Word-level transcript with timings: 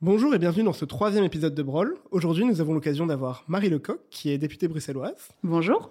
Bonjour 0.00 0.32
et 0.32 0.38
bienvenue 0.38 0.62
dans 0.62 0.72
ce 0.72 0.84
troisième 0.84 1.24
épisode 1.24 1.56
de 1.56 1.62
Brol. 1.64 1.96
Aujourd'hui, 2.12 2.44
nous 2.44 2.60
avons 2.60 2.72
l'occasion 2.72 3.04
d'avoir 3.04 3.42
Marie 3.48 3.68
Lecoq, 3.68 3.98
qui 4.10 4.30
est 4.30 4.38
députée 4.38 4.68
bruxelloise. 4.68 5.30
Bonjour. 5.42 5.90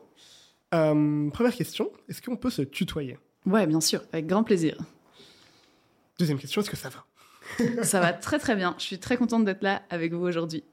Euh, 0.73 1.29
première 1.29 1.53
question, 1.53 1.91
est-ce 2.07 2.21
qu'on 2.21 2.37
peut 2.37 2.49
se 2.49 2.61
tutoyer? 2.61 3.19
Ouais, 3.45 3.67
bien 3.67 3.81
sûr, 3.81 4.01
avec 4.13 4.25
grand 4.25 4.45
plaisir. 4.45 4.77
Deuxième 6.17 6.39
question, 6.39 6.61
est-ce 6.61 6.69
que 6.69 6.77
ça 6.77 6.87
va? 6.87 7.83
Ça 7.83 7.99
va 7.99 8.13
très 8.13 8.39
très 8.39 8.55
bien. 8.55 8.75
Je 8.77 8.83
suis 8.83 8.97
très 8.97 9.17
contente 9.17 9.43
d'être 9.43 9.61
là 9.61 9.81
avec 9.89 10.13
vous 10.13 10.25
aujourd'hui. 10.25 10.63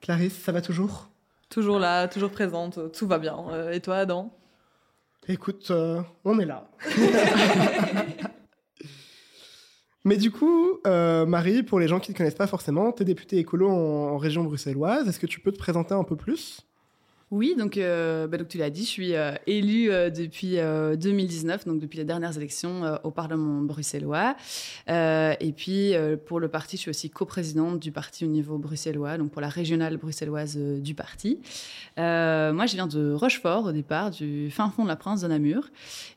Clarisse, 0.00 0.38
ça 0.40 0.52
va 0.52 0.62
toujours? 0.62 1.08
Toujours 1.48 1.80
là, 1.80 2.06
toujours 2.06 2.30
présente, 2.30 2.92
tout 2.92 3.08
va 3.08 3.18
bien. 3.18 3.38
Euh, 3.50 3.72
et 3.72 3.80
toi, 3.80 3.96
Adam? 3.96 4.32
Écoute, 5.26 5.72
euh, 5.72 6.00
on 6.24 6.38
est 6.38 6.46
là. 6.46 6.70
Mais 10.04 10.16
du 10.16 10.30
coup, 10.30 10.80
euh, 10.86 11.26
Marie, 11.26 11.62
pour 11.62 11.78
les 11.78 11.86
gens 11.88 12.00
qui 12.00 12.10
ne 12.10 12.14
te 12.14 12.18
connaissent 12.18 12.34
pas 12.34 12.46
forcément, 12.46 12.92
tu 12.92 13.02
es 13.02 13.04
députée 13.04 13.38
écolo 13.38 13.70
en 13.70 14.18
région 14.18 14.42
bruxelloise. 14.44 15.08
Est-ce 15.08 15.20
que 15.20 15.26
tu 15.26 15.40
peux 15.40 15.52
te 15.52 15.58
présenter 15.58 15.94
un 15.94 16.04
peu 16.04 16.16
plus? 16.16 16.60
Oui, 17.32 17.54
donc, 17.56 17.78
euh, 17.78 18.26
bah, 18.26 18.36
donc 18.36 18.48
tu 18.48 18.58
l'as 18.58 18.68
dit, 18.68 18.84
je 18.84 18.90
suis 18.90 19.14
euh, 19.14 19.32
élue 19.46 19.90
euh, 19.90 20.10
depuis 20.10 20.58
euh, 20.58 20.96
2019, 20.96 21.64
donc 21.66 21.80
depuis 21.80 21.96
les 21.96 22.04
dernières 22.04 22.36
élections 22.36 22.84
euh, 22.84 22.96
au 23.04 23.10
Parlement 23.10 23.62
bruxellois. 23.62 24.36
Euh, 24.90 25.32
et 25.40 25.52
puis 25.52 25.94
euh, 25.94 26.18
pour 26.18 26.40
le 26.40 26.48
parti, 26.48 26.76
je 26.76 26.82
suis 26.82 26.90
aussi 26.90 27.08
coprésidente 27.08 27.80
du 27.80 27.90
parti 27.90 28.26
au 28.26 28.28
niveau 28.28 28.58
bruxellois, 28.58 29.16
donc 29.16 29.30
pour 29.30 29.40
la 29.40 29.48
régionale 29.48 29.96
bruxelloise 29.96 30.58
euh, 30.58 30.78
du 30.78 30.94
parti. 30.94 31.40
Euh, 31.98 32.52
moi, 32.52 32.66
je 32.66 32.74
viens 32.74 32.86
de 32.86 33.14
Rochefort 33.14 33.64
au 33.64 33.72
départ, 33.72 34.10
du 34.10 34.50
fin 34.50 34.68
fond 34.68 34.82
de 34.82 34.88
la 34.88 34.96
Prince 34.96 35.22
de 35.22 35.28
Namur. 35.28 35.70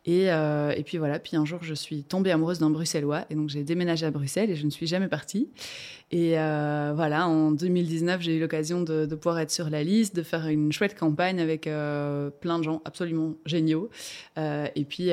Et, 0.05 0.33
euh, 0.33 0.73
et 0.75 0.83
puis 0.83 0.97
voilà, 0.97 1.19
puis 1.19 1.37
un 1.37 1.45
jour, 1.45 1.59
je 1.61 1.73
suis 1.73 2.03
tombée 2.03 2.31
amoureuse 2.31 2.59
d'un 2.59 2.69
bruxellois, 2.69 3.23
et 3.29 3.35
donc 3.35 3.47
j'ai 3.47 3.63
déménagé 3.63 4.05
à 4.05 4.11
Bruxelles 4.11 4.51
et 4.51 4.55
je 4.57 4.65
ne 4.65 4.69
suis 4.69 4.85
jamais 4.85 5.07
partie. 5.07 5.47
Et 6.15 6.39
euh, 6.39 6.93
voilà, 6.95 7.27
en 7.27 7.51
2019, 7.51 8.21
j'ai 8.21 8.37
eu 8.37 8.39
l'occasion 8.39 8.81
de, 8.81 9.05
pouvoir 9.15 9.37
être 9.39 9.51
sur 9.51 9.69
la 9.69 9.83
liste, 9.83 10.15
de 10.15 10.23
faire 10.23 10.47
une 10.47 10.71
chouette 10.71 10.97
campagne 10.97 11.41
avec 11.41 11.67
euh, 11.67 12.29
plein 12.29 12.57
de 12.57 12.63
gens 12.63 12.81
absolument 12.85 13.33
géniaux. 13.45 13.89
Euh, 14.37 14.65
et 14.77 14.85
puis, 14.85 15.09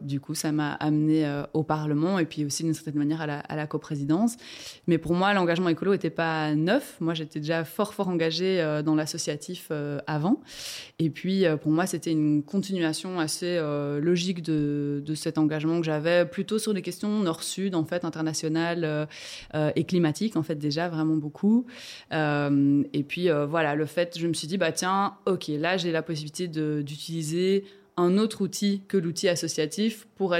du 0.00 0.18
coup, 0.18 0.34
ça 0.34 0.52
m'a 0.52 0.72
amené 0.72 1.30
au 1.52 1.62
Parlement 1.62 2.18
et 2.18 2.24
puis 2.24 2.42
aussi 2.46 2.62
d'une 2.62 2.72
certaine 2.72 2.94
manière 2.94 3.20
à 3.20 3.26
la, 3.54 3.66
coprésidence. 3.66 4.38
Mais 4.86 4.96
pour 4.96 5.12
moi, 5.12 5.34
l'engagement 5.34 5.68
écolo 5.68 5.92
n'était 5.92 6.08
pas 6.08 6.54
neuf. 6.54 6.96
Moi, 7.00 7.12
j'étais 7.12 7.40
déjà 7.40 7.64
fort, 7.64 7.92
fort 7.92 8.08
engagée 8.08 8.80
dans 8.82 8.94
l'associatif 8.94 9.70
avant. 10.06 10.40
Et 10.98 11.10
puis, 11.10 11.44
pour 11.60 11.70
moi, 11.70 11.84
c'était 11.84 12.12
une 12.12 12.42
continuation 12.42 13.20
assez 13.20 13.60
logique 14.00 14.42
de, 14.42 15.02
cet 15.16 15.36
engagement 15.36 15.80
que 15.80 15.84
j'avais 15.84 16.24
plutôt 16.24 16.58
sur 16.58 16.72
des 16.72 16.80
questions 16.80 17.10
nord-sud, 17.18 17.74
en 17.74 17.84
fait, 17.84 18.06
internationales 18.06 19.06
et 19.52 19.84
climatiques, 19.84 20.36
en 20.36 20.45
fait, 20.46 20.54
déjà 20.54 20.88
vraiment 20.88 21.16
beaucoup. 21.16 21.66
Euh, 22.12 22.82
et 22.92 23.02
puis, 23.02 23.30
euh, 23.30 23.46
voilà, 23.46 23.74
le 23.74 23.86
fait, 23.86 24.18
je 24.18 24.26
me 24.26 24.32
suis 24.32 24.48
dit, 24.48 24.58
bah 24.58 24.72
tiens, 24.72 25.16
ok, 25.26 25.48
là, 25.48 25.76
j'ai 25.76 25.92
la 25.92 26.02
possibilité 26.02 26.48
d'utiliser 26.48 27.64
un 27.96 28.18
autre 28.18 28.42
outil 28.42 28.82
que 28.88 28.96
l'outil 28.96 29.28
associatif 29.28 30.06
pour 30.16 30.34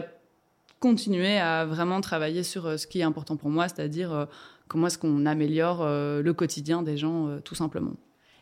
continuer 0.80 1.38
à 1.38 1.64
vraiment 1.64 2.00
travailler 2.00 2.42
sur 2.42 2.66
euh, 2.66 2.76
ce 2.76 2.86
qui 2.86 3.00
est 3.00 3.04
important 3.04 3.36
pour 3.36 3.50
moi, 3.50 3.68
c'est-à-dire 3.68 4.28
comment 4.68 4.86
est-ce 4.86 4.98
qu'on 4.98 5.26
améliore 5.26 5.84
le 5.86 6.32
quotidien 6.32 6.82
des 6.82 6.96
gens, 6.96 7.38
tout 7.44 7.54
simplement. 7.54 7.92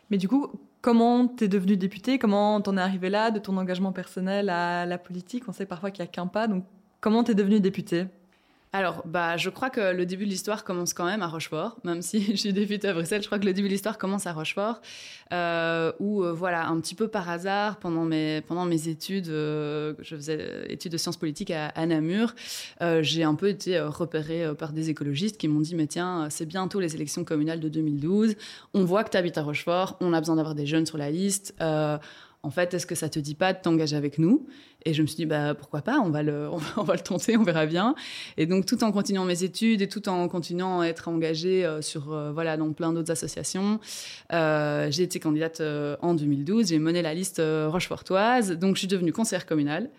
Mais 0.09 0.17
du 0.17 0.27
coup, 0.27 0.47
comment 0.81 1.27
t'es 1.27 1.47
devenue 1.47 1.77
députée? 1.77 2.19
Comment 2.19 2.61
t'en 2.61 2.77
es 2.77 2.81
arrivée 2.81 3.09
là, 3.09 3.31
de 3.31 3.39
ton 3.39 3.57
engagement 3.57 3.91
personnel 3.91 4.49
à 4.49 4.85
la 4.85 4.97
politique? 4.97 5.43
On 5.47 5.51
sait 5.51 5.65
parfois 5.65 5.91
qu'il 5.91 6.03
n'y 6.03 6.09
a 6.09 6.11
qu'un 6.11 6.27
pas, 6.27 6.47
donc 6.47 6.63
comment 6.99 7.23
t'es 7.23 7.35
devenue 7.35 7.59
députée? 7.59 8.05
Alors, 8.77 9.03
bah, 9.05 9.37
je 9.37 9.49
crois 9.49 9.69
que 9.69 9.93
le 9.93 10.05
début 10.05 10.25
de 10.25 10.29
l'histoire 10.29 10.65
commence 10.65 10.93
quand 10.93 11.05
même 11.05 11.21
à 11.21 11.27
Rochefort, 11.27 11.77
même 11.85 12.01
si 12.01 12.21
je 12.31 12.35
suis 12.35 12.51
députée 12.51 12.89
à 12.89 12.93
Bruxelles, 12.93 13.21
je 13.21 13.27
crois 13.27 13.39
que 13.39 13.45
le 13.45 13.53
début 13.53 13.69
de 13.69 13.71
l'histoire 13.71 13.97
commence 13.97 14.27
à 14.27 14.33
Rochefort, 14.33 14.81
euh, 15.31 15.93
où, 16.01 16.25
euh, 16.25 16.33
voilà, 16.33 16.67
un 16.67 16.77
petit 16.81 16.93
peu 16.93 17.07
par 17.07 17.29
hasard, 17.29 17.77
pendant 17.77 18.03
mes, 18.03 18.43
études, 18.89 19.29
euh, 19.29 19.93
je 19.99 20.17
faisais 20.17 20.65
études 20.67 20.91
de 20.91 20.97
sciences 20.97 21.15
politiques 21.15 21.51
à, 21.51 21.67
à 21.67 21.85
Namur, 21.85 22.35
j'ai 22.99 23.23
un 23.23 23.35
peu 23.35 23.47
été 23.47 23.79
repérée 23.79 24.53
par 24.59 24.73
des 24.73 24.89
écologistes 24.89 25.37
qui 25.37 25.47
m'ont 25.47 25.61
dit, 25.61 25.73
mais 25.73 25.87
tiens, 25.87 26.27
c'est 26.29 26.45
bientôt 26.45 26.81
les 26.81 26.95
élections 26.95 27.23
communales 27.23 27.61
de 27.61 27.69
2012, 27.69 28.35
on 28.73 28.83
voit 28.83 29.05
que 29.05 29.11
tu 29.11 29.15
habites 29.15 29.37
à 29.37 29.43
Rochefort, 29.43 29.95
on 30.01 30.11
a 30.11 30.19
besoin 30.19 30.35
d'avoir 30.35 30.53
des 30.53 30.65
jeunes 30.65 30.85
sur 30.85 30.97
la 30.97 31.11
liste, 31.11 31.55
en 32.45 32.51
fait, 32.51 32.75
est-ce 32.75 32.85
que 32.85 32.93
ça 32.93 33.09
te 33.09 33.17
dit 33.17 33.33
pas 33.33 33.53
de 33.53 33.59
t'engager 33.59 33.95
avec 33.95 34.19
nous? 34.19 34.45
Et 34.85 34.93
je 34.93 35.01
me 35.01 35.07
suis 35.07 35.15
dit, 35.15 35.25
bah, 35.25 35.55
pourquoi 35.55 35.81
pas, 35.81 35.99
on 35.99 36.11
va, 36.11 36.21
le, 36.21 36.47
on, 36.77 36.83
va, 36.83 36.93
le 36.93 36.99
tenter, 36.99 37.37
on 37.37 37.43
verra 37.43 37.65
bien. 37.65 37.95
Et 38.37 38.45
donc, 38.45 38.67
tout 38.67 38.83
en 38.83 38.91
continuant 38.91 39.25
mes 39.25 39.43
études 39.43 39.81
et 39.81 39.89
tout 39.89 40.07
en 40.09 40.27
continuant 40.27 40.81
à 40.81 40.85
être 40.85 41.07
engagée 41.07 41.65
euh, 41.65 41.81
sur, 41.81 42.13
euh, 42.13 42.31
voilà, 42.31 42.55
dans 42.55 42.71
plein 42.71 42.93
d'autres 42.93 43.11
associations, 43.11 43.79
euh, 44.31 44.91
j'ai 44.91 45.01
été 45.01 45.19
candidate 45.19 45.59
en 46.01 46.13
2012, 46.13 46.67
j'ai 46.67 46.77
mené 46.77 47.01
la 47.01 47.15
liste 47.15 47.41
rochefortoise, 47.43 48.51
donc 48.51 48.75
je 48.75 48.79
suis 48.79 48.87
devenue 48.87 49.11
conseillère 49.11 49.47
communale. 49.47 49.89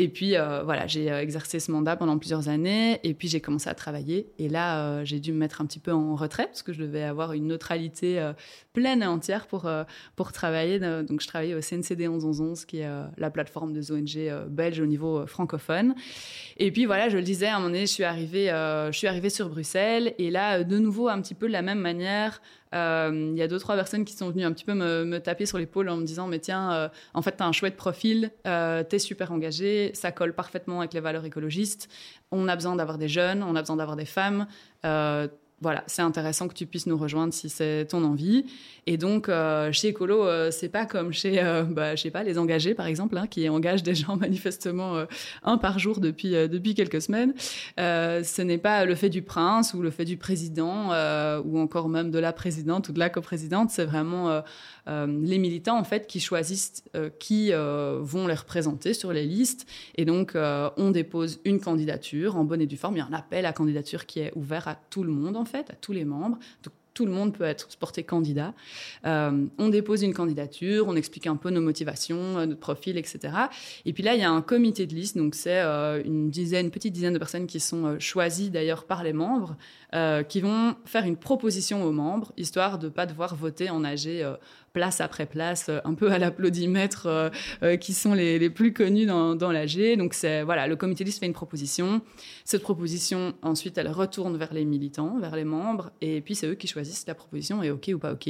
Et 0.00 0.06
puis, 0.06 0.36
euh, 0.36 0.62
voilà, 0.62 0.86
j'ai 0.86 1.10
euh, 1.10 1.20
exercé 1.20 1.58
ce 1.58 1.72
mandat 1.72 1.96
pendant 1.96 2.18
plusieurs 2.18 2.48
années, 2.48 3.00
et 3.02 3.14
puis 3.14 3.26
j'ai 3.26 3.40
commencé 3.40 3.68
à 3.68 3.74
travailler. 3.74 4.30
Et 4.38 4.48
là, 4.48 4.84
euh, 4.84 5.04
j'ai 5.04 5.18
dû 5.18 5.32
me 5.32 5.38
mettre 5.38 5.60
un 5.60 5.66
petit 5.66 5.80
peu 5.80 5.90
en 5.90 6.14
retrait, 6.14 6.46
parce 6.46 6.62
que 6.62 6.72
je 6.72 6.80
devais 6.80 7.02
avoir 7.02 7.32
une 7.32 7.48
neutralité 7.48 8.32
pleine 8.72 9.02
et 9.02 9.06
entière 9.06 9.48
pour, 9.48 9.68
pour 10.14 10.30
travailler. 10.30 10.78
Donc, 10.78 11.20
je 11.20 11.26
travaillais 11.26 11.54
au 11.54 11.60
CNCD 11.60 12.06
1111, 12.06 12.64
qui 12.64 12.78
est 12.78 12.88
la 13.16 13.30
plateforme 13.30 13.72
des 13.72 13.90
ONG 13.90 14.46
belges 14.48 14.78
au 14.78 14.86
niveau 14.86 15.26
francophone. 15.26 15.96
Et 16.58 16.70
puis, 16.70 16.86
voilà, 16.86 17.08
je 17.08 17.16
le 17.16 17.24
disais, 17.24 17.46
à 17.46 17.56
un 17.56 17.58
moment 17.58 17.70
donné, 17.70 17.86
je 17.86 17.92
suis 17.92 18.04
arrivée, 18.04 18.46
je 18.46 18.96
suis 18.96 19.08
arrivée 19.08 19.30
sur 19.30 19.48
Bruxelles, 19.48 20.14
et 20.18 20.30
là, 20.30 20.62
de 20.62 20.78
nouveau, 20.78 21.08
un 21.08 21.20
petit 21.20 21.34
peu 21.34 21.48
de 21.48 21.52
la 21.52 21.62
même 21.62 21.80
manière, 21.80 22.40
il 22.72 23.34
y 23.36 23.42
a 23.42 23.48
deux, 23.48 23.58
trois 23.58 23.74
personnes 23.76 24.04
qui 24.04 24.14
sont 24.14 24.30
venues 24.30 24.44
un 24.44 24.52
petit 24.52 24.64
peu 24.64 24.74
me, 24.74 25.04
me 25.04 25.18
taper 25.20 25.46
sur 25.46 25.58
l'épaule 25.58 25.88
en 25.88 25.96
me 25.96 26.04
disant, 26.04 26.26
mais 26.26 26.38
tiens, 26.38 26.72
euh, 26.72 26.88
en 27.14 27.22
fait, 27.22 27.36
tu 27.36 27.42
as 27.42 27.46
un 27.46 27.52
chouette 27.52 27.76
profil, 27.76 28.30
euh, 28.46 28.84
tu 28.88 28.96
es 28.96 28.98
super 28.98 29.32
engagé, 29.32 29.90
ça 29.94 30.12
colle 30.12 30.34
parfaitement 30.34 30.80
avec 30.80 30.94
les 30.94 31.00
valeurs 31.00 31.24
écologistes. 31.24 31.88
On 32.30 32.48
a 32.48 32.54
besoin 32.54 32.76
d'avoir 32.76 32.98
des 32.98 33.08
jeunes, 33.08 33.42
on 33.42 33.56
a 33.56 33.60
besoin 33.60 33.76
d'avoir 33.76 33.96
des 33.96 34.04
femmes. 34.04 34.46
Voilà, 35.60 35.82
c'est 35.88 36.02
intéressant 36.02 36.46
que 36.46 36.54
tu 36.54 36.66
puisses 36.66 36.86
nous 36.86 36.96
rejoindre 36.96 37.34
si 37.34 37.48
c'est 37.48 37.86
ton 37.86 38.04
envie. 38.04 38.44
Et 38.86 38.96
donc, 38.96 39.28
euh, 39.28 39.72
chez 39.72 39.88
Écolo, 39.88 40.24
euh, 40.24 40.52
c'est 40.52 40.68
pas 40.68 40.86
comme 40.86 41.12
chez, 41.12 41.42
euh, 41.42 41.64
bah, 41.64 41.96
je 41.96 42.02
sais 42.02 42.12
pas, 42.12 42.22
les 42.22 42.38
engagés, 42.38 42.74
par 42.74 42.86
exemple, 42.86 43.18
hein, 43.18 43.26
qui 43.26 43.48
engagent 43.48 43.82
des 43.82 43.96
gens 43.96 44.16
manifestement 44.20 44.96
euh, 44.96 45.06
un 45.42 45.58
par 45.58 45.80
jour 45.80 45.98
depuis, 45.98 46.36
euh, 46.36 46.46
depuis 46.46 46.74
quelques 46.74 47.02
semaines. 47.02 47.34
Ce 47.76 48.42
n'est 48.42 48.58
pas 48.58 48.84
le 48.84 48.94
fait 48.94 49.08
du 49.08 49.22
prince 49.22 49.74
ou 49.74 49.82
le 49.82 49.90
fait 49.90 50.04
du 50.04 50.16
président 50.16 50.90
ou 51.44 51.58
encore 51.58 51.88
même 51.88 52.10
de 52.10 52.18
la 52.20 52.32
présidente 52.32 52.88
ou 52.88 52.92
de 52.92 52.98
la 53.00 53.10
coprésidente. 53.10 53.70
C'est 53.70 53.84
vraiment 53.84 54.42
les 54.86 55.38
militants, 55.38 55.78
en 55.78 55.84
fait, 55.84 56.06
qui 56.06 56.20
choisissent 56.20 56.84
qui 57.18 57.52
vont 57.52 58.26
les 58.26 58.34
représenter 58.34 58.94
sur 58.94 59.12
les 59.12 59.24
listes. 59.24 59.66
Et 59.96 60.04
donc, 60.04 60.32
on 60.34 60.90
dépose 60.90 61.40
une 61.44 61.60
candidature 61.60 62.36
en 62.36 62.44
bonne 62.44 62.60
et 62.60 62.66
due 62.66 62.76
forme. 62.76 62.96
Il 62.96 62.98
y 62.98 63.02
a 63.02 63.06
un 63.06 63.12
appel 63.12 63.46
à 63.46 63.52
candidature 63.52 64.06
qui 64.06 64.20
est 64.20 64.32
ouvert 64.34 64.68
à 64.68 64.74
tout 64.74 65.02
le 65.02 65.12
monde, 65.12 65.36
en 65.36 65.44
fait, 65.48 65.70
à 65.70 65.74
tous 65.74 65.92
les 65.92 66.04
membres. 66.04 66.38
Donc, 66.62 66.72
tout 66.98 67.06
le 67.06 67.12
monde 67.12 67.32
peut 67.32 67.44
être 67.44 67.68
porté 67.78 68.02
candidat. 68.02 68.54
Euh, 69.06 69.46
on 69.56 69.68
dépose 69.68 70.02
une 70.02 70.14
candidature, 70.14 70.88
on 70.88 70.96
explique 70.96 71.28
un 71.28 71.36
peu 71.36 71.48
nos 71.50 71.60
motivations, 71.60 72.38
euh, 72.38 72.46
notre 72.46 72.58
profil, 72.58 72.98
etc. 72.98 73.34
Et 73.84 73.92
puis 73.92 74.02
là, 74.02 74.16
il 74.16 74.20
y 74.20 74.24
a 74.24 74.30
un 74.32 74.42
comité 74.42 74.84
de 74.84 74.96
liste, 74.96 75.16
donc 75.16 75.36
c'est 75.36 75.60
euh, 75.60 76.02
une 76.04 76.28
dizaine, 76.28 76.72
petite 76.72 76.92
dizaine 76.92 77.12
de 77.12 77.18
personnes 77.20 77.46
qui 77.46 77.60
sont 77.60 78.00
choisies 78.00 78.50
d'ailleurs 78.50 78.82
par 78.82 79.04
les 79.04 79.12
membres, 79.12 79.56
qui 80.28 80.40
vont 80.40 80.74
faire 80.84 81.06
une 81.06 81.16
proposition 81.16 81.84
aux 81.84 81.92
membres, 81.92 82.32
histoire 82.36 82.78
de 82.78 82.88
pas 82.88 83.06
devoir 83.06 83.36
voter 83.36 83.70
en 83.70 83.84
AG 83.84 84.08
place 84.72 85.00
après 85.00 85.26
place, 85.26 85.66
euh, 85.68 85.80
un 85.84 85.94
peu 85.94 86.10
à 86.10 86.18
l'applaudimètre, 86.18 87.06
euh, 87.06 87.30
euh, 87.62 87.76
qui 87.76 87.92
sont 87.92 88.14
les, 88.14 88.38
les 88.38 88.50
plus 88.50 88.72
connus 88.72 89.06
dans, 89.06 89.34
dans 89.34 89.52
l'AG. 89.52 89.96
Donc 89.96 90.14
voilà, 90.44 90.66
le 90.66 90.76
comité 90.76 91.04
liste 91.04 91.20
fait 91.20 91.26
une 91.26 91.32
proposition. 91.32 92.00
Cette 92.44 92.62
proposition, 92.62 93.34
ensuite, 93.42 93.78
elle 93.78 93.88
retourne 93.88 94.36
vers 94.36 94.52
les 94.52 94.64
militants, 94.64 95.18
vers 95.18 95.36
les 95.36 95.44
membres, 95.44 95.90
et 96.00 96.20
puis 96.20 96.34
c'est 96.34 96.46
eux 96.46 96.54
qui 96.54 96.66
choisissent 96.66 97.00
si 97.00 97.06
la 97.06 97.14
proposition 97.14 97.62
est 97.62 97.70
OK 97.70 97.90
ou 97.94 97.98
pas 97.98 98.12
OK. 98.12 98.28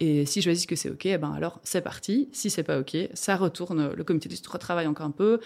Et 0.00 0.26
s'ils 0.26 0.42
choisissent 0.42 0.66
que 0.66 0.74
c'est 0.74 0.90
OK, 0.90 1.06
eh 1.06 1.18
ben 1.18 1.32
alors 1.32 1.60
c'est 1.62 1.80
parti. 1.80 2.28
Si 2.32 2.50
c'est 2.50 2.64
pas 2.64 2.80
OK, 2.80 2.96
ça 3.14 3.36
retourne, 3.36 3.92
le 3.94 4.04
comité 4.04 4.28
de 4.28 4.34
liste 4.34 4.46
retravaille 4.48 4.88
encore 4.88 5.06
un 5.06 5.12
peu, 5.12 5.38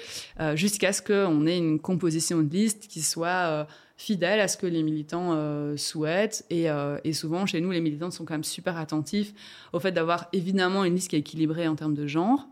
jusqu'à 0.54 0.92
ce 0.94 1.02
qu'on 1.02 1.46
ait 1.46 1.58
une 1.58 1.78
composition 1.78 2.42
de 2.42 2.50
liste 2.50 2.88
qui 2.88 3.02
soit 3.02 3.66
fidèle 3.98 4.38
à 4.38 4.46
ce 4.46 4.56
que 4.56 4.66
les 4.66 4.82
militants 4.82 5.32
euh, 5.32 5.76
souhaitent. 5.76 6.46
Et, 6.48 6.70
euh, 6.70 6.98
et 7.04 7.12
souvent, 7.12 7.44
chez 7.44 7.60
nous, 7.60 7.72
les 7.72 7.80
militants 7.80 8.12
sont 8.12 8.24
quand 8.24 8.34
même 8.34 8.44
super 8.44 8.78
attentifs 8.78 9.34
au 9.72 9.80
fait 9.80 9.92
d'avoir 9.92 10.28
évidemment 10.32 10.84
une 10.84 10.94
liste 10.94 11.10
qui 11.10 11.16
est 11.16 11.18
équilibrée 11.18 11.66
en 11.66 11.74
termes 11.74 11.94
de 11.94 12.06
genre, 12.06 12.48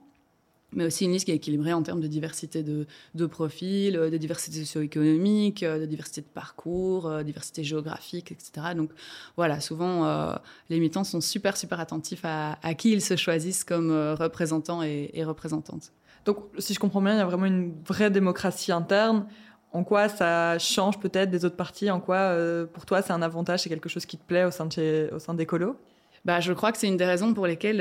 mais 0.73 0.85
aussi 0.85 1.05
une 1.05 1.13
liste 1.13 1.27
qui 1.27 1.31
est 1.31 1.37
équilibrée 1.37 1.73
en 1.73 1.85
termes 1.85 2.01
de 2.01 2.09
diversité 2.09 2.65
de, 2.65 2.89
de 3.15 3.27
profils, 3.27 3.97
euh, 3.97 4.11
de 4.11 4.17
diversité 4.17 4.59
socio-économique, 4.59 5.63
de 5.65 5.87
diversité 5.87 6.21
de 6.21 6.27
parcours, 6.27 7.07
euh, 7.07 7.23
diversité 7.23 7.63
géographique, 7.63 8.33
etc. 8.33 8.75
Donc 8.77 8.91
voilà, 9.37 9.61
souvent, 9.61 10.37
les 10.69 10.81
militants 10.81 11.05
sont 11.05 11.21
super, 11.21 11.57
super 11.57 11.79
attentifs 11.79 12.25
à, 12.25 12.59
qui 12.75 12.91
ils 12.91 13.01
se 13.01 13.15
choisissent 13.15 13.63
comme 13.63 13.93
représentants 14.19 14.83
et 14.83 15.23
représentantes. 15.25 15.93
Donc, 16.27 16.39
si 16.59 16.75
je 16.75 16.81
comprends 16.81 17.01
bien, 17.01 17.15
il 17.15 17.19
y 17.19 17.21
a 17.21 17.25
vraiment 17.25 17.47
une 17.47 17.73
vraie 17.87 18.11
démocratie 18.11 18.73
interne. 18.73 19.27
En 19.73 19.85
quoi 19.85 20.09
ça 20.09 20.59
change 20.59 20.99
peut-être 20.99 21.31
des 21.31 21.45
autres 21.45 21.57
partis 21.57 21.91
En 21.91 22.01
quoi, 22.01 22.35
pour 22.73 22.87
toi, 22.87 23.03
c'est 23.03 23.13
un 23.13 23.23
avantage, 23.23 23.61
c'est 23.61 23.69
quelque 23.69 23.89
chose 23.89 24.07
qui 24.07 24.17
te 24.17 24.25
plaît 24.25 24.45
au 24.45 24.51
sein, 24.51 24.67
de 24.67 25.11
au 25.15 25.19
sein 25.19 25.35
d'Ecolo? 25.35 25.77
Bah, 26.25 26.41
je 26.41 26.53
crois 26.53 26.73
que 26.73 26.79
c'est 26.79 26.89
une 26.89 26.97
des 26.97 27.05
raisons 27.05 27.35
pour 27.35 27.47
lesquelles 27.47 27.79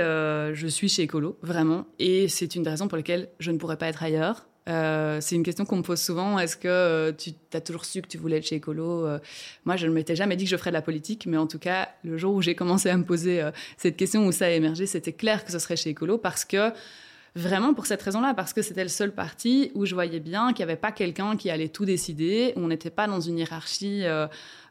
je 0.54 0.68
suis 0.68 0.90
chez 0.90 1.06
Ecolo, 1.06 1.38
vraiment. 1.42 1.86
Et 2.00 2.28
c'est 2.28 2.56
une 2.56 2.64
des 2.64 2.70
raisons 2.70 2.88
pour 2.88 2.98
lesquelles 2.98 3.30
je 3.40 3.52
ne 3.52 3.58
pourrais 3.58 3.78
pas 3.78 3.88
être 3.88 4.04
ailleurs. 4.04 4.46
Euh, 4.68 5.20
c'est 5.22 5.36
une 5.36 5.44
question 5.44 5.66
qu'on 5.66 5.78
me 5.78 5.84
pose 5.84 6.02
souvent. 6.02 6.40
Est-ce 6.40 6.58
que 6.58 6.68
euh, 6.68 7.12
tu 7.12 7.32
as 7.54 7.62
toujours 7.62 7.86
su 7.86 8.02
que 8.02 8.08
tu 8.08 8.18
voulais 8.18 8.38
être 8.38 8.48
chez 8.48 8.56
Écolo 8.56 9.06
euh? 9.06 9.20
Moi, 9.64 9.76
je 9.76 9.88
ne 9.88 9.94
m'étais 9.94 10.16
jamais 10.16 10.36
dit 10.36 10.46
que 10.46 10.50
je 10.50 10.58
ferais 10.58 10.72
de 10.72 10.76
la 10.76 10.82
politique, 10.82 11.26
mais 11.28 11.38
en 11.38 11.48
tout 11.48 11.60
cas, 11.60 11.90
le 12.04 12.18
jour 12.18 12.34
où 12.34 12.42
j'ai 12.42 12.56
commencé 12.56 12.90
à 12.90 12.98
me 12.98 13.04
poser 13.04 13.48
cette 13.78 13.98
question, 13.98 14.26
où 14.26 14.32
ça 14.32 14.46
a 14.46 14.50
émergé, 14.50 14.86
c'était 14.88 15.14
clair 15.14 15.46
que 15.46 15.52
ce 15.52 15.60
serait 15.60 15.76
chez 15.76 15.92
Écolo 15.92 16.18
parce 16.18 16.46
que 16.46 16.72
vraiment 17.36 17.74
pour 17.74 17.86
cette 17.86 18.02
raison-là, 18.02 18.34
parce 18.34 18.54
que 18.54 18.62
c'était 18.62 18.84
le 18.84 18.90
seul 18.90 19.14
parti 19.14 19.72
où 19.76 19.86
je 19.86 19.94
voyais 19.94 20.20
bien 20.20 20.54
qu'il 20.54 20.66
n'y 20.66 20.72
avait 20.72 20.80
pas 20.80 20.92
quelqu'un 20.92 21.36
qui 21.38 21.50
allait 21.50 21.70
tout 21.70 21.86
décider, 21.86 22.54
où 22.56 22.62
on 22.62 22.68
n'était 22.68 22.90
pas 22.90 23.08
dans 23.08 23.20
une 23.20 23.38
hiérarchie 23.38 24.06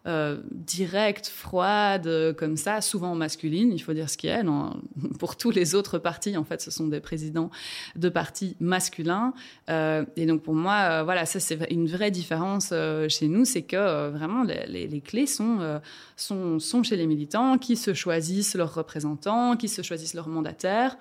euh, 0.07 0.37
directe, 0.51 1.29
froide, 1.29 2.07
euh, 2.07 2.35
comme 2.35 2.59
ça, 2.59 2.83
souvent 2.83 3.15
masculine, 3.15 3.73
il 3.73 3.79
faut 3.79 3.95
dire 3.95 4.11
ce 4.11 4.19
qui 4.19 4.27
est. 4.27 4.43
Non, 4.43 4.79
pour 5.19 5.35
tous 5.37 5.51
les 5.51 5.75
autres 5.75 5.97
partis, 5.97 6.37
en 6.37 6.45
fait, 6.45 6.61
ce 6.61 6.71
sont 6.71 6.89
des 6.89 7.01
présidents 7.01 7.51
de 7.97 8.11
partis 8.11 8.55
masculins. 8.61 9.33
Euh, 9.71 10.05
et 10.17 10.27
donc, 10.27 10.43
pour 10.43 10.53
moi, 10.53 11.03
voilà, 11.05 11.25
ça, 11.25 11.41
c'est 11.41 11.59
une 11.71 11.87
vraie 11.87 12.11
différence 12.11 12.75
chez 13.09 13.29
nous, 13.29 13.47
c'est 13.47 13.63
que 13.63 14.11
vraiment, 14.11 14.43
les, 14.43 14.87
les, 14.87 15.01
clés 15.01 15.27
sont, 15.27 15.81
sont, 16.17 16.59
sont 16.59 16.83
chez 16.83 16.97
les 16.97 17.07
militants 17.07 17.57
qui 17.57 17.75
se 17.75 17.95
choisissent 17.95 18.57
leurs 18.57 18.75
représentants, 18.75 19.57
qui 19.57 19.69
se 19.69 19.81
choisissent 19.81 20.15
leurs 20.15 20.29
mandataires. 20.29 20.99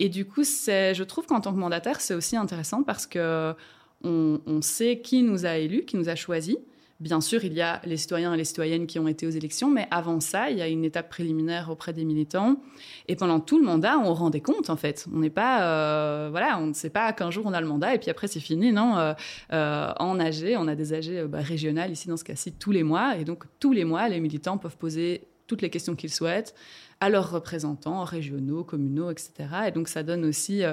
Et 0.00 0.08
du 0.08 0.24
coup, 0.24 0.42
je 0.42 1.02
trouve 1.04 1.26
qu'en 1.26 1.42
tant 1.42 1.52
que 1.52 1.58
mandataire, 1.58 2.00
c'est 2.00 2.14
aussi 2.14 2.34
intéressant 2.34 2.82
parce 2.82 3.06
que 3.06 3.54
on, 4.02 4.62
sait 4.62 5.00
qui 5.00 5.22
nous 5.22 5.44
a 5.44 5.58
élus, 5.58 5.84
qui 5.84 5.98
nous 5.98 6.08
a 6.08 6.14
choisis. 6.14 6.56
Bien 7.00 7.20
sûr, 7.20 7.44
il 7.44 7.52
y 7.52 7.60
a 7.60 7.82
les 7.84 7.98
citoyens 7.98 8.32
et 8.32 8.36
les 8.36 8.44
citoyennes 8.44 8.86
qui 8.86 8.98
ont 8.98 9.08
été 9.08 9.26
aux 9.26 9.30
élections, 9.30 9.70
mais 9.70 9.86
avant 9.90 10.20
ça, 10.20 10.50
il 10.50 10.56
y 10.56 10.62
a 10.62 10.68
une 10.68 10.84
étape 10.84 11.10
préliminaire 11.10 11.70
auprès 11.70 11.92
des 11.92 12.04
militants. 12.04 12.62
Et 13.08 13.16
pendant 13.16 13.40
tout 13.40 13.58
le 13.58 13.64
mandat, 13.64 13.98
on 13.98 14.12
rend 14.14 14.30
des 14.30 14.40
comptes, 14.40 14.70
en 14.70 14.76
fait. 14.76 15.06
On 15.12 15.18
n'est 15.18 15.30
pas, 15.30 15.64
euh, 15.64 16.28
voilà, 16.30 16.58
on 16.58 16.66
ne 16.66 16.74
sait 16.74 16.90
pas 16.90 17.12
qu'un 17.12 17.30
jour 17.30 17.44
on 17.46 17.52
a 17.52 17.60
le 17.60 17.66
mandat 17.66 17.94
et 17.94 17.98
puis 17.98 18.10
après 18.10 18.26
c'est 18.26 18.40
fini. 18.40 18.72
Non, 18.72 18.96
euh, 18.96 19.12
euh, 19.52 19.92
en 19.98 20.18
AG, 20.18 20.56
on 20.58 20.66
a 20.66 20.74
des 20.74 20.94
AG 20.94 21.26
bah, 21.26 21.40
régionales 21.40 21.90
ici 21.90 22.08
dans 22.08 22.18
ce 22.18 22.24
cas-ci 22.24 22.52
tous 22.52 22.72
les 22.72 22.82
mois, 22.82 23.16
et 23.18 23.24
donc 23.24 23.44
tous 23.60 23.72
les 23.72 23.84
mois, 23.84 24.08
les 24.08 24.20
militants 24.20 24.56
peuvent 24.56 24.78
poser 24.78 25.26
toutes 25.46 25.62
les 25.62 25.70
questions 25.70 25.94
qu'ils 25.94 26.12
souhaitent 26.12 26.54
à 27.00 27.08
leurs 27.08 27.30
représentants 27.30 28.04
régionaux, 28.04 28.62
communaux, 28.62 29.10
etc. 29.10 29.32
Et 29.68 29.70
donc 29.70 29.88
ça 29.88 30.02
donne 30.02 30.24
aussi 30.24 30.64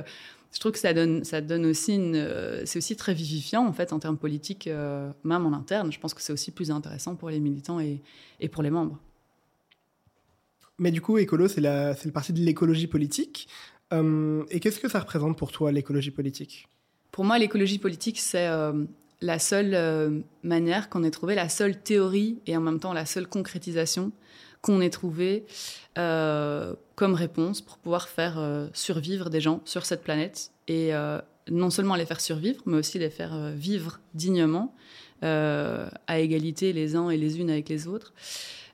je 0.54 0.60
trouve 0.60 0.72
que 0.72 0.80
ça 0.80 0.94
donne, 0.94 1.24
ça 1.24 1.42
donne 1.42 1.66
aussi 1.66 1.96
une, 1.96 2.16
euh, 2.16 2.66
c'est 2.66 2.80
aussi 2.80 2.96
très 2.96 3.14
vivifiant 3.14 3.66
en 3.66 3.74
fait 3.74 3.94
en 3.94 4.00
termes 4.00 4.18
politiques, 4.18 4.68
euh, 4.68 5.12
même 5.24 5.46
en 5.46 5.54
interne. 5.54 5.92
Je 5.92 6.00
pense 6.00 6.14
que 6.14 6.22
c'est 6.22 6.34
aussi 6.34 6.52
plus 6.52 6.72
intéressant 6.72 7.16
pour 7.16 7.30
les 7.30 7.40
militants 7.40 7.80
et, 7.80 8.02
et 8.40 8.50
pour 8.50 8.64
les 8.64 8.70
membres. 8.70 8.98
Mais 10.80 10.92
du 10.92 11.02
coup, 11.02 11.18
écolo, 11.18 11.48
c'est 11.48 11.62
le 11.62 12.12
parti 12.12 12.34
de 12.34 12.40
l'écologie 12.40 12.88
politique. 12.88 13.48
Euh, 13.94 14.44
et 14.50 14.60
qu'est-ce 14.60 14.80
que 14.80 14.90
ça 14.90 15.00
représente 15.00 15.38
pour 15.38 15.52
toi 15.52 15.72
l'écologie 15.72 16.12
politique? 16.12 16.68
Pour 17.12 17.24
moi, 17.26 17.40
l'écologie 17.40 17.80
politique, 17.80 18.20
c'est 18.20 18.48
la 19.22 19.40
seule 19.40 20.24
manière 20.44 20.90
qu'on 20.90 21.04
ait 21.04 21.10
trouvé, 21.10 21.34
la 21.34 21.50
seule 21.50 21.82
théorie 21.82 22.38
et 22.46 22.56
en 22.56 22.62
même 22.62 22.80
temps 22.80 22.94
la 22.94 23.08
seule 23.08 23.28
concrétisation 23.28 24.12
qu'on 24.62 24.82
ait 24.82 24.90
trouvé 24.90 25.46
euh, 25.98 26.74
comme 26.96 27.14
réponse 27.14 27.62
pour 27.62 27.78
pouvoir 27.78 28.08
faire 28.08 28.38
euh, 28.38 28.68
survivre 28.74 29.30
des 29.30 29.42
gens 29.42 29.62
sur 29.66 29.86
cette 29.86 30.04
planète 30.04 30.52
et 30.68 30.94
euh, 30.94 31.20
non 31.50 31.70
seulement 31.70 31.96
les 31.96 32.06
faire 32.06 32.22
survivre, 32.22 32.62
mais 32.66 32.78
aussi 32.78 33.00
les 33.00 33.10
faire 33.10 33.52
vivre 33.56 34.00
dignement, 34.14 34.76
à 35.22 36.20
égalité 36.20 36.74
les 36.74 36.96
uns 36.96 37.10
et 37.10 37.18
les 37.18 37.40
unes 37.40 37.50
avec 37.50 37.70
les 37.70 37.88
autres. 37.88 38.14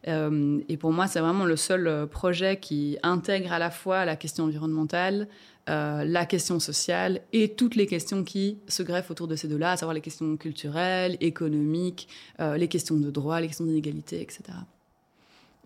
et 0.07 0.77
pour 0.77 0.91
moi, 0.91 1.07
c'est 1.07 1.19
vraiment 1.19 1.45
le 1.45 1.55
seul 1.55 2.07
projet 2.07 2.57
qui 2.57 2.97
intègre 3.03 3.53
à 3.53 3.59
la 3.59 3.69
fois 3.69 4.05
la 4.05 4.15
question 4.15 4.45
environnementale, 4.45 5.27
la 5.67 6.25
question 6.25 6.59
sociale 6.59 7.21
et 7.31 7.53
toutes 7.53 7.75
les 7.75 7.85
questions 7.85 8.23
qui 8.23 8.57
se 8.67 8.81
greffent 8.81 9.11
autour 9.11 9.27
de 9.27 9.35
ces 9.35 9.47
deux-là, 9.47 9.73
à 9.73 9.77
savoir 9.77 9.93
les 9.93 10.01
questions 10.01 10.35
culturelles, 10.35 11.15
économiques, 11.21 12.09
les 12.39 12.67
questions 12.67 12.97
de 12.97 13.11
droit, 13.11 13.39
les 13.39 13.47
questions 13.47 13.65
d'inégalité, 13.65 14.19
etc. 14.19 14.41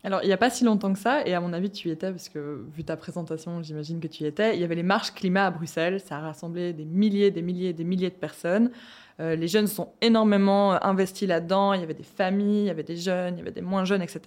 Alors, 0.04 0.22
il 0.24 0.28
n'y 0.28 0.34
a 0.34 0.38
pas 0.38 0.50
si 0.50 0.64
longtemps 0.64 0.94
que 0.94 1.00
ça, 1.00 1.26
et 1.26 1.34
à 1.34 1.42
mon 1.42 1.54
avis, 1.54 1.72
tu 1.72 1.90
y 1.90 1.92
étais, 1.92 2.12
parce 2.12 2.30
que 2.30 2.64
vu 2.72 2.84
ta 2.84 2.96
présentation, 2.96 3.62
j'imagine 3.64 4.00
que 4.00 4.08
tu 4.08 4.24
y 4.24 4.28
étais. 4.28 4.56
Il 4.56 4.62
y 4.62 4.64
avait 4.64 4.76
les 4.76 4.84
marches 4.84 5.12
climat 5.12 5.48
à 5.48 5.52
Bruxelles. 5.52 6.00
Ça 6.00 6.18
a 6.18 6.20
rassemblé 6.20 6.72
des 6.72 6.86
milliers, 6.86 7.32
des 7.32 7.42
milliers, 7.42 7.74
des 7.74 7.84
milliers 7.84 8.10
de 8.10 8.16
personnes. 8.16 8.72
Euh, 9.20 9.36
les 9.36 9.48
jeunes 9.48 9.68
sont 9.68 9.94
énormément 10.02 10.74
euh, 10.74 10.78
investis 10.82 11.28
là-dedans. 11.28 11.74
Il 11.74 11.82
y 11.82 11.84
avait 11.84 11.96
des 11.96 12.04
familles, 12.04 12.62
il 12.62 12.68
y 12.68 12.70
avait 12.70 12.84
des 12.84 12.96
jeunes, 12.96 13.36
il 13.36 13.38
y 13.40 13.42
avait 13.42 13.52
des 13.52 13.62
moins 13.62 13.86
jeunes, 13.86 14.04
etc. 14.04 14.22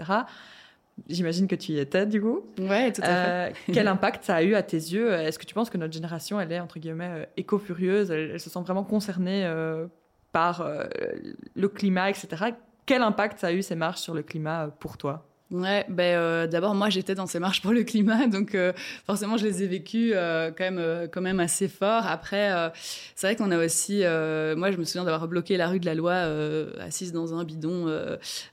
J'imagine 1.08 1.46
que 1.46 1.54
tu 1.54 1.72
y 1.72 1.78
étais, 1.78 2.04
du 2.04 2.20
coup. 2.20 2.40
Oui, 2.58 2.92
tout 2.92 3.02
à 3.02 3.04
fait. 3.04 3.12
Euh, 3.12 3.50
quel 3.72 3.86
impact 3.86 4.24
ça 4.24 4.36
a 4.36 4.42
eu 4.42 4.54
à 4.54 4.62
tes 4.62 4.76
yeux? 4.76 5.12
Est-ce 5.12 5.38
que 5.38 5.46
tu 5.46 5.54
penses 5.54 5.70
que 5.70 5.78
notre 5.78 5.94
génération, 5.94 6.40
elle 6.40 6.50
est, 6.50 6.60
entre 6.60 6.80
guillemets, 6.80 7.28
éco-furieuse? 7.36 8.10
Elle, 8.10 8.32
elle, 8.32 8.40
se 8.40 8.50
sent 8.50 8.60
vraiment 8.60 8.84
concernée 8.84 9.48
par 10.32 10.68
le 11.54 11.68
climat, 11.68 12.10
etc. 12.10 12.52
Quel 12.84 13.02
impact 13.02 13.38
ça 13.38 13.46
a 13.46 13.52
eu, 13.52 13.62
ces 13.62 13.76
marches, 13.76 14.00
sur 14.00 14.14
le 14.14 14.22
climat 14.22 14.68
pour 14.78 14.98
toi? 14.98 15.29
Ouais, 15.50 15.84
ben 15.88 16.16
euh, 16.16 16.46
d'abord 16.46 16.76
moi 16.76 16.90
j'étais 16.90 17.16
dans 17.16 17.26
ces 17.26 17.40
marches 17.40 17.60
pour 17.60 17.72
le 17.72 17.82
climat, 17.82 18.26
donc 18.28 18.54
euh, 18.54 18.72
forcément 19.04 19.36
je 19.36 19.44
les 19.44 19.64
ai 19.64 19.66
vécues 19.66 20.12
euh, 20.14 20.52
quand 20.56 20.70
même 20.70 21.08
quand 21.08 21.20
même 21.20 21.40
assez 21.40 21.66
fort. 21.66 22.06
Après, 22.06 22.70
c'est 23.16 23.26
vrai 23.26 23.36
qu'on 23.36 23.50
a 23.50 23.58
aussi, 23.58 23.98
moi 23.98 24.70
je 24.70 24.76
me 24.76 24.84
souviens 24.84 25.02
d'avoir 25.04 25.26
bloqué 25.26 25.56
la 25.56 25.68
rue 25.68 25.80
de 25.80 25.86
la 25.86 25.94
Loi, 25.96 26.14
assise 26.80 27.12
dans 27.12 27.34
un 27.34 27.42
bidon, 27.42 27.86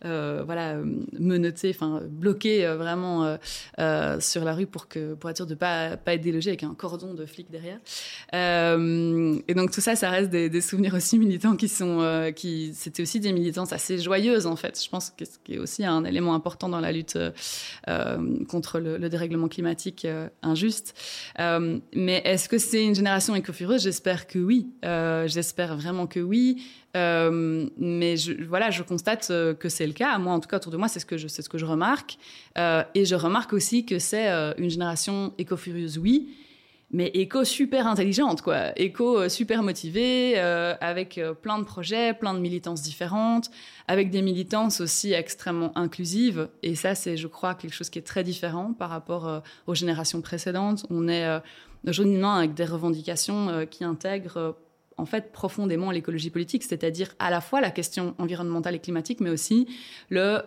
voilà, 0.01 0.77
menottée, 1.19 1.69
enfin 1.69 2.01
bloqué 2.03 2.65
vraiment 2.65 3.38
sur 4.19 4.43
la 4.43 4.53
rue 4.53 4.65
pour 4.65 4.88
que 4.88 5.13
pour 5.13 5.29
être 5.29 5.38
sûr 5.38 5.45
de 5.45 5.55
pas 5.55 5.97
pas 5.97 6.15
être 6.15 6.21
délogé 6.21 6.50
avec 6.50 6.63
un 6.63 6.73
cordon 6.73 7.13
de 7.13 7.27
flics 7.27 7.51
derrière. 7.51 7.77
et 8.33 9.53
donc 9.53 9.71
tout 9.71 9.81
ça, 9.81 9.95
ça 9.95 10.09
reste 10.09 10.31
des, 10.31 10.50
des 10.50 10.61
souvenirs 10.61 10.95
aussi 10.95 11.19
militants 11.19 11.55
qui 11.55 11.67
sont 11.67 12.31
qui 12.35 12.71
c'était 12.73 13.03
aussi 13.03 13.19
des 13.19 13.33
militances 13.33 13.71
assez 13.71 14.00
joyeuses 14.00 14.47
en 14.47 14.55
fait. 14.55 14.81
Je 14.83 14.89
pense 14.89 15.11
que 15.11 15.25
ce 15.25 15.38
qui 15.43 15.55
est 15.55 15.59
aussi 15.59 15.85
un 15.85 16.03
élément 16.03 16.33
important 16.33 16.69
dans 16.69 16.79
la 16.79 16.87
la 16.88 16.94
lutte 16.94 17.18
euh, 17.89 18.45
contre 18.48 18.80
le, 18.80 19.10
dérèglement 19.10 19.48
climatique 19.48 20.06
euh, 20.06 20.30
injuste. 20.42 20.95
Euh, 21.39 21.80
mais 21.94 22.22
est-ce 22.25 22.50
que 22.50 22.57
c'est 22.57 22.84
une 22.84 22.95
génération 22.95 23.36
éco-fureuse 23.36 23.84
J'espère 23.84 24.28
que 24.28 24.39
oui. 24.39 24.68
J'espère 25.28 25.75
vraiment 25.75 26.07
que 26.07 26.19
oui. 26.19 26.63
mais 26.95 28.18
je, 28.18 28.44
voilà, 28.48 28.69
je 28.72 28.84
constate 28.84 29.28
que 29.28 29.69
c'est 29.69 29.88
le 29.88 29.94
cas. 29.94 30.18
Moi, 30.18 30.34
en 30.34 30.39
tout 30.39 30.48
cas, 30.48 30.57
autour 30.57 30.72
de 30.72 30.77
moi, 30.77 30.88
c'est 30.88 31.00
ce 31.00 31.06
que 31.06 31.17
c'est 31.17 31.41
ce 31.41 31.50
que 31.50 31.58
je 31.58 31.65
remarque. 31.65 32.17
et 32.58 33.06
je 33.06 33.15
remarque 33.15 33.53
aussi 33.53 33.86
que 33.86 34.00
c'est 34.00 34.27
une 34.58 34.70
génération 34.70 35.34
éco-furieuse, 35.38 35.98
oui, 35.98 36.29
mais 36.91 37.08
éco 37.13 37.44
super 37.44 37.86
intelligente, 37.86 38.41
quoi. 38.41 38.72
Éco 38.79 39.20
euh, 39.20 39.29
super 39.29 39.62
motivée, 39.62 40.34
euh, 40.38 40.74
avec 40.79 41.17
euh, 41.17 41.34
plein 41.34 41.60
de 41.60 41.65
projets, 41.65 42.13
plein 42.13 42.34
de 42.34 42.39
militances 42.39 42.82
différentes, 42.82 43.51
avec 43.89 44.10
des 44.10 44.22
militances 44.22 44.79
aussi 44.79 45.12
extrêmement 45.12 45.77
inclusives. 45.77 46.48
Et 46.63 46.75
ça, 46.75 46.96
c'est, 46.96 47.17
je 47.17 47.27
crois, 47.27 47.56
quelque 47.56 47.74
chose 47.74 47.89
qui 47.89 48.00
est 48.00 48.08
très 48.08 48.24
différent 48.24 48.74
par 48.74 48.89
rapport 48.89 49.41
aux 49.67 49.75
générations 49.75 50.22
précédentes. 50.22 50.86
On 50.89 51.08
est 51.08 51.25
aujourd'hui 51.86 52.24
avec 52.24 52.53
des 52.53 52.65
revendications 52.65 53.65
qui 53.70 53.84
intègrent 53.84 54.56
en 54.98 55.06
fait 55.06 55.32
profondément 55.32 55.91
l'écologie 55.91 56.29
politique, 56.29 56.63
c'est-à-dire 56.63 57.13
à 57.20 57.29
la 57.29 57.39
fois 57.39 57.62
la 57.62 57.72
question 57.72 58.15
environnementale 58.17 58.75
et 58.75 58.79
climatique, 58.79 59.20
mais 59.22 59.29
aussi 59.29 59.67
le, 60.10 60.41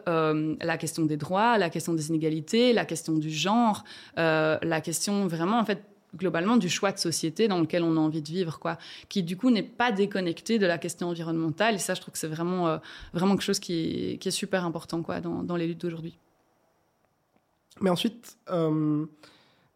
la 0.61 0.77
question 0.77 1.07
des 1.07 1.17
droits, 1.17 1.57
la 1.57 1.71
question 1.71 1.95
des 1.95 2.09
inégalités, 2.09 2.73
la 2.73 2.85
question 2.85 3.15
du 3.15 3.31
genre, 3.31 3.85
la 4.17 4.81
question 4.83 5.27
vraiment 5.27 5.59
en 5.59 5.65
fait 5.65 5.90
globalement 6.17 6.57
du 6.57 6.69
choix 6.69 6.93
de 6.93 6.99
société 6.99 7.49
dans 7.49 7.61
lequel 7.61 7.83
on 7.83 7.97
a 7.97 8.01
envie 8.01 8.23
de 8.23 8.29
vivre, 8.29 8.59
quoi, 8.59 8.79
qui 9.09 9.23
du 9.23 9.37
coup 9.37 9.51
n'est 9.51 9.63
pas 9.63 9.93
déconnecté 9.93 10.59
de 10.59 10.67
la 10.67 10.79
question 10.79 11.09
environnementale. 11.09 11.77
Et 11.77 11.79
ça, 11.79 11.95
je 11.95 12.01
trouve 12.01 12.13
que 12.13 12.19
c'est 12.19 12.29
vraiment, 12.29 12.69
euh, 12.69 12.79
vraiment 13.13 13.35
quelque 13.35 13.45
chose 13.45 13.61
qui 13.61 14.19
est, 14.21 14.31
super 14.31 14.65
important, 14.65 15.03
quoi, 15.03 15.21
dans, 15.21 15.43
dans 15.43 15.57
les 15.57 15.67
luttes 15.67 15.81
d'aujourd'hui. 15.81 16.17
Mais 17.81 17.91
ensuite, 17.91 18.37
euh, 18.51 19.07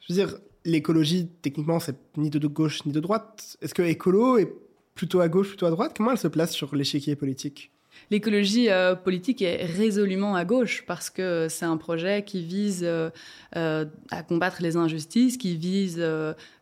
je 0.00 0.12
veux 0.12 0.26
dire, 0.26 0.38
l'écologie, 0.64 1.28
techniquement, 1.42 1.80
c'est 1.80 1.96
ni 2.16 2.30
de 2.30 2.46
gauche 2.46 2.84
ni 2.84 2.92
de 2.92 3.00
droite. 3.00 3.56
Est-ce 3.60 3.74
que 3.74 3.82
écolo 3.82 4.38
est 4.38 4.52
plutôt 4.94 5.20
à 5.20 5.28
gauche, 5.28 5.48
plutôt 5.48 5.66
à 5.66 5.70
droite? 5.70 5.94
Comment 5.96 6.12
elle 6.12 6.18
se 6.18 6.28
place 6.28 6.52
sur 6.52 6.74
l'échiquier 6.74 7.16
politique? 7.16 7.70
L'écologie 8.10 8.70
euh, 8.70 8.94
politique 8.94 9.42
est 9.42 9.64
résolument 9.64 10.36
à 10.36 10.44
gauche 10.44 10.84
parce 10.86 11.10
que 11.10 11.48
c'est 11.48 11.64
un 11.64 11.76
projet 11.76 12.22
qui 12.22 12.44
vise 12.44 12.82
euh, 12.84 13.10
euh, 13.56 13.86
à 14.10 14.22
combattre 14.22 14.62
les 14.62 14.76
injustices, 14.76 15.36
qui 15.36 15.56
vise 15.56 16.02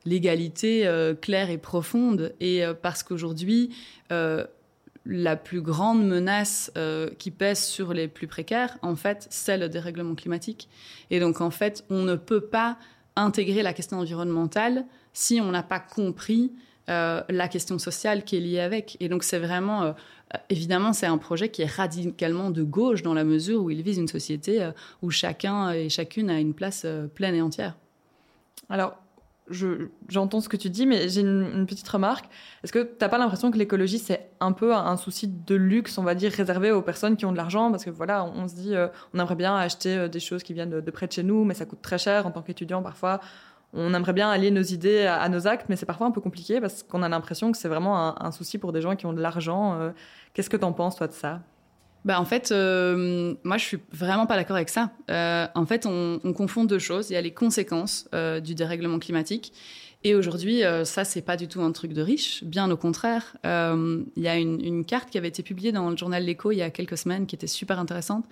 l'égalité 0.05 0.89
claire 1.21 1.51
et 1.51 1.59
profonde, 1.59 2.33
et 2.41 2.63
parce 2.83 3.03
qu'aujourd'hui, 3.03 3.75
la 4.11 5.37
plus 5.37 5.61
grande 5.61 6.07
menace 6.07 6.73
qui 7.19 7.31
pèse 7.31 7.63
sur 7.63 7.93
les 7.93 8.09
plus 8.09 8.27
précaires, 8.27 8.79
en 8.83 8.97
fait, 8.97 9.27
c'est 9.31 9.59
le 9.59 9.69
dérèglement 9.69 10.15
climatique. 10.15 10.69
Et 11.11 11.21
donc, 11.21 11.41
en 11.41 11.51
fait, 11.51 11.85
on 11.91 12.03
ne 12.03 12.15
peut 12.15 12.41
pas 12.41 12.79
intégrer 13.17 13.63
la 13.63 13.73
question 13.73 13.99
environnementale 13.99 14.85
si 15.13 15.41
on 15.41 15.51
n'a 15.51 15.63
pas 15.63 15.81
compris 15.81 16.53
la 16.89 17.49
question 17.49 17.79
sociale 17.79 18.25
qui 18.25 18.37
est 18.37 18.41
liée 18.41 18.61
avec. 18.61 18.97
Et 19.01 19.09
donc, 19.09 19.25
c'est 19.25 19.39
vraiment 19.39 19.95
évidemment, 20.49 20.93
c'est 20.93 21.07
un 21.07 21.19
projet 21.19 21.49
qui 21.49 21.63
est 21.63 21.71
radicalement 21.71 22.51
de 22.51 22.63
gauche 22.63 23.03
dans 23.03 23.15
la 23.15 23.25
mesure 23.25 23.63
où 23.63 23.71
il 23.71 23.83
vise 23.83 23.99
une 23.99 24.09
société 24.09 24.71
où 25.03 25.11
chacun 25.11 25.71
et 25.73 25.89
chacune 25.89 26.31
a 26.31 26.41
une 26.41 26.55
place 26.55 26.87
pleine 27.15 27.35
et 27.35 27.43
entière. 27.43 27.77
Alors, 28.69 28.97
j'entends 30.09 30.41
ce 30.41 30.49
que 30.49 30.57
tu 30.57 30.71
dis, 30.71 30.87
mais 30.87 31.09
j'ai 31.09 31.21
une, 31.21 31.67
petite 31.67 31.89
remarque. 31.89 32.27
Est-ce 32.63 32.73
que 32.73 32.81
tu 32.81 32.91
n'as 33.01 33.09
pas 33.09 33.19
l'impression 33.19 33.51
que 33.51 33.59
l'écologie, 33.59 33.99
c'est 33.99 34.31
un 34.41 34.53
peu 34.53 34.75
un, 34.75 34.97
souci 34.97 35.29
de 35.29 35.55
luxe, 35.55 35.99
on 35.99 36.03
va 36.03 36.15
dire, 36.15 36.33
réservé 36.33 36.71
aux 36.71 36.83
personnes 36.83 37.17
qui 37.17 37.27
ont 37.27 37.33
de 37.33 37.37
l'argent? 37.37 37.71
Parce 37.71 37.85
que 37.85 37.91
voilà, 37.91 38.25
on, 38.25 38.49
se 38.49 38.55
dit, 38.55 38.75
euh, 38.75 38.89
on 39.15 39.19
aimerait 39.19 39.37
bien 39.37 39.57
acheter 39.57 39.97
euh, 39.97 40.09
des 40.09 40.21
choses 40.21 40.43
qui 40.43 40.55
viennent 40.55 40.81
de, 40.81 40.91
près 40.91 41.07
de 41.07 41.13
chez 41.13 41.23
nous, 41.23 41.45
mais 41.45 41.55
ça 41.55 41.67
coûte 41.67 41.83
très 41.83 41.99
cher 41.99 42.27
en 42.27 42.31
tant 42.31 42.43
qu'étudiant 42.43 42.83
parfois. 42.83 43.21
On 43.75 43.95
aimerait 43.95 44.13
bien 44.13 44.29
allier 44.29 44.51
nos 44.51 44.63
idées 44.63 45.07
à, 45.07 45.29
nos 45.31 45.47
actes, 45.47 45.67
mais 45.69 45.77
c'est 45.77 45.87
parfois 45.87 46.07
un 46.07 46.11
peu 46.11 46.21
compliqué 46.21 46.61
parce 46.61 46.83
qu'on 46.83 47.03
a 47.03 47.09
l'impression 47.09 47.53
que 47.53 47.59
c'est 47.59 47.69
vraiment 47.69 48.23
un, 48.23 48.31
souci 48.31 48.59
pour 48.59 48.73
des 48.73 48.83
gens 48.83 48.97
qui 48.97 49.07
ont 49.07 49.15
de 49.15 49.21
l'argent. 49.21 49.81
Euh. 49.81 49.91
Qu'est-ce 50.35 50.51
que 50.51 50.59
tu 50.59 50.65
en 50.65 50.73
penses, 50.73 50.97
toi, 50.97 51.07
de 51.07 51.13
ça? 51.13 51.41
Bah 52.05 52.21
en 52.21 52.25
fait, 52.25 52.51
euh, 52.51 53.35
moi 53.45 53.59
je 53.59 53.65
suis 53.65 53.79
vraiment 53.93 54.27
pas 54.27 54.35
d'accord 54.35 54.57
avec 54.57 54.69
ça. 54.69 54.91
Euh, 55.09 55.47
en 55.55 55.65
fait, 55.67 55.87
on, 55.87 56.21
on, 56.25 56.33
confond 56.33 56.65
deux 56.65 56.81
choses. 56.81 57.11
Il 57.11 57.13
y 57.13 57.17
a 57.17 57.21
les 57.21 57.33
conséquences 57.33 58.09
du 58.43 58.55
dérèglement 58.55 58.99
climatique. 58.99 59.55
Et 60.05 60.17
aujourd'hui, 60.17 60.63
ça, 60.83 61.05
c'est 61.05 61.23
pas 61.23 61.37
du 61.37 61.47
tout 61.47 61.63
un 61.63 61.71
truc 61.71 61.93
de 61.93 62.03
riche. 62.03 62.43
Bien 62.43 62.69
au 62.73 62.77
contraire. 62.77 63.37
Il 63.45 64.03
y 64.17 64.27
a 64.27 64.37
une, 64.37 64.61
une, 64.61 64.85
carte 64.85 65.11
qui 65.11 65.17
avait 65.17 65.29
été 65.29 65.45
publiée 65.45 65.71
dans 65.71 65.89
le 65.89 65.97
journal 65.97 66.25
L'Écho 66.25 66.51
il 66.51 66.57
y 66.57 66.63
a 66.63 66.71
quelques 66.71 66.99
semaines 66.99 67.27
qui 67.27 67.37
était 67.37 67.47
super 67.47 67.79
intéressante 67.79 68.25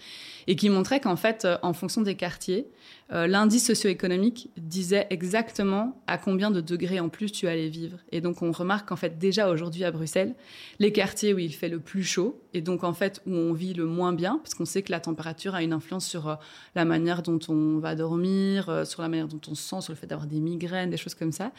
et 0.49 0.57
qui 0.57 0.69
montrait 0.69 0.99
qu'en 0.99 1.17
fait, 1.17 1.47
en 1.63 1.73
fonction 1.73 2.03
des 2.03 2.17
quartiers, 2.17 2.67
euh, 3.13 3.27
l'indice 3.27 3.67
socio-économique 3.67 4.51
disait 4.57 5.07
exactement 5.11 6.01
à 6.07 6.17
combien 6.17 6.51
de 6.51 6.61
degrés 6.61 7.01
en 7.01 7.09
plus 7.09 7.33
tu 7.33 7.49
allais 7.49 7.69
vivre. 7.69 7.99
Et 8.13 8.21
donc 8.21 8.43
on 8.43 8.53
remarque 8.53 8.89
qu'en 8.89 8.97
fait 8.97 9.19
déjà 9.19 9.51
aujourd'hui 9.51 9.85
à 9.85 9.91
Bruxelles, 9.91 10.35
les 10.79 10.93
quartiers 10.93 11.35
où 11.35 11.39
il 11.39 11.53
fait 11.53 11.69
le 11.69 11.81
plus 11.81 12.05
chaud 12.05 12.41
et 12.55 12.61
donc 12.61 12.85
en 12.85 12.93
fait 12.93 13.21
où 13.27 13.33
on 13.33 13.53
vit 13.53 13.75
le 13.75 13.85
moins 13.85 14.13
bien, 14.13 14.39
parce 14.43 14.55
qu'on 14.55 14.65
sait 14.65 14.83
que 14.83 14.93
la 14.93 15.01
température 15.01 15.55
a 15.55 15.63
une 15.63 15.73
influence 15.73 16.07
sur 16.07 16.29
euh, 16.29 16.35
la 16.75 16.85
manière 16.85 17.23
dont 17.23 17.41
on 17.49 17.79
va 17.79 17.95
dormir, 17.95 18.69
euh, 18.69 18.85
sur 18.85 19.03
la 19.03 19.09
manière 19.09 19.29
dont 19.29 19.41
on 19.49 19.55
se 19.55 19.63
sent, 19.63 19.81
sur 19.81 19.93
le 19.93 19.99
fait 19.99 20.07
d'avoir 20.07 20.29
des 20.29 20.41
migraines, 20.41 20.91
des 20.91 20.97
choses 20.97 21.15
comme 21.15 21.33
ça. 21.33 21.53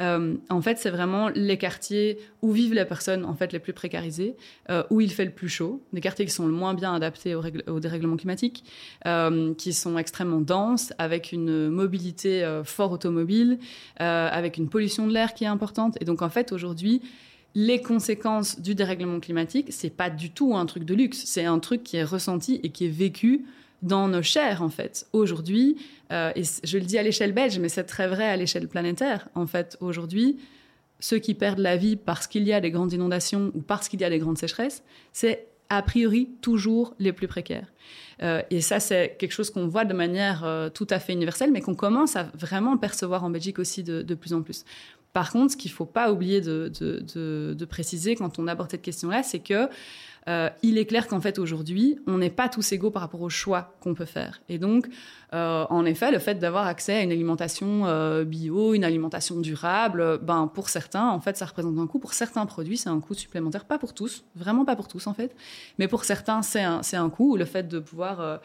en 0.00 0.60
fait 0.62 0.78
c'est 0.78 0.90
vraiment 0.90 1.28
les 1.28 1.58
quartiers 1.58 2.18
où 2.42 2.52
vivent 2.52 2.74
les 2.74 2.84
personnes 2.84 3.24
en 3.24 3.34
fait 3.34 3.52
les 3.52 3.58
plus 3.58 3.72
précarisées, 3.72 4.36
où 4.90 5.00
il 5.00 5.10
fait 5.10 5.24
le 5.24 5.30
plus 5.30 5.48
chaud, 5.48 5.82
des 5.92 6.00
quartiers 6.00 6.24
qui 6.24 6.32
sont 6.32 6.46
le 6.46 6.52
moins 6.52 6.74
bien 6.74 6.94
adaptés 6.94 7.34
au, 7.34 7.42
au 7.68 7.80
dérèglement 7.80 8.16
climatique, 8.16 8.64
qui 9.58 9.72
sont 9.72 9.98
extrêmement 9.98 10.40
denses 10.40 10.93
avec 10.98 11.32
une 11.32 11.68
mobilité 11.68 12.44
euh, 12.44 12.64
fort 12.64 12.92
automobile, 12.92 13.58
euh, 14.00 14.28
avec 14.30 14.56
une 14.56 14.68
pollution 14.68 15.06
de 15.06 15.12
l'air 15.12 15.34
qui 15.34 15.44
est 15.44 15.48
importante. 15.48 15.96
Et 16.00 16.04
donc 16.04 16.22
en 16.22 16.28
fait 16.28 16.52
aujourd'hui, 16.52 17.02
les 17.54 17.80
conséquences 17.80 18.60
du 18.60 18.74
dérèglement 18.74 19.20
climatique, 19.20 19.68
c'est 19.70 19.90
pas 19.90 20.10
du 20.10 20.30
tout 20.30 20.56
un 20.56 20.66
truc 20.66 20.84
de 20.84 20.94
luxe, 20.94 21.22
c'est 21.24 21.44
un 21.44 21.58
truc 21.58 21.84
qui 21.84 21.96
est 21.96 22.04
ressenti 22.04 22.60
et 22.62 22.70
qui 22.70 22.86
est 22.86 22.90
vécu 22.90 23.44
dans 23.82 24.08
nos 24.08 24.22
chairs 24.22 24.62
en 24.62 24.70
fait. 24.70 25.06
Aujourd'hui, 25.12 25.76
euh, 26.10 26.32
et 26.34 26.42
je 26.64 26.78
le 26.78 26.84
dis 26.84 26.98
à 26.98 27.02
l'échelle 27.02 27.32
belge, 27.32 27.58
mais 27.58 27.68
c'est 27.68 27.84
très 27.84 28.08
vrai 28.08 28.24
à 28.24 28.36
l'échelle 28.36 28.66
planétaire. 28.66 29.28
En 29.34 29.46
fait, 29.46 29.76
aujourd'hui, 29.80 30.38
ceux 31.00 31.18
qui 31.18 31.34
perdent 31.34 31.58
la 31.58 31.76
vie 31.76 31.96
parce 31.96 32.26
qu'il 32.26 32.44
y 32.44 32.52
a 32.52 32.60
des 32.60 32.70
grandes 32.70 32.92
inondations 32.92 33.52
ou 33.54 33.60
parce 33.60 33.88
qu'il 33.88 34.00
y 34.00 34.04
a 34.04 34.10
des 34.10 34.18
grandes 34.18 34.38
sécheresses, 34.38 34.82
c'est 35.12 35.46
a 35.68 35.82
priori 35.82 36.30
toujours 36.40 36.94
les 36.98 37.12
plus 37.12 37.28
précaires. 37.28 37.66
Euh, 38.22 38.42
et 38.50 38.60
ça, 38.60 38.80
c'est 38.80 39.16
quelque 39.18 39.32
chose 39.32 39.50
qu'on 39.50 39.66
voit 39.66 39.84
de 39.84 39.94
manière 39.94 40.44
euh, 40.44 40.68
tout 40.68 40.86
à 40.90 40.98
fait 40.98 41.12
universelle, 41.12 41.50
mais 41.50 41.60
qu'on 41.60 41.74
commence 41.74 42.16
à 42.16 42.30
vraiment 42.34 42.76
percevoir 42.76 43.24
en 43.24 43.30
Belgique 43.30 43.58
aussi 43.58 43.82
de, 43.82 44.14
plus 44.14 44.32
en 44.32 44.42
plus. 44.42 44.64
Par 45.12 45.30
contre, 45.30 45.52
ce 45.52 45.56
qu'il 45.56 45.70
ne 45.70 45.76
faut 45.76 45.86
pas 45.86 46.12
oublier 46.12 46.40
de, 46.40 46.70
de, 46.80 47.54
de, 47.54 47.64
préciser 47.64 48.16
quand 48.16 48.38
on 48.38 48.48
aborde 48.48 48.70
cette 48.70 48.82
question-là, 48.82 49.22
c'est 49.22 49.38
que 49.38 49.68
euh, 50.28 50.48
il 50.62 50.78
est 50.78 50.86
clair 50.86 51.06
qu'en 51.06 51.20
fait 51.20 51.38
aujourd'hui, 51.38 51.98
on 52.06 52.18
n'est 52.18 52.30
pas 52.30 52.48
tous 52.48 52.72
égaux 52.72 52.90
par 52.90 53.02
rapport 53.02 53.20
aux 53.20 53.28
choix 53.28 53.74
qu'on 53.80 53.94
peut 53.94 54.04
faire. 54.04 54.40
Et 54.48 54.58
donc, 54.58 54.88
euh, 55.34 55.66
en 55.68 55.84
effet, 55.84 56.10
le 56.10 56.18
fait 56.18 56.36
d'avoir 56.36 56.66
accès 56.66 56.94
à 56.94 57.02
une 57.02 57.12
alimentation 57.12 57.86
euh, 57.86 58.24
bio, 58.24 58.72
une 58.72 58.84
alimentation 58.84 59.40
durable, 59.40 60.18
ben 60.22 60.50
pour 60.52 60.68
certains, 60.68 61.08
en 61.08 61.20
fait, 61.20 61.36
ça 61.36 61.44
représente 61.44 61.78
un 61.78 61.86
coût. 61.86 61.98
Pour 61.98 62.14
certains 62.14 62.46
produits, 62.46 62.78
c'est 62.78 62.88
un 62.88 63.00
coût 63.00 63.14
supplémentaire, 63.14 63.64
pas 63.64 63.78
pour 63.78 63.92
tous, 63.92 64.24
vraiment 64.34 64.64
pas 64.64 64.76
pour 64.76 64.88
tous 64.88 65.06
en 65.06 65.14
fait, 65.14 65.34
mais 65.78 65.88
pour 65.88 66.04
certains, 66.04 66.42
c'est 66.42 66.62
un, 66.62 66.82
c'est 66.82 66.96
un 66.96 67.10
coût. 67.10 67.36
Le 67.36 67.44
fait 67.44 67.68
de 67.68 67.78
pouvoir 67.78 68.40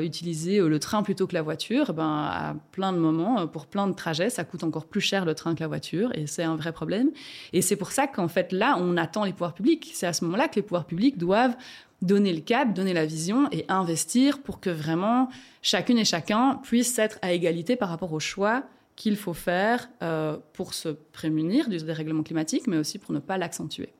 utiliser 0.00 0.58
le 0.58 0.78
train 0.78 1.02
plutôt 1.02 1.26
que 1.26 1.34
la 1.34 1.42
voiture, 1.42 1.92
ben 1.92 2.26
à 2.30 2.54
plein 2.72 2.92
de 2.92 2.98
moments, 2.98 3.46
pour 3.46 3.66
plein 3.66 3.86
de 3.86 3.92
trajets, 3.92 4.30
ça 4.30 4.44
coûte 4.44 4.64
encore 4.64 4.86
plus 4.86 5.00
cher 5.00 5.24
le 5.24 5.34
train 5.34 5.54
que 5.54 5.60
la 5.60 5.68
voiture, 5.68 6.10
et 6.14 6.26
c'est 6.26 6.42
un 6.42 6.56
vrai 6.56 6.72
problème. 6.72 7.10
Et 7.52 7.62
c'est 7.62 7.76
pour 7.76 7.92
ça 7.92 8.06
qu'en 8.06 8.28
fait 8.28 8.52
là, 8.52 8.76
on 8.78 8.96
attend 8.96 9.24
les 9.24 9.32
pouvoirs 9.32 9.54
publics. 9.54 9.90
C'est 9.94 10.06
à 10.06 10.12
ce 10.12 10.24
moment-là 10.24 10.48
que 10.48 10.56
les 10.56 10.62
pouvoirs 10.62 10.84
publics 10.84 10.95
doivent 11.16 11.56
donner 12.02 12.32
le 12.32 12.40
cap, 12.40 12.74
donner 12.74 12.92
la 12.92 13.06
vision 13.06 13.48
et 13.52 13.64
investir 13.68 14.42
pour 14.42 14.60
que 14.60 14.70
vraiment 14.70 15.28
chacune 15.62 15.98
et 15.98 16.04
chacun 16.04 16.60
puisse 16.62 16.98
être 16.98 17.18
à 17.22 17.32
égalité 17.32 17.76
par 17.76 17.88
rapport 17.88 18.12
aux 18.12 18.20
choix 18.20 18.64
qu'il 18.96 19.16
faut 19.16 19.34
faire 19.34 19.88
euh, 20.02 20.38
pour 20.54 20.74
se 20.74 20.88
prémunir 20.88 21.68
du 21.68 21.76
dérèglement 21.78 22.22
climatique, 22.22 22.66
mais 22.66 22.78
aussi 22.78 22.98
pour 22.98 23.12
ne 23.12 23.18
pas 23.18 23.38
l'accentuer. 23.38 23.90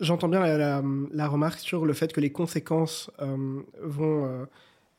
J'entends 0.00 0.28
bien 0.28 0.40
la, 0.56 1.28
remarque 1.28 1.58
sur 1.58 1.84
le 1.84 1.92
fait 1.92 2.10
que 2.12 2.20
les 2.20 2.32
conséquences 2.32 3.10
euh, 3.20 3.60
vont 3.82 4.24
euh, 4.24 4.44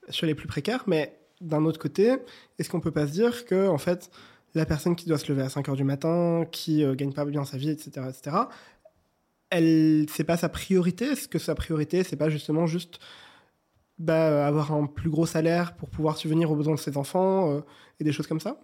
sur 0.09 0.27
les 0.27 0.35
plus 0.35 0.47
précaires, 0.47 0.83
mais 0.85 1.17
d'un 1.41 1.65
autre 1.65 1.79
côté, 1.79 2.17
est-ce 2.59 2.69
qu'on 2.69 2.79
peut 2.79 2.91
pas 2.91 3.07
se 3.07 3.11
dire 3.11 3.45
que 3.45 3.67
en 3.67 3.79
fait 3.79 4.11
la 4.53 4.65
personne 4.65 4.95
qui 4.95 5.07
doit 5.07 5.17
se 5.17 5.31
lever 5.31 5.41
à 5.41 5.49
5 5.49 5.69
heures 5.69 5.75
du 5.75 5.83
matin, 5.83 6.45
qui 6.51 6.83
gagne 6.95 7.13
pas 7.13 7.25
bien 7.25 7.45
sa 7.45 7.57
vie, 7.57 7.69
etc., 7.69 8.05
etc., 8.09 8.35
elle, 9.51 10.05
c'est 10.09 10.23
pas 10.23 10.37
sa 10.37 10.49
priorité 10.49 11.05
Est-ce 11.05 11.27
que 11.27 11.37
sa 11.37 11.53
priorité, 11.53 12.03
c'est 12.03 12.15
pas 12.15 12.29
justement 12.29 12.65
juste 12.65 12.99
bah, 13.99 14.47
avoir 14.47 14.71
un 14.71 14.87
plus 14.87 15.09
gros 15.09 15.27
salaire 15.27 15.75
pour 15.75 15.89
pouvoir 15.89 16.17
subvenir 16.17 16.49
aux 16.51 16.55
besoins 16.55 16.75
de 16.75 16.79
ses 16.79 16.97
enfants 16.97 17.51
euh, 17.51 17.61
et 17.99 18.03
des 18.03 18.11
choses 18.11 18.25
comme 18.25 18.39
ça? 18.39 18.59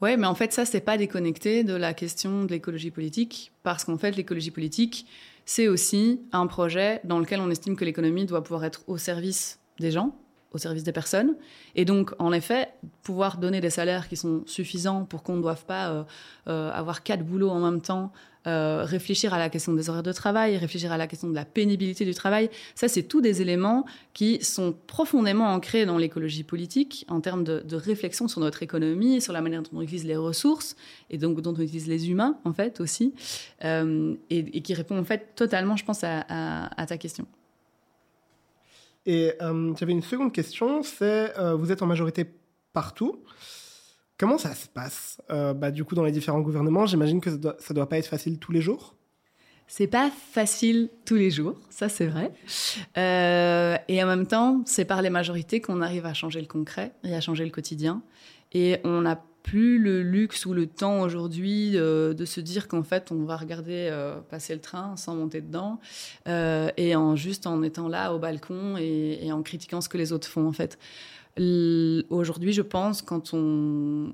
Oui, 0.00 0.16
mais 0.16 0.26
en 0.26 0.34
fait, 0.34 0.52
ça, 0.52 0.64
c'est 0.64 0.80
pas 0.80 0.96
déconnecté 0.96 1.64
de 1.64 1.74
la 1.74 1.92
question 1.92 2.44
de 2.44 2.50
l'écologie 2.50 2.90
politique, 2.90 3.52
parce 3.62 3.84
qu'en 3.84 3.98
fait, 3.98 4.16
l'écologie 4.16 4.50
politique, 4.50 5.06
c'est 5.44 5.68
aussi 5.68 6.20
un 6.32 6.46
projet 6.46 7.00
dans 7.04 7.18
lequel 7.18 7.40
on 7.40 7.50
estime 7.50 7.76
que 7.76 7.84
l'économie 7.84 8.26
doit 8.26 8.42
pouvoir 8.42 8.64
être 8.64 8.82
au 8.86 8.96
service 8.96 9.58
des 9.80 9.90
gens, 9.90 10.14
au 10.52 10.58
service 10.58 10.84
des 10.84 10.92
personnes. 10.92 11.36
Et 11.74 11.84
donc, 11.84 12.12
en 12.18 12.32
effet, 12.32 12.68
pouvoir 13.02 13.38
donner 13.38 13.60
des 13.60 13.70
salaires 13.70 14.08
qui 14.08 14.16
sont 14.16 14.42
suffisants 14.46 15.04
pour 15.04 15.22
qu'on 15.22 15.36
ne 15.36 15.42
doive 15.42 15.64
pas 15.64 15.90
euh, 15.90 16.04
euh, 16.48 16.70
avoir 16.72 17.02
quatre 17.02 17.24
boulots 17.24 17.50
en 17.50 17.60
même 17.60 17.80
temps, 17.80 18.12
euh, 18.48 18.84
réfléchir 18.84 19.32
à 19.34 19.38
la 19.38 19.48
question 19.48 19.72
des 19.72 19.88
horaires 19.88 20.02
de 20.02 20.12
travail, 20.12 20.56
réfléchir 20.56 20.90
à 20.90 20.96
la 20.96 21.06
question 21.06 21.28
de 21.28 21.34
la 21.34 21.44
pénibilité 21.44 22.04
du 22.04 22.14
travail, 22.14 22.50
ça, 22.74 22.88
c'est 22.88 23.04
tous 23.04 23.20
des 23.20 23.42
éléments 23.42 23.84
qui 24.14 24.42
sont 24.42 24.74
profondément 24.86 25.52
ancrés 25.52 25.86
dans 25.86 25.98
l'écologie 25.98 26.44
politique 26.44 27.04
en 27.08 27.20
termes 27.20 27.44
de, 27.44 27.76
réflexion 27.76 28.26
sur 28.26 28.40
notre 28.40 28.62
économie, 28.62 29.20
sur 29.20 29.32
la 29.32 29.40
manière 29.40 29.62
dont 29.62 29.70
on 29.78 29.82
utilise 29.82 30.04
les 30.04 30.16
ressources 30.16 30.74
et 31.10 31.18
donc 31.18 31.40
dont 31.40 31.54
on 31.56 31.62
utilise 31.62 31.86
les 31.86 32.10
humains, 32.10 32.38
en 32.44 32.52
fait, 32.52 32.80
aussi, 32.80 33.14
et, 33.62 34.62
qui 34.62 34.74
répond, 34.74 34.98
en 34.98 35.04
fait, 35.04 35.34
totalement, 35.36 35.76
je 35.76 35.84
pense, 35.84 36.02
à 36.02 36.86
ta 36.86 36.98
question. 36.98 37.26
Et 39.08 39.32
euh, 39.40 39.72
j'avais 39.78 39.92
une 39.92 40.02
seconde 40.02 40.34
question, 40.34 40.82
c'est 40.82 41.32
euh, 41.38 41.54
vous 41.54 41.72
êtes 41.72 41.80
en 41.80 41.86
majorité 41.86 42.26
partout. 42.74 43.22
Comment 44.18 44.38
ça 44.38 44.54
se 44.54 44.66
passe 44.68 45.22
euh, 45.30 45.54
bah, 45.54 45.70
Du 45.70 45.84
coup, 45.84 45.94
dans 45.94 46.04
les 46.04 46.12
différents 46.12 46.40
gouvernements, 46.40 46.86
j'imagine 46.86 47.20
que 47.20 47.30
ça 47.30 47.36
doit, 47.36 47.56
doit 47.70 47.88
pas 47.88 47.98
être 47.98 48.06
facile 48.06 48.38
tous 48.38 48.52
les 48.52 48.60
jours? 48.60 48.94
C'est 49.70 49.86
pas 49.86 50.10
facile 50.10 50.88
tous 51.04 51.16
les 51.16 51.30
jours, 51.30 51.54
ça 51.68 51.90
c'est 51.90 52.06
vrai. 52.06 52.32
et 52.96 54.02
en 54.02 54.06
même 54.06 54.26
temps, 54.26 54.62
c'est 54.64 54.86
par 54.86 55.02
les 55.02 55.10
majorités 55.10 55.60
qu'on 55.60 55.82
arrive 55.82 56.06
à 56.06 56.14
changer 56.14 56.40
le 56.40 56.46
concret 56.46 56.92
et 57.04 57.14
à 57.14 57.20
changer 57.20 57.44
le 57.44 57.50
quotidien. 57.50 58.02
Et 58.52 58.78
on 58.84 59.02
n'a 59.02 59.22
plus 59.48 59.78
le 59.78 60.02
luxe 60.02 60.44
ou 60.44 60.52
le 60.52 60.66
temps 60.66 61.00
aujourd'hui 61.00 61.72
euh, 61.74 62.12
de 62.12 62.26
se 62.26 62.40
dire 62.40 62.68
qu'en 62.68 62.82
fait 62.82 63.10
on 63.10 63.24
va 63.24 63.36
regarder 63.36 63.88
euh, 63.90 64.20
passer 64.20 64.54
le 64.54 64.60
train 64.60 64.94
sans 64.96 65.14
monter 65.14 65.40
dedans 65.40 65.80
euh, 66.26 66.68
et 66.76 66.94
en 66.94 67.16
juste 67.16 67.46
en 67.46 67.62
étant 67.62 67.88
là 67.88 68.12
au 68.12 68.18
balcon 68.18 68.76
et, 68.76 69.30
en 69.32 69.42
critiquant 69.42 69.80
ce 69.80 69.88
que 69.88 69.96
les 69.96 70.12
autres 70.12 70.28
font 70.28 70.46
en 70.46 70.52
fait. 70.52 70.78
Aujourd'hui, 71.38 72.52
je 72.52 72.62
pense, 72.62 73.02
quand 73.02 73.32
on 73.32 74.12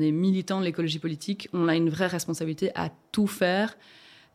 est 0.00 0.10
militant 0.12 0.60
de 0.60 0.64
l'écologie 0.64 0.98
politique, 0.98 1.48
on 1.52 1.68
a 1.68 1.76
une 1.76 1.88
vraie 1.88 2.06
responsabilité 2.06 2.70
à 2.74 2.90
tout 3.12 3.26
faire, 3.26 3.76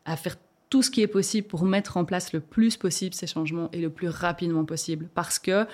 à 0.04 0.16
faire 0.16 0.36
tout 0.68 0.82
ce 0.82 0.90
qui 0.90 1.02
est 1.02 1.06
possible 1.06 1.46
pour 1.46 1.64
mettre 1.64 1.96
en 1.98 2.04
place 2.04 2.32
le 2.32 2.40
plus 2.40 2.76
possible 2.76 3.14
ces 3.14 3.26
changements 3.26 3.68
et 3.72 3.80
le 3.80 3.90
plus 3.90 4.08
rapidement 4.08 4.64
possible. 4.64 5.08
Parce 5.14 5.38
que, 5.38 5.66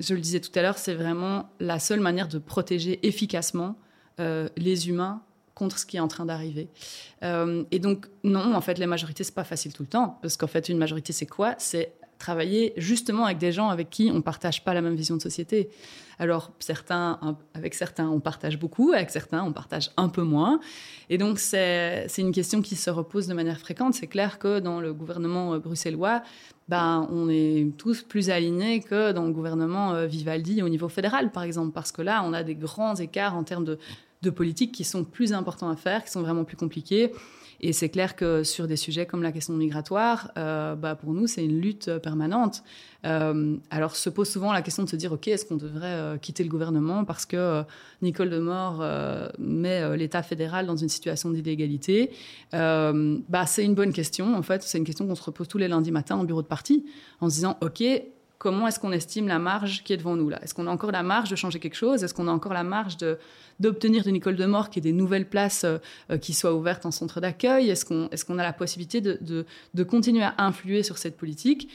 je 0.00 0.14
le 0.14 0.20
disais 0.20 0.40
tout 0.40 0.50
à 0.58 0.62
l'heure, 0.62 0.76
c'est 0.76 0.94
vraiment 0.94 1.50
la 1.60 1.78
seule 1.78 2.00
manière 2.00 2.28
de 2.28 2.38
protéger 2.38 3.06
efficacement 3.06 3.76
euh, 4.18 4.48
les 4.56 4.88
humains 4.88 5.22
contre 5.54 5.78
ce 5.78 5.86
qui 5.86 5.98
est 5.98 6.00
en 6.00 6.08
train 6.08 6.26
d'arriver. 6.26 6.68
Euh, 7.22 7.64
et 7.70 7.78
donc, 7.78 8.06
non, 8.24 8.54
en 8.54 8.60
fait, 8.60 8.78
les 8.78 8.86
majorités, 8.86 9.24
c'est 9.24 9.34
pas 9.34 9.44
facile 9.44 9.72
tout 9.72 9.82
le 9.82 9.88
temps. 9.88 10.18
Parce 10.22 10.36
qu'en 10.36 10.46
fait, 10.46 10.68
une 10.68 10.78
majorité, 10.78 11.12
c'est 11.12 11.26
quoi? 11.26 11.54
C'est 11.58 11.92
travailler 12.20 12.72
justement 12.76 13.24
avec 13.24 13.38
des 13.38 13.50
gens 13.50 13.68
avec 13.70 13.90
qui 13.90 14.12
on 14.14 14.22
partage 14.22 14.62
pas 14.62 14.74
la 14.74 14.82
même 14.82 14.94
vision 14.94 15.16
de 15.16 15.22
société. 15.22 15.70
Alors, 16.20 16.52
certains, 16.58 17.18
avec 17.54 17.74
certains, 17.74 18.08
on 18.10 18.20
partage 18.20 18.58
beaucoup, 18.58 18.92
avec 18.92 19.08
certains, 19.08 19.42
on 19.42 19.52
partage 19.52 19.90
un 19.96 20.10
peu 20.10 20.22
moins. 20.22 20.60
Et 21.08 21.16
donc, 21.16 21.38
c'est 21.38 22.06
une 22.18 22.30
question 22.30 22.60
qui 22.60 22.76
se 22.76 22.90
repose 22.90 23.26
de 23.26 23.32
manière 23.32 23.58
fréquente. 23.58 23.94
C'est 23.94 24.06
clair 24.06 24.38
que 24.38 24.60
dans 24.60 24.80
le 24.80 24.92
gouvernement 24.92 25.54
euh, 25.54 25.58
bruxellois, 25.58 26.22
ben, 26.68 27.08
on 27.10 27.30
est 27.30 27.72
tous 27.78 28.02
plus 28.02 28.28
alignés 28.28 28.80
que 28.80 29.12
dans 29.12 29.24
le 29.24 29.32
gouvernement 29.32 29.94
euh, 29.94 30.06
Vivaldi 30.06 30.62
au 30.62 30.68
niveau 30.68 30.90
fédéral, 30.90 31.32
par 31.32 31.42
exemple, 31.42 31.72
parce 31.72 31.90
que 31.90 32.02
là, 32.02 32.22
on 32.26 32.34
a 32.34 32.42
des 32.42 32.54
grands 32.54 32.96
écarts 32.96 33.34
en 33.34 33.42
termes 33.42 33.64
de, 33.64 33.78
de 34.20 34.30
politique 34.30 34.72
qui 34.72 34.84
sont 34.84 35.04
plus 35.04 35.32
importants 35.32 35.70
à 35.70 35.76
faire, 35.76 36.04
qui 36.04 36.10
sont 36.10 36.20
vraiment 36.20 36.44
plus 36.44 36.58
compliqués. 36.58 37.12
Et 37.62 37.72
c'est 37.72 37.90
clair 37.90 38.16
que 38.16 38.42
sur 38.42 38.66
des 38.66 38.76
sujets 38.76 39.04
comme 39.04 39.22
la 39.22 39.32
question 39.32 39.52
migratoire, 39.54 40.30
euh, 40.38 40.74
bah 40.74 40.94
pour 40.94 41.12
nous, 41.12 41.26
c'est 41.26 41.44
une 41.44 41.60
lutte 41.60 41.98
permanente. 41.98 42.62
Euh, 43.04 43.56
alors 43.70 43.96
se 43.96 44.08
pose 44.08 44.28
souvent 44.28 44.52
la 44.52 44.62
question 44.62 44.82
de 44.82 44.88
se 44.88 44.96
dire, 44.96 45.12
OK, 45.12 45.28
est-ce 45.28 45.44
qu'on 45.44 45.56
devrait 45.56 45.86
euh, 45.86 46.16
quitter 46.16 46.42
le 46.42 46.48
gouvernement 46.48 47.04
parce 47.04 47.26
que 47.26 47.62
Nicole 48.00 48.30
Demort 48.30 48.82
met 49.38 49.96
l'État 49.96 50.22
fédéral 50.22 50.66
dans 50.66 50.76
une 50.76 50.88
situation 50.88 51.30
d'illégalité? 51.30 52.10
Bah, 52.52 53.46
C'est 53.46 53.64
une 53.64 53.74
bonne 53.74 53.92
question. 53.92 54.34
En 54.34 54.42
fait, 54.42 54.62
c'est 54.62 54.78
une 54.78 54.84
question 54.84 55.06
qu'on 55.06 55.14
se 55.14 55.22
repose 55.22 55.48
tous 55.48 55.58
les 55.58 55.68
lundis 55.68 55.92
matins 55.92 56.16
en 56.16 56.24
bureau 56.24 56.42
de 56.42 56.46
parti 56.46 56.86
en 57.20 57.28
se 57.28 57.34
disant, 57.34 57.58
OK, 57.60 57.82
comment 58.40 58.66
est-ce 58.66 58.80
qu'on 58.80 58.90
estime 58.90 59.28
la 59.28 59.38
marge 59.38 59.84
qui 59.84 59.92
est 59.92 59.98
devant 59.98 60.16
nous 60.16 60.30
là? 60.30 60.42
Est-ce 60.42 60.54
qu'on 60.54 60.66
a 60.66 60.70
encore 60.70 60.90
la 60.90 61.02
marge 61.02 61.28
de 61.28 61.36
changer 61.36 61.60
quelque 61.60 61.76
chose? 61.76 62.02
Est-ce 62.02 62.14
qu'on 62.14 62.26
a 62.26 62.32
encore 62.32 62.54
la 62.54 62.64
marge 62.64 62.96
de 62.96 63.18
d'obtenir 63.60 64.02
de 64.02 64.10
Nicole 64.10 64.36
Demort 64.36 64.70
qu'il 64.70 64.82
y 64.82 64.88
ait 64.88 64.92
des 64.92 64.96
nouvelles 64.96 65.28
places 65.28 65.64
euh, 65.64 66.16
qui 66.16 66.32
soient 66.32 66.54
ouvertes 66.54 66.86
en 66.86 66.90
centre 66.90 67.20
d'accueil? 67.20 67.68
Est-ce 67.68 67.84
qu'on 67.84 68.08
est 68.08 68.24
qu'on 68.24 68.38
a 68.38 68.42
la 68.42 68.54
possibilité 68.54 69.02
de, 69.02 69.18
de, 69.20 69.44
de, 69.74 69.82
continuer 69.84 70.22
à 70.22 70.34
influer 70.38 70.82
sur 70.82 70.96
cette 70.96 71.18
politique? 71.18 71.68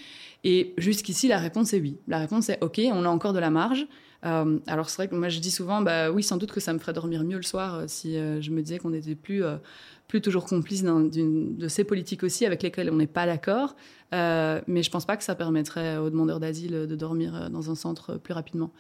Et 0.43 0.74
jusqu'ici, 0.77 1.27
la 1.27 1.38
réponse 1.38 1.74
est 1.74 1.79
oui. 1.79 1.98
La 2.07 2.17
réponse 2.17 2.50
est 2.50 2.57
OK, 2.62 2.81
on 2.91 3.05
a 3.05 3.10
encore 3.10 3.34
de 3.34 3.39
la 3.39 3.51
marge. 3.51 3.86
Euh, 4.25 4.57
alors 4.65 4.89
c'est 4.89 4.98
vrai 4.98 5.07
que 5.07 5.15
moi 5.15 5.29
je 5.29 5.39
dis 5.39 5.51
souvent, 5.51 5.81
bah 5.81 6.10
oui, 6.12 6.24
sans 6.24 6.38
doute 6.38 6.51
que 6.51 6.60
ça 6.60 6.74
me 6.74 6.79
ferait 6.79 6.93
dormir 6.93 7.24
mieux 7.24 7.38
le 7.38 7.43
soir 7.43 7.75
euh, 7.75 7.84
si 7.88 8.17
euh, 8.17 8.41
je 8.41 8.50
me 8.50 8.62
disais 8.62 8.79
qu'on 8.79 8.89
n'était 8.89 9.13
plus 9.15 9.43
euh, 9.43 9.57
plus 10.07 10.21
toujours 10.21 10.45
complice 10.45 10.83
de 10.83 11.67
ces 11.67 11.83
politiques 11.83 12.24
aussi 12.24 12.45
avec 12.45 12.62
lesquelles 12.63 12.89
on 12.91 12.97
n'est 12.97 13.07
pas 13.07 13.25
d'accord. 13.25 13.75
Euh, 14.13 14.62
mais 14.67 14.83
je 14.83 14.91
pense 14.91 15.05
pas 15.05 15.17
que 15.17 15.24
ça 15.24 15.33
permettrait 15.33 15.97
aux 15.97 16.09
demandeurs 16.12 16.39
d'asile 16.39 16.85
de 16.88 16.95
dormir 16.95 17.35
euh, 17.35 17.50
dans 17.50 17.71
un 17.71 17.75
centre 17.75 18.17
plus 18.17 18.33
rapidement. 18.33 18.71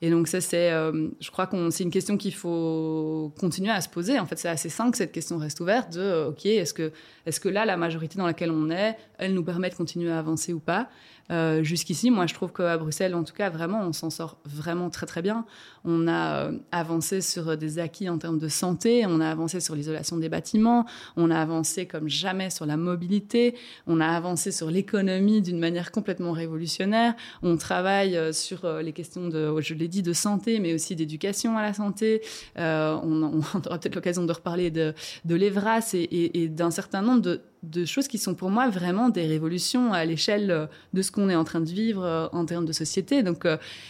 Et 0.00 0.10
donc 0.10 0.26
ça, 0.26 0.40
c'est, 0.40 0.72
euh, 0.72 1.08
je 1.20 1.30
crois 1.30 1.46
qu'on 1.46 1.70
c'est 1.70 1.84
une 1.84 1.90
question 1.90 2.16
qu'il 2.16 2.34
faut 2.34 3.32
continuer 3.38 3.70
à 3.70 3.80
se 3.82 3.88
poser. 3.88 4.18
En 4.18 4.26
fait, 4.26 4.38
c'est 4.38 4.48
assez 4.48 4.70
simple 4.70 4.92
que 4.92 4.96
cette 4.96 5.12
question 5.12 5.36
reste 5.36 5.60
ouverte. 5.60 5.92
De 5.92 6.00
euh, 6.00 6.28
ok, 6.30 6.46
est-ce 6.46 6.72
que 6.72 6.92
est-ce 7.26 7.40
que 7.40 7.50
là, 7.50 7.66
la 7.66 7.76
majorité 7.76 8.16
dans 8.16 8.26
laquelle 8.26 8.50
on 8.50 8.70
est, 8.70 8.96
elle 9.18 9.34
nous 9.34 9.44
permet 9.44 9.68
de 9.68 9.74
continuer 9.74 10.10
à 10.10 10.18
avancer 10.18 10.54
ou 10.54 10.60
pas? 10.60 10.88
Euh, 11.30 11.62
Jusqu'ici, 11.62 12.10
moi, 12.10 12.26
je 12.26 12.34
trouve 12.34 12.52
qu'à 12.52 12.76
Bruxelles, 12.76 13.14
en 13.14 13.24
tout 13.24 13.34
cas, 13.34 13.50
vraiment, 13.50 13.80
on 13.82 13.92
s'en 13.92 14.10
sort 14.10 14.38
vraiment 14.44 14.90
très 14.90 15.06
très 15.06 15.22
bien. 15.22 15.44
On 15.84 16.08
a 16.08 16.46
euh, 16.46 16.58
avancé 16.72 17.20
sur 17.20 17.56
des 17.56 17.78
acquis 17.78 18.08
en 18.08 18.18
termes 18.18 18.38
de 18.38 18.48
santé, 18.48 19.04
on 19.06 19.20
a 19.20 19.28
avancé 19.30 19.60
sur 19.60 19.74
l'isolation 19.74 20.16
des 20.18 20.28
bâtiments, 20.28 20.84
on 21.16 21.30
a 21.30 21.38
avancé 21.38 21.86
comme 21.86 22.08
jamais 22.08 22.50
sur 22.50 22.66
la 22.66 22.76
mobilité, 22.76 23.54
on 23.86 24.00
a 24.00 24.06
avancé 24.06 24.52
sur 24.52 24.70
l'économie 24.70 25.40
d'une 25.40 25.58
manière 25.58 25.90
complètement 25.90 26.32
révolutionnaire. 26.32 27.14
On 27.42 27.56
travaille 27.56 28.16
euh, 28.16 28.32
sur 28.32 28.64
euh, 28.64 28.82
les 28.82 28.92
questions 28.92 29.28
de, 29.28 29.60
je 29.60 29.74
l'ai 29.74 29.88
dit, 29.88 30.02
de 30.02 30.12
santé, 30.12 30.60
mais 30.60 30.74
aussi 30.74 30.96
d'éducation 30.96 31.56
à 31.56 31.62
la 31.62 31.74
santé. 31.74 32.22
Euh, 32.58 32.96
on, 33.02 33.22
aura 33.66 33.78
peut-être 33.78 33.94
l'occasion 33.94 34.24
de 34.24 34.32
reparler 34.32 34.70
de, 34.70 34.94
de 35.24 35.34
l'EVRAS 35.34 35.94
et 35.94 36.48
d'un 36.48 36.70
certain 36.70 37.02
nombre 37.02 37.22
de, 37.22 37.40
de 37.62 37.84
choses 37.84 38.08
qui 38.08 38.18
sont 38.18 38.34
pour 38.34 38.50
moi 38.50 38.68
vraiment 38.68 39.08
des 39.08 39.26
révolutions 39.26 39.92
à 39.92 40.04
l'échelle 40.04 40.50
euh, 40.50 40.66
de 40.94 41.02
ce 41.02 41.10
qu'on 41.10 41.28
est 41.28 41.34
en 41.34 41.44
train 41.44 41.60
de 41.60 41.68
vivre 41.68 42.30
en 42.32 42.44
termes 42.44 42.66
de 42.66 42.72
société. 42.72 43.22
Donc 43.22 43.46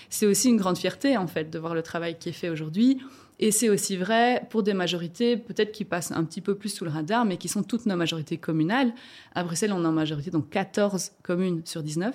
c'est 0.09 0.27
aussi 0.27 0.49
une 0.49 0.57
grande 0.57 0.79
fierté 0.79 1.17
en 1.17 1.27
fait 1.27 1.51
de 1.51 1.59
voir 1.59 1.75
le 1.75 1.83
travail 1.83 2.19
qui 2.19 2.29
est 2.29 2.33
fait 2.33 2.49
aujourd'hui. 2.49 2.99
Et 3.43 3.53
c'est 3.53 3.71
aussi 3.71 3.97
vrai 3.97 4.47
pour 4.51 4.63
des 4.63 4.75
majorités 4.75 5.39
peut-être 5.39 5.73
qui 5.73 5.87
passent 5.87 6.13
un 6.13 6.25
petit 6.25 6.43
peu 6.43 6.55
plus 6.55 6.69
sous 6.69 6.85
le 6.85 6.91
radar, 6.91 7.25
mais 7.25 7.39
qui 7.39 7.49
sont 7.49 7.63
toutes 7.63 7.87
nos 7.87 7.97
majorités 7.97 8.37
communales. 8.37 8.93
À 9.35 9.43
Bruxelles, 9.43 9.73
on 9.73 9.83
a 9.87 9.89
en 9.89 9.93
majorité 9.93 10.31
donc 10.31 10.51
14 10.51 11.13
communes 11.23 11.63
sur 11.65 11.83
19. 11.83 12.15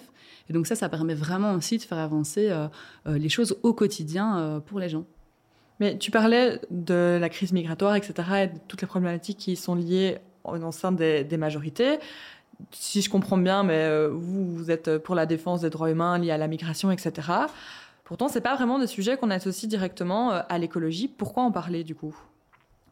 Et 0.50 0.54
donc 0.54 0.68
ça, 0.68 0.76
ça 0.76 0.88
permet 0.88 1.16
vraiment 1.16 1.54
aussi 1.56 1.80
de 1.80 1.82
faire 1.82 1.98
avancer 1.98 2.52
euh, 2.52 2.68
euh, 3.08 3.18
les 3.18 3.30
choses 3.30 3.58
au 3.64 3.74
quotidien 3.74 4.38
euh, 4.38 4.60
pour 4.60 4.80
les 4.80 4.88
gens. 4.88 5.06
Mais 5.80 5.98
tu 5.98 6.12
parlais 6.12 6.62
de 6.70 7.18
la 7.20 7.30
crise 7.30 7.52
migratoire, 7.52 7.96
etc., 7.96 8.14
et 8.44 8.48
de 8.48 8.60
toutes 8.68 8.82
les 8.82 8.88
problématiques 8.88 9.40
qui 9.40 9.56
sont 9.56 9.74
liées 9.74 10.20
au 10.48 10.72
sein 10.72 10.92
des, 10.92 11.38
majorités. 11.38 12.00
Si 12.72 13.02
je 13.02 13.10
comprends 13.10 13.38
bien, 13.38 13.64
mais 13.64 14.08
vous, 14.08 14.56
vous 14.56 14.72
êtes 14.72 14.98
pour 15.00 15.16
la 15.16 15.26
défense 15.26 15.62
des 15.62 15.70
droits 15.70 15.92
humains 15.92 16.18
liés 16.18 16.32
à 16.32 16.38
la 16.38 16.48
migration, 16.48 16.92
etc. 16.92 17.48
Pourtant, 18.06 18.28
c'est 18.30 18.40
pas 18.40 18.56
vraiment 18.56 18.78
des 18.78 18.88
sujets 18.88 19.18
qu'on 19.18 19.32
associe 19.32 19.68
directement 19.68 20.32
euh, 20.32 20.42
à 20.48 20.58
l'écologie. 20.60 21.08
Pourquoi 21.08 21.44
en 21.44 21.52
parler 21.52 21.84
du 21.84 21.96
coup? 21.96 22.16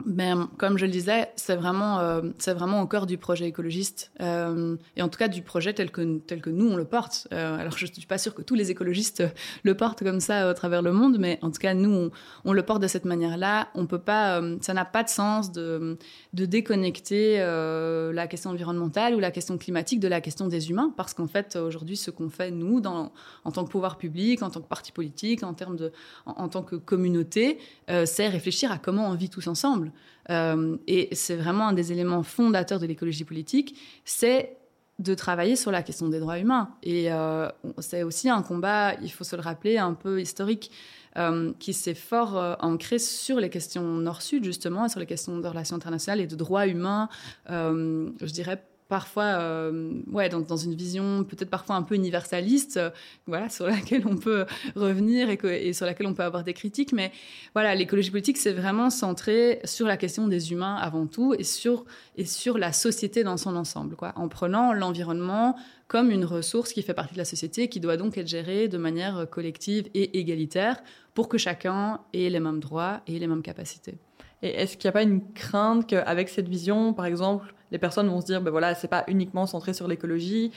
Ben, 0.06 0.50
comme 0.58 0.78
je 0.78 0.86
le 0.86 0.92
disais, 0.92 1.30
c'est 1.36 1.56
vraiment, 1.56 2.00
euh, 2.00 2.22
c'est 2.38 2.54
vraiment 2.54 2.82
au 2.82 2.88
cœur 2.88 3.06
du 3.06 3.18
projet 3.18 3.48
écologiste, 3.48 4.12
euh, 4.22 4.76
et 4.98 5.02
en 5.02 5.10
tout 5.10 5.18
cas 5.18 5.28
du 5.28 5.42
projet 5.42 5.74
tel 5.74 5.92
que, 5.92 6.18
tel 6.20 6.42
que 6.42 6.50
nous 6.50 6.70
on 6.70 6.76
le 6.76 6.86
porte. 6.86 7.28
Euh, 7.32 7.58
alors 7.58 7.78
je 7.78 7.86
ne 7.86 7.92
suis 7.92 8.06
pas 8.06 8.18
sûre 8.18 8.36
que 8.36 8.42
tous 8.42 8.56
les 8.56 8.72
écologistes 8.72 9.24
le 9.64 9.76
portent 9.76 10.04
comme 10.04 10.20
ça 10.20 10.50
à 10.50 10.54
travers 10.54 10.82
le 10.82 10.92
monde, 10.92 11.18
mais 11.20 11.40
en 11.42 11.52
tout 11.52 11.60
cas 11.60 11.74
nous 11.74 11.90
on, 11.92 12.12
on 12.46 12.54
le 12.54 12.64
porte 12.64 12.82
de 12.82 12.88
cette 12.88 13.06
manière-là. 13.06 13.70
On 13.76 13.86
peut 13.86 14.00
pas, 14.00 14.42
euh, 14.42 14.58
ça 14.62 14.74
n'a 14.74 14.86
pas 14.86 15.04
de 15.04 15.10
sens 15.10 15.52
de, 15.52 15.98
de 16.34 16.46
déconnecter 16.46 17.38
euh, 17.40 18.12
la 18.12 18.28
question 18.28 18.50
environnementale 18.50 19.16
ou 19.16 19.20
la 19.20 19.32
question 19.32 19.58
climatique 19.58 20.00
de 20.00 20.08
la 20.08 20.22
question 20.22 20.48
des 20.48 20.70
humains, 20.70 20.94
parce 20.98 21.14
qu'en 21.14 21.28
fait 21.28 21.56
aujourd'hui 21.56 21.98
ce 21.98 22.12
qu'on 22.12 22.30
fait 22.30 22.52
nous 22.52 22.82
dans, 22.82 23.14
en 23.46 23.52
tant 23.52 23.64
que 23.64 23.70
pouvoir 23.70 23.98
public, 23.98 24.44
en 24.44 24.50
tant 24.50 24.62
que 24.62 24.68
parti 24.68 24.92
politique, 24.92 25.44
en 25.44 25.54
termes 25.54 25.78
de, 25.78 25.92
en, 26.26 26.44
en 26.44 26.50
tant 26.50 26.64
que 26.64 26.76
communauté, 26.76 27.58
euh, 27.90 28.06
c'est 28.06 28.28
réfléchir 28.28 28.72
à 28.72 28.78
comment 28.78 29.08
on 29.10 29.16
vit 29.16 29.30
tous 29.30 29.48
ensemble. 29.48 29.93
Euh, 30.30 30.78
et 30.88 31.14
c'est 31.14 31.36
vraiment 31.36 31.68
un 31.70 31.74
des 31.74 31.92
éléments 31.92 32.24
fondateurs 32.24 32.80
de 32.80 32.86
l'écologie 32.86 33.26
politique, 33.26 33.78
c'est 34.06 34.58
de 35.00 35.16
travailler 35.16 35.56
sur 35.56 35.72
la 35.72 35.82
question 35.82 36.08
des 36.08 36.20
droits 36.20 36.40
humains. 36.40 36.70
Et 36.84 37.12
euh, 37.12 37.50
c'est 37.80 38.04
aussi 38.04 38.30
un 38.30 38.42
combat, 38.42 38.94
il 39.02 39.12
faut 39.12 39.24
se 39.24 39.36
le 39.36 39.42
rappeler, 39.42 39.78
un 39.78 39.94
peu 39.94 40.22
historique, 40.22 40.72
euh, 41.18 41.52
qui 41.60 41.74
s'est 41.74 41.96
fort 41.96 42.58
ancré 42.60 43.00
sur 43.00 43.40
les 43.40 43.50
questions 43.50 43.84
nord-sud, 43.84 44.44
justement, 44.44 44.86
et 44.86 44.90
sur 44.90 45.00
les 45.00 45.06
questions 45.06 45.38
de 45.38 45.48
relations 45.48 45.76
internationales 45.76 46.22
et 46.22 46.28
de 46.28 46.36
droits 46.36 46.68
humains, 46.68 47.10
je 47.48 48.32
dirais 48.32 48.64
parfois 48.94 49.24
euh, 49.24 50.04
ouais, 50.12 50.30
dans, 50.30 50.56
une 50.56 50.76
vision 50.76 51.24
peut-être 51.24 51.50
parfois 51.50 51.76
un 51.76 51.82
peu 51.82 51.96
universaliste, 51.96 52.78
euh, 52.78 52.92
voilà, 53.26 53.50
sur 53.50 53.66
laquelle 53.66 54.04
on 54.06 54.18
peut 54.18 54.46
revenir 54.76 55.32
et, 55.32 55.38
que, 55.38 55.48
et, 55.48 55.74
sur 55.74 55.88
laquelle 55.88 56.06
on 56.06 56.14
peut 56.14 56.22
avoir 56.22 56.44
des 56.44 56.54
critiques. 56.54 56.94
Mais 56.94 57.12
voilà, 57.56 57.74
l'écologie 57.74 58.12
politique, 58.12 58.38
c'est 58.38 58.54
vraiment 58.54 58.92
centré 58.92 59.62
sur 59.64 59.88
la 59.88 59.98
question 59.98 60.28
des 60.28 60.52
humains 60.52 60.76
avant 60.76 61.08
tout 61.08 61.34
et 61.34 61.44
sur, 61.44 61.86
et 62.18 62.26
sur 62.26 62.60
la 62.60 62.72
société 62.72 63.24
dans 63.24 63.38
son 63.38 63.56
ensemble, 63.56 63.96
quoi, 63.96 64.14
en 64.16 64.28
prenant 64.28 64.74
l'environnement 64.74 65.56
comme 65.88 66.12
une 66.12 66.26
ressource 66.26 66.72
qui 66.72 66.84
fait 66.84 66.94
partie 66.94 67.16
de 67.16 67.20
la 67.20 67.26
société, 67.26 67.70
qui 67.70 67.80
doit 67.80 67.98
donc 67.98 68.16
être 68.20 68.28
gérée 68.28 68.68
de 68.68 68.78
manière 68.78 69.28
collective 69.28 69.90
et 69.96 70.20
égalitaire 70.20 70.84
pour 71.16 71.30
que 71.30 71.40
chacun 71.40 72.00
ait 72.14 72.30
les 72.30 72.40
mêmes 72.40 72.60
droits 72.60 73.02
et 73.08 73.18
les 73.18 73.26
mêmes 73.26 73.42
capacités. 73.42 73.98
Et 74.44 74.50
est-ce 74.50 74.76
qu'il 74.78 74.88
n'y 74.88 74.90
a 74.90 74.92
pas 74.92 75.04
une 75.04 75.34
crainte 75.34 75.88
qu'avec 75.88 76.28
cette 76.28 76.50
vision, 76.50 76.94
par 76.94 77.06
exemple, 77.06 77.56
les 77.72 77.80
personnes 77.80 78.10
vont 78.10 78.20
se 78.20 78.26
dire, 78.26 78.42
ben 78.42 78.52
voilà, 78.52 78.76
c'est 78.76 78.90
pas 78.90 79.06
uniquement 79.08 79.46
centré 79.46 79.74
sur 79.74 79.88
l'écologie, 79.88 80.52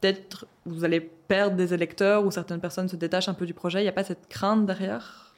peut-être 0.00 0.46
vous 0.66 0.84
allez 0.84 1.00
perdre 1.00 1.56
des 1.56 1.72
électeurs 1.72 2.26
ou 2.26 2.32
certaines 2.32 2.60
personnes 2.60 2.88
se 2.88 2.96
détachent 2.96 3.28
un 3.28 3.34
peu 3.34 3.46
du 3.46 3.54
projet, 3.54 3.78
il 3.78 3.84
n'y 3.84 3.88
a 3.88 3.92
pas 3.92 4.04
cette 4.04 4.28
crainte 4.28 4.66
derrière? 4.66 5.32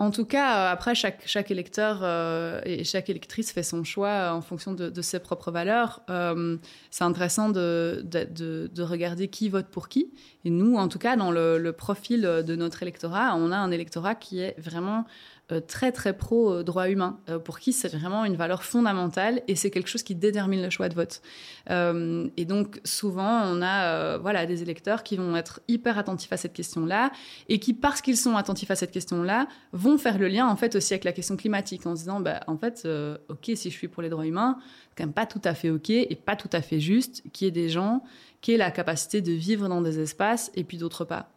En 0.00 0.10
tout 0.10 0.24
cas, 0.24 0.70
après, 0.70 0.94
chaque, 0.94 1.22
chaque 1.26 1.50
électeur 1.50 2.00
euh, 2.02 2.62
et 2.64 2.84
chaque 2.84 3.10
électrice 3.10 3.52
fait 3.52 3.62
son 3.62 3.84
choix 3.84 4.32
en 4.32 4.40
fonction 4.40 4.72
de, 4.72 5.02
ses 5.02 5.18
propres 5.18 5.50
valeurs. 5.50 6.00
Euh, 6.08 6.56
c'est 6.90 7.04
intéressant 7.04 7.50
de, 7.50 8.02
de, 8.04 8.70
de, 8.72 8.82
regarder 8.82 9.28
qui 9.28 9.50
vote 9.50 9.66
pour 9.66 9.90
qui. 9.90 10.10
Et 10.46 10.48
nous, 10.48 10.76
en 10.76 10.88
tout 10.88 10.98
cas, 10.98 11.16
dans 11.16 11.30
le, 11.30 11.70
profil 11.72 12.22
de 12.22 12.56
notre 12.56 12.82
électorat, 12.82 13.36
on 13.36 13.52
a 13.52 13.58
un 13.58 13.70
électorat 13.70 14.14
qui 14.14 14.40
est 14.40 14.58
vraiment 14.58 15.00
euh, 15.00 15.39
très 15.58 15.90
très 15.90 16.16
pro 16.16 16.52
euh, 16.52 16.62
droits 16.62 16.88
humains, 16.88 17.18
euh, 17.28 17.38
pour 17.38 17.58
qui 17.58 17.72
c'est 17.72 17.88
vraiment 17.88 18.24
une 18.24 18.36
valeur 18.36 18.62
fondamentale 18.62 19.42
et 19.48 19.56
c'est 19.56 19.70
quelque 19.70 19.88
chose 19.88 20.04
qui 20.04 20.14
détermine 20.14 20.62
le 20.62 20.70
choix 20.70 20.88
de 20.88 20.94
vote. 20.94 21.22
Euh, 21.70 22.28
et 22.36 22.44
donc 22.44 22.80
souvent 22.84 23.42
on 23.44 23.60
a 23.62 23.84
euh, 23.84 24.18
voilà 24.18 24.46
des 24.46 24.62
électeurs 24.62 25.02
qui 25.02 25.16
vont 25.16 25.36
être 25.36 25.60
hyper 25.68 25.98
attentifs 25.98 26.32
à 26.32 26.36
cette 26.36 26.52
question-là 26.52 27.10
et 27.48 27.58
qui 27.58 27.74
parce 27.74 28.00
qu'ils 28.00 28.16
sont 28.16 28.36
attentifs 28.36 28.70
à 28.70 28.76
cette 28.76 28.90
question-là 28.90 29.46
vont 29.72 29.98
faire 29.98 30.18
le 30.18 30.28
lien 30.28 30.46
en 30.46 30.56
fait 30.56 30.74
aussi 30.74 30.94
avec 30.94 31.04
la 31.04 31.12
question 31.12 31.36
climatique 31.36 31.86
en 31.86 31.94
se 31.94 32.00
disant 32.02 32.20
bah 32.20 32.40
en 32.46 32.56
fait 32.56 32.82
euh, 32.84 33.18
ok 33.28 33.50
si 33.54 33.70
je 33.70 33.76
suis 33.76 33.88
pour 33.88 34.02
les 34.02 34.08
droits 34.08 34.26
humains 34.26 34.58
c'est 34.88 34.96
quand 34.98 35.04
même 35.04 35.12
pas 35.12 35.26
tout 35.26 35.40
à 35.44 35.54
fait 35.54 35.70
ok 35.70 35.90
et 35.90 36.16
pas 36.16 36.36
tout 36.36 36.50
à 36.52 36.62
fait 36.62 36.80
juste 36.80 37.22
qu'il 37.32 37.46
y 37.46 37.48
ait 37.48 37.52
des 37.52 37.68
gens 37.68 38.02
qui 38.40 38.52
aient 38.52 38.56
la 38.56 38.70
capacité 38.70 39.20
de 39.20 39.32
vivre 39.32 39.68
dans 39.68 39.80
des 39.80 40.00
espaces 40.00 40.50
et 40.54 40.64
puis 40.64 40.78
d'autres 40.78 41.04
pas. 41.04 41.30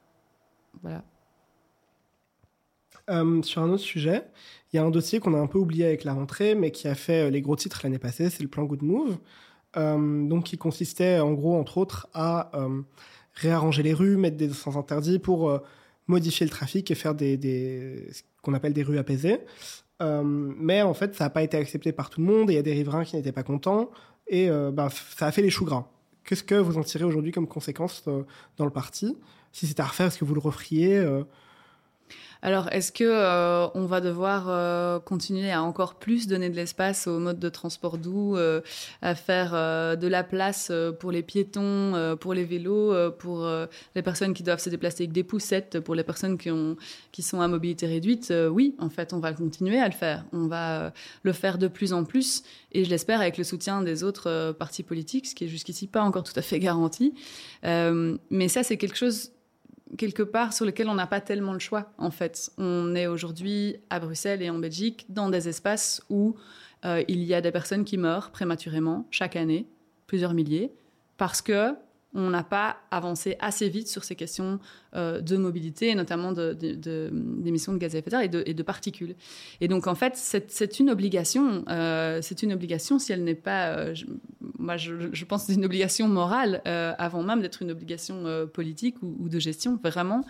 Voilà. 0.82 1.04
Euh, 3.10 3.42
sur 3.42 3.62
un 3.62 3.70
autre 3.70 3.84
sujet, 3.84 4.24
il 4.72 4.78
y 4.78 4.80
a 4.80 4.84
un 4.84 4.90
dossier 4.90 5.20
qu'on 5.20 5.34
a 5.34 5.38
un 5.38 5.48
peu 5.48 5.58
oublié 5.58 5.86
avec 5.86 6.04
la 6.04 6.14
rentrée, 6.14 6.56
mais 6.56 6.72
qui 6.72 6.88
a 6.88 6.96
fait 6.96 7.30
les 7.30 7.42
gros 7.42 7.56
titres 7.56 7.82
l'année 7.84 8.00
passée, 8.00 8.30
c'est 8.30 8.44
le 8.44 8.50
plan 8.50 8.64
Good 8.64 8.82
Move, 8.82 9.18
euh, 9.76 10.28
donc 10.28 10.46
qui 10.46 10.58
consistait 10.58 11.20
en 11.20 11.34
gros, 11.34 11.56
entre 11.58 11.78
autres, 11.78 12.08
à 12.14 12.52
euh, 12.58 12.82
réarranger 13.34 13.84
les 13.84 13.94
rues, 13.94 14.16
mettre 14.16 14.38
des 14.38 14.50
sens 14.50 14.78
interdits 14.78 15.20
pour 15.20 15.62
modifier 16.08 16.46
le 16.46 16.50
trafic 16.50 16.92
et 16.92 16.96
faire 16.96 17.16
des, 17.16 18.08
ce 18.12 18.22
qu'on 18.42 18.54
appelle 18.54 18.74
des 18.74 18.84
rues 18.84 18.98
apaisées. 18.98 19.40
mais 20.00 20.82
en 20.82 20.94
fait, 20.94 21.16
ça 21.16 21.26
n'a 21.26 21.30
pas 21.30 21.44
été 21.44 21.58
accepté 21.58 21.92
par 21.92 22.10
tout 22.10 22.22
le 22.22 22.28
monde 22.28 22.50
et 22.50 22.54
il 22.54 22.56
y 22.56 22.60
a 22.60 22.64
des 22.64 22.74
riverains 22.74 23.04
qui 23.04 23.16
n'étaient 23.16 23.32
pas 23.32 23.44
contents 23.44 23.90
et 24.28 24.50
ben, 24.50 24.90
ça 24.90 25.28
a 25.28 25.32
fait 25.32 25.42
les 25.42 25.50
choux 25.50 25.66
gras. 25.66 25.88
Qu'est-ce 26.24 26.44
que 26.44 26.56
vous 26.56 26.78
en 26.78 26.84
tirez 26.84 27.04
aujourd'hui 27.06 27.32
comme 27.32 27.48
conséquence 27.48 28.04
dans 28.58 28.66
le 28.66 28.72
parti? 28.72 29.18
Si 29.52 29.66
c'était 29.66 29.82
à 29.82 29.88
refaire, 29.88 30.08
est-ce 30.08 30.20
que 30.20 30.26
vous 30.26 30.36
le 30.36 30.42
referiez 30.42 31.04
alors, 32.46 32.68
est-ce 32.74 32.92
que 32.92 33.06
euh, 33.06 33.70
on 33.74 33.86
va 33.86 34.02
devoir 34.02 34.48
euh, 34.50 35.00
continuer 35.00 35.50
à 35.50 35.64
encore 35.64 35.96
plus 35.96 36.28
donner 36.28 36.50
de 36.50 36.56
l'espace 36.58 37.08
aux 37.08 37.18
modes 37.18 37.40
de 37.40 37.48
transport 37.48 37.98
doux, 37.98 38.36
euh, 38.36 38.60
à 39.02 39.16
faire 39.16 39.52
de 39.54 40.08
la 40.08 40.26
place 40.26 40.70
pour 41.00 41.14
les 41.14 41.24
piétons, 41.24 42.18
pour 42.20 42.34
les 42.34 42.44
vélos, 42.44 43.12
pour 43.12 43.48
les 43.96 44.02
personnes 44.02 44.34
qui 44.34 44.44
doivent 44.44 44.60
se 44.60 44.70
déplacer 44.70 45.04
avec 45.04 45.14
des 45.14 45.24
poussettes, 45.24 45.80
pour 45.80 45.96
les 45.96 46.04
personnes 46.04 46.38
qui 46.38 46.52
ont 46.52 46.76
qui 47.14 47.22
sont 47.22 47.40
à 47.40 47.48
mobilité 47.48 47.88
réduite 47.88 48.34
Oui, 48.52 48.76
en 48.78 48.90
fait, 48.90 49.14
on 49.14 49.20
va 49.20 49.32
continuer 49.32 49.80
à 49.80 49.88
le 49.88 49.94
faire. 49.94 50.26
On 50.34 50.48
va 50.48 50.92
le 51.22 51.32
faire 51.32 51.58
de 51.58 51.70
plus 51.70 51.94
en 51.94 52.04
plus, 52.04 52.44
et 52.74 52.84
je 52.84 52.90
l'espère 52.90 53.22
avec 53.22 53.38
le 53.38 53.46
soutien 53.46 53.82
des 53.82 54.04
autres 54.04 54.54
partis 54.60 54.84
politiques, 54.84 55.28
ce 55.28 55.36
qui 55.36 55.46
est 55.46 55.48
jusqu'ici 55.48 55.88
pas 55.88 56.02
encore 56.02 56.24
tout 56.24 56.38
à 56.38 56.42
fait 56.42 56.60
garanti. 56.70 57.14
mais 57.64 58.48
ça, 58.50 58.64
c'est 58.64 58.76
quelque 58.76 58.98
chose 58.98 59.32
quelque 59.98 60.24
part 60.24 60.54
sur 60.54 60.66
lequel 60.66 60.90
on 60.90 60.96
n'a 60.96 61.08
pas 61.08 61.22
tellement 61.22 61.54
le 61.54 61.60
choix, 61.60 61.92
en 61.98 62.12
fait. 62.12 62.52
On 62.58 62.96
est 62.96 63.08
aujourd'hui 63.08 63.78
à 63.90 64.00
Bruxelles 64.00 64.42
et 64.42 64.50
en 64.50 64.60
Belgique 64.60 65.06
dans 65.10 65.30
des 65.30 65.48
espaces 65.48 66.04
où 66.10 66.36
euh, 66.86 67.04
il 67.08 67.24
y 67.24 67.34
a 67.34 67.42
des 67.42 67.52
personnes 67.52 67.86
qui 67.86 67.98
meurent 67.98 68.32
prématurément 68.32 69.08
chaque 69.12 69.36
année, 69.36 69.68
plusieurs 70.08 70.34
milliers, 70.34 70.72
parce 71.18 71.42
que 71.42 71.74
on 72.16 72.30
n'a 72.30 72.44
pas 72.44 72.78
avancé 72.92 73.38
assez 73.40 73.70
vite 73.70 73.88
sur 73.88 74.04
ces 74.04 74.16
questions 74.16 74.60
euh, 74.96 75.20
de 75.20 75.36
mobilité, 75.36 75.96
notamment 75.96 76.32
d'émissions 76.32 77.74
de, 77.74 77.78
de, 77.78 77.82
gaz 77.82 77.96
à 77.96 77.98
effet 77.98 78.12
de 78.12 78.16
serre 78.16 78.44
et 78.46 78.54
de, 78.54 78.64
particules. 78.64 79.16
Et 79.62 79.68
donc, 79.68 79.88
en 79.88 79.96
fait, 79.96 80.14
c'est 80.16 80.80
une 80.80 80.92
obligation. 80.92 81.66
Euh, 81.70 82.20
c'est 82.22 82.44
une 82.44 82.54
obligation 82.54 83.00
si 83.00 83.14
elle 83.14 83.24
n'est 83.24 83.34
pas. 83.34 83.88
Moi, 84.64 84.78
je, 84.78 85.26
pense 85.26 85.42
que 85.42 85.48
c'est 85.48 85.58
une 85.58 85.66
obligation 85.66 86.08
morale 86.08 86.62
avant 86.66 87.22
même 87.24 87.42
d'être 87.42 87.62
une 87.62 87.72
obligation 87.72 88.48
politique 88.54 88.96
ou, 89.02 89.30
de 89.30 89.40
gestion, 89.40 89.80
vraiment. 89.84 90.26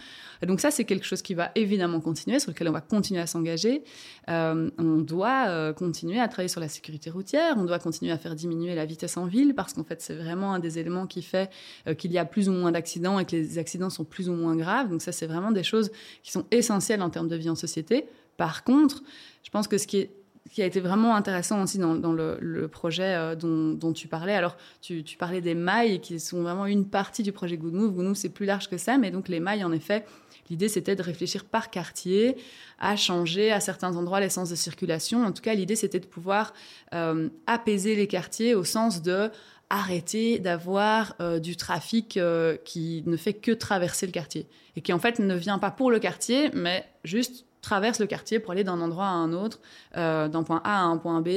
donc, 0.46 0.60
ça, 0.60 0.72
c'est 0.72 0.86
quelque 0.86 1.06
chose 1.06 1.22
qui 1.22 1.34
va 1.34 1.52
évidemment 1.56 2.00
continuer, 2.00 2.40
sur 2.40 2.52
lequel 2.52 2.68
on 2.68 2.72
va 2.72 2.82
continuer 2.82 3.22
à 3.22 3.28
s'engager. 3.28 3.84
on 4.28 4.98
doit 5.00 5.74
continuer 5.74 6.20
à 6.20 6.28
travailler 6.28 6.50
sur 6.50 6.62
la 6.62 6.70
sécurité 6.70 7.10
routière, 7.10 7.56
on 7.58 7.66
doit 7.66 7.80
continuer 7.80 8.12
à 8.12 8.18
faire 8.18 8.36
diminuer 8.36 8.76
la 8.76 8.86
vitesse 8.86 9.18
en 9.18 9.26
ville, 9.26 9.54
parce 9.56 9.74
qu'en 9.74 9.84
fait, 9.84 10.02
c'est 10.02 10.16
vraiment 10.16 10.54
un 10.54 10.60
des 10.60 10.80
éléments 10.80 11.08
qui 11.08 11.22
fait 11.22 11.50
qu'il 11.98 12.12
y 12.12 12.18
a 12.18 12.26
plus 12.26 12.50
ou 12.50 12.54
moins 12.54 12.72
d'accidents 12.72 13.20
et 13.20 13.26
que 13.26 13.36
les 13.36 13.58
accidents 13.58 13.90
sont 13.90 14.04
plus 14.04 14.30
ou 14.30 14.34
moins 14.34 14.56
grave. 14.56 14.90
Donc 14.90 15.02
ça, 15.02 15.12
c'est 15.12 15.28
vraiment 15.28 15.52
des 15.52 15.64
choses 15.64 15.92
qui 16.24 16.32
sont 16.32 16.46
essentielles 16.52 17.02
en 17.02 17.10
termes 17.10 17.28
de 17.28 17.36
vie 17.36 17.50
en 17.50 17.56
société. 17.56 18.06
Par 18.38 18.64
contre, 18.64 19.04
je 19.44 19.50
pense 19.50 19.68
que 19.68 19.78
ce 19.78 19.88
qui, 19.88 19.98
est, 19.98 20.12
qui 20.52 20.62
a 20.62 20.66
été 20.66 20.80
vraiment 20.80 21.16
intéressant 21.16 21.64
aussi 21.64 21.78
dans, 21.78 21.94
le, 21.94 22.68
projet 22.68 23.16
euh, 23.16 23.36
dont, 23.36 23.94
tu 23.94 24.08
parlais, 24.08 24.36
alors 24.36 24.58
tu, 24.82 25.04
parlais 25.18 25.42
des 25.42 25.56
mailles 25.56 26.02
qui 26.02 26.20
sont 26.20 26.42
vraiment 26.42 26.66
une 26.66 26.86
partie 26.86 27.24
du 27.24 27.32
projet 27.32 27.58
Good 27.58 27.74
Move. 27.74 27.92
Good 27.92 28.06
Move, 28.06 28.16
c'est 28.16 28.30
plus 28.30 28.46
large 28.46 28.70
que 28.70 28.78
ça, 28.78 28.98
mais 28.98 29.10
donc 29.10 29.30
les 29.30 29.40
mailles, 29.40 29.64
en 29.64 29.72
effet, 29.72 30.06
L'idée, 30.50 30.68
c'était 30.68 30.98
de 30.98 31.02
réfléchir 31.02 31.46
par 31.46 31.72
quartier, 31.72 32.36
à 32.78 32.98
changer 32.98 33.54
à 33.54 33.62
certains 33.62 33.96
endroits 33.96 34.20
les 34.20 34.28
sens 34.28 34.50
de 34.50 34.56
circulation. 34.56 35.24
En 35.24 35.32
tout 35.32 35.42
cas, 35.42 35.54
l'idée, 35.54 35.78
c'était 35.78 36.02
de 36.02 36.06
pouvoir 36.06 36.54
euh, 36.94 37.30
apaiser 37.48 37.96
les 37.96 38.08
quartiers 38.08 38.54
au 38.54 38.66
sens 38.66 39.02
de 39.02 39.32
arrêter 39.70 40.40
d'avoir 40.40 41.16
euh, 41.22 41.40
du 41.40 41.56
trafic 41.56 42.20
qui 42.66 43.04
ne 43.06 43.16
fait 43.16 43.34
que 43.34 43.52
traverser 43.52 44.06
le 44.06 44.12
quartier 44.12 44.46
et 44.76 44.82
qui 44.82 44.92
en 44.92 45.00
fait 45.00 45.20
ne 45.20 45.34
vient 45.34 45.60
pas 45.60 45.72
pour 45.72 45.90
le 45.92 46.00
quartier, 46.00 46.52
mais 46.54 46.86
juste 47.06 47.46
traverse 47.64 48.00
le 48.00 48.06
quartier 48.06 48.38
pour 48.38 48.52
aller 48.52 48.64
d'un 48.64 48.80
endroit 48.80 49.06
à 49.06 49.14
un 49.14 49.34
autre, 49.34 49.60
euh, 49.98 50.28
d'un 50.28 50.44
point 50.44 50.62
A 50.64 50.82
à 50.82 50.84
un 50.84 50.98
point 50.98 51.22
B, 51.22 51.30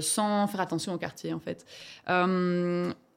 sans 0.00 0.46
faire 0.46 0.60
attention 0.60 0.92
au 0.92 0.98
quartier 0.98 1.32
en 1.32 1.40
fait. 1.40 1.64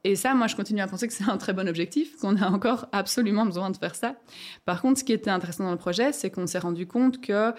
et 0.04 0.16
ça, 0.16 0.34
moi, 0.34 0.46
je 0.46 0.56
continue 0.56 0.80
à 0.80 0.86
penser 0.86 1.06
que 1.06 1.12
c'est 1.12 1.28
un 1.28 1.36
très 1.36 1.52
bon 1.52 1.68
objectif, 1.68 2.16
qu'on 2.16 2.36
a 2.36 2.48
encore 2.48 2.86
absolument 2.92 3.44
besoin 3.44 3.68
de 3.68 3.76
faire 3.76 3.94
ça. 3.94 4.14
Par 4.64 4.80
contre, 4.80 5.00
ce 5.00 5.04
qui 5.04 5.12
était 5.12 5.30
intéressant 5.30 5.64
dans 5.64 5.72
le 5.72 5.76
projet, 5.76 6.12
c'est 6.12 6.30
qu'on 6.30 6.46
s'est 6.46 6.60
rendu 6.60 6.86
compte 6.86 7.20
que 7.20 7.52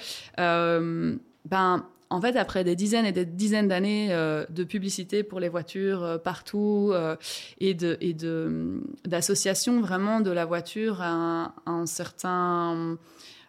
ben, 1.46 1.86
en 2.12 2.22
fait, 2.22 2.36
après 2.38 2.64
des 2.64 2.76
dizaines 2.76 3.06
et 3.06 3.12
des 3.12 3.26
dizaines 3.26 3.68
d'années 3.68 4.08
euh, 4.12 4.46
de 4.50 4.64
publicité 4.64 5.24
pour 5.24 5.40
les 5.40 5.50
voitures 5.50 6.04
euh, 6.04 6.18
partout 6.18 6.90
euh, 6.92 7.16
et 7.60 7.74
de 7.74 7.98
et 8.02 8.14
de 8.14 8.82
d'association 9.06 9.80
vraiment 9.80 10.20
de 10.20 10.32
la 10.32 10.46
voiture 10.46 11.02
à 11.02 11.54
un, 11.66 11.86
certain 11.86 12.98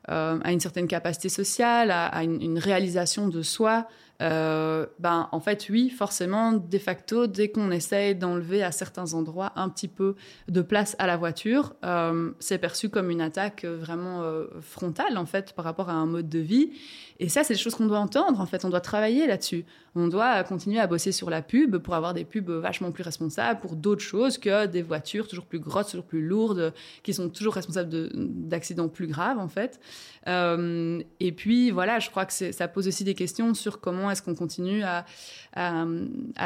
à 0.08 0.52
une 0.52 0.60
certaine 0.60 0.88
capacité 0.88 1.28
sociale, 1.28 1.90
à, 1.90 2.24
une, 2.24 2.40
une, 2.42 2.58
réalisation 2.58 3.28
de 3.28 3.42
soi, 3.42 3.86
euh, 4.20 4.86
ben, 4.98 5.28
en 5.32 5.40
fait, 5.40 5.66
oui, 5.70 5.88
forcément, 5.90 6.52
de 6.52 6.78
facto, 6.78 7.26
dès 7.26 7.48
qu'on 7.48 7.70
essaye 7.70 8.14
d'enlever 8.14 8.62
à 8.62 8.72
certains 8.72 9.14
endroits 9.14 9.52
un 9.56 9.68
petit 9.68 9.88
peu 9.88 10.14
de 10.48 10.60
place 10.60 10.94
à 10.98 11.06
la 11.06 11.16
voiture, 11.16 11.74
euh, 11.84 12.32
c'est 12.38 12.58
perçu 12.58 12.90
comme 12.90 13.10
une 13.10 13.22
attaque 13.22 13.64
vraiment 13.64 14.22
euh, 14.22 14.46
frontale, 14.60 15.16
en 15.16 15.26
fait, 15.26 15.52
par 15.54 15.64
rapport 15.64 15.88
à 15.88 15.94
un 15.94 16.06
mode 16.06 16.28
de 16.28 16.38
vie. 16.38 16.70
Et 17.18 17.28
ça, 17.28 17.44
c'est 17.44 17.54
des 17.54 17.60
choses 17.60 17.74
qu'on 17.74 17.86
doit 17.86 17.98
entendre, 17.98 18.40
en 18.40 18.46
fait. 18.46 18.64
On 18.64 18.70
doit 18.70 18.80
travailler 18.80 19.26
là-dessus. 19.26 19.64
On 19.94 20.08
doit 20.08 20.42
continuer 20.44 20.78
à 20.78 20.86
bosser 20.86 21.12
sur 21.12 21.30
la 21.30 21.42
pub 21.42 21.78
pour 21.78 21.94
avoir 21.94 22.14
des 22.14 22.24
pubs 22.24 22.50
vachement 22.50 22.92
plus 22.92 23.02
responsables 23.02 23.60
pour 23.60 23.76
d'autres 23.76 24.02
choses 24.02 24.38
que 24.38 24.66
des 24.66 24.82
voitures 24.82 25.28
toujours 25.28 25.46
plus 25.46 25.58
grosses, 25.58 25.88
toujours 25.88 26.06
plus 26.06 26.26
lourdes, 26.26 26.72
qui 27.02 27.12
sont 27.12 27.28
toujours 27.28 27.54
responsables 27.54 28.10
d'accidents 28.14 28.88
plus 28.88 29.06
graves, 29.06 29.38
en 29.38 29.48
fait. 29.48 29.80
et 30.26 31.32
puis, 31.32 31.70
voilà, 31.70 31.98
je 31.98 32.10
crois 32.10 32.26
que 32.26 32.32
ça 32.32 32.68
pose 32.68 32.86
aussi 32.86 33.04
des 33.04 33.14
questions 33.14 33.52
sur 33.54 33.80
comment 33.80 34.09
est-ce 34.10 34.22
qu'on 34.22 34.34
continue 34.34 34.82
à, 34.82 35.04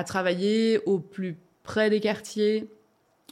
travailler 0.04 0.80
au 0.86 0.98
plus 0.98 1.36
près 1.62 1.90
des 1.90 2.00
quartiers 2.00 2.68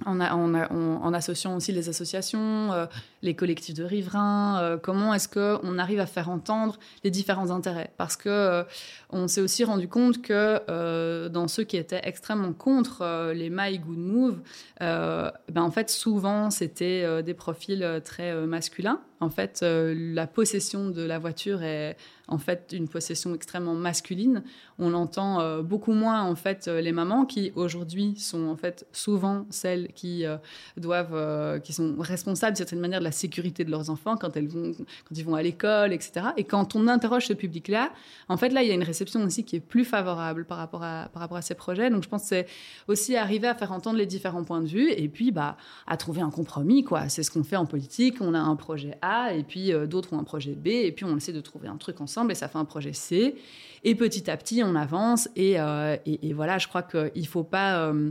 en, 0.06 1.12
associant 1.14 1.56
aussi 1.56 1.72
les 1.72 1.88
associations, 1.88 2.72
euh, 2.72 2.86
les 3.22 3.34
collectifs 3.34 3.74
de 3.74 3.84
riverains, 3.84 4.60
euh, 4.60 4.76
comment 4.76 5.14
est-ce 5.14 5.28
qu'on 5.28 5.78
arrive 5.78 6.00
à 6.00 6.06
faire 6.06 6.28
entendre 6.28 6.78
les 7.04 7.10
différents 7.10 7.50
intérêts? 7.50 7.92
Parce 7.96 8.16
que 8.16 8.28
euh, 8.28 8.64
on 9.10 9.28
s'est 9.28 9.40
aussi 9.40 9.64
rendu 9.64 9.88
compte 9.88 10.22
que 10.22 11.28
dans 11.28 11.48
ceux 11.48 11.64
qui 11.64 11.76
étaient 11.76 12.00
extrêmement 12.04 12.52
contre 12.52 13.32
les 13.34 13.50
My 13.50 13.78
Good 13.78 13.98
Move, 13.98 14.40
ben 14.80 15.32
en 15.56 15.70
fait 15.70 15.90
souvent 15.90 16.50
c'était 16.50 17.22
des 17.22 17.34
profils 17.34 18.00
très 18.04 18.34
masculins. 18.46 19.00
En 19.20 19.30
fait, 19.30 19.62
la 19.62 20.26
possession 20.26 20.88
de 20.88 21.02
la 21.02 21.18
voiture 21.18 21.62
est 21.62 21.96
en 22.32 22.38
fait 22.38 22.72
une 22.72 22.88
possession 22.88 23.34
extrêmement 23.34 23.74
masculine. 23.74 24.42
On 24.78 24.94
entend 24.94 25.40
euh, 25.40 25.62
beaucoup 25.62 25.92
moins 25.92 26.22
en 26.22 26.34
fait 26.34 26.66
euh, 26.66 26.80
les 26.80 26.92
mamans 26.92 27.26
qui 27.26 27.52
aujourd'hui 27.54 28.16
sont 28.16 28.48
en 28.48 28.56
fait 28.56 28.86
souvent 28.92 29.46
celles 29.50 29.88
qui 29.92 30.24
euh, 30.24 30.36
doivent, 30.76 31.60
qui 31.62 31.72
sont 31.72 31.96
responsables 31.98 32.52
de 32.52 32.58
certaine 32.58 32.80
manière 32.80 33.00
de 33.00 33.04
la 33.04 33.11
sécurité 33.12 33.64
de 33.64 33.70
leurs 33.70 33.90
enfants 33.90 34.16
quand 34.16 34.36
elles 34.36 34.48
vont, 34.48 34.72
quand 34.72 35.16
ils 35.16 35.24
vont 35.24 35.34
à 35.34 35.42
l'école, 35.42 35.92
etc. 35.92 36.26
Et 36.36 36.44
quand 36.44 36.74
on 36.74 36.88
interroge 36.88 37.26
ce 37.26 37.32
public-là, 37.32 37.92
en 38.28 38.36
fait 38.36 38.50
là 38.50 38.62
il 38.62 38.68
y 38.68 38.70
a 38.70 38.74
une 38.74 38.82
réception 38.82 39.22
aussi 39.22 39.44
qui 39.44 39.56
est 39.56 39.60
plus 39.60 39.84
favorable 39.84 40.44
par 40.44 40.58
rapport 40.58 40.82
à 40.82 41.08
par 41.12 41.20
rapport 41.20 41.36
à 41.36 41.42
ces 41.42 41.54
projets. 41.54 41.90
Donc 41.90 42.02
je 42.02 42.08
pense 42.08 42.22
que 42.22 42.28
c'est 42.28 42.46
aussi 42.88 43.16
arriver 43.16 43.48
à 43.48 43.54
faire 43.54 43.72
entendre 43.72 43.98
les 43.98 44.06
différents 44.06 44.44
points 44.44 44.60
de 44.60 44.68
vue 44.68 44.90
et 44.90 45.08
puis 45.08 45.30
bah 45.30 45.56
à 45.86 45.96
trouver 45.96 46.22
un 46.22 46.30
compromis 46.30 46.84
quoi. 46.84 47.08
C'est 47.08 47.22
ce 47.22 47.30
qu'on 47.30 47.44
fait 47.44 47.56
en 47.56 47.66
politique. 47.66 48.16
On 48.20 48.34
a 48.34 48.40
un 48.40 48.56
projet 48.56 48.98
A 49.02 49.34
et 49.34 49.42
puis 49.42 49.72
d'autres 49.88 50.12
ont 50.12 50.18
un 50.18 50.24
projet 50.24 50.52
B 50.52 50.68
et 50.68 50.92
puis 50.92 51.04
on 51.04 51.16
essaie 51.16 51.32
de 51.32 51.40
trouver 51.40 51.68
un 51.68 51.76
truc 51.76 52.00
ensemble 52.00 52.32
et 52.32 52.34
ça 52.34 52.48
fait 52.48 52.58
un 52.58 52.64
projet 52.64 52.92
C. 52.92 53.36
Et 53.84 53.94
petit 53.94 54.30
à 54.30 54.36
petit, 54.36 54.62
on 54.62 54.74
avance. 54.76 55.28
Et, 55.34 55.58
euh, 55.58 55.96
voilà, 56.34 56.58
je 56.58 56.68
crois 56.68 56.82
qu'il 56.82 57.26
faut 57.26 57.42
pas. 57.42 57.88
Euh, 57.88 58.10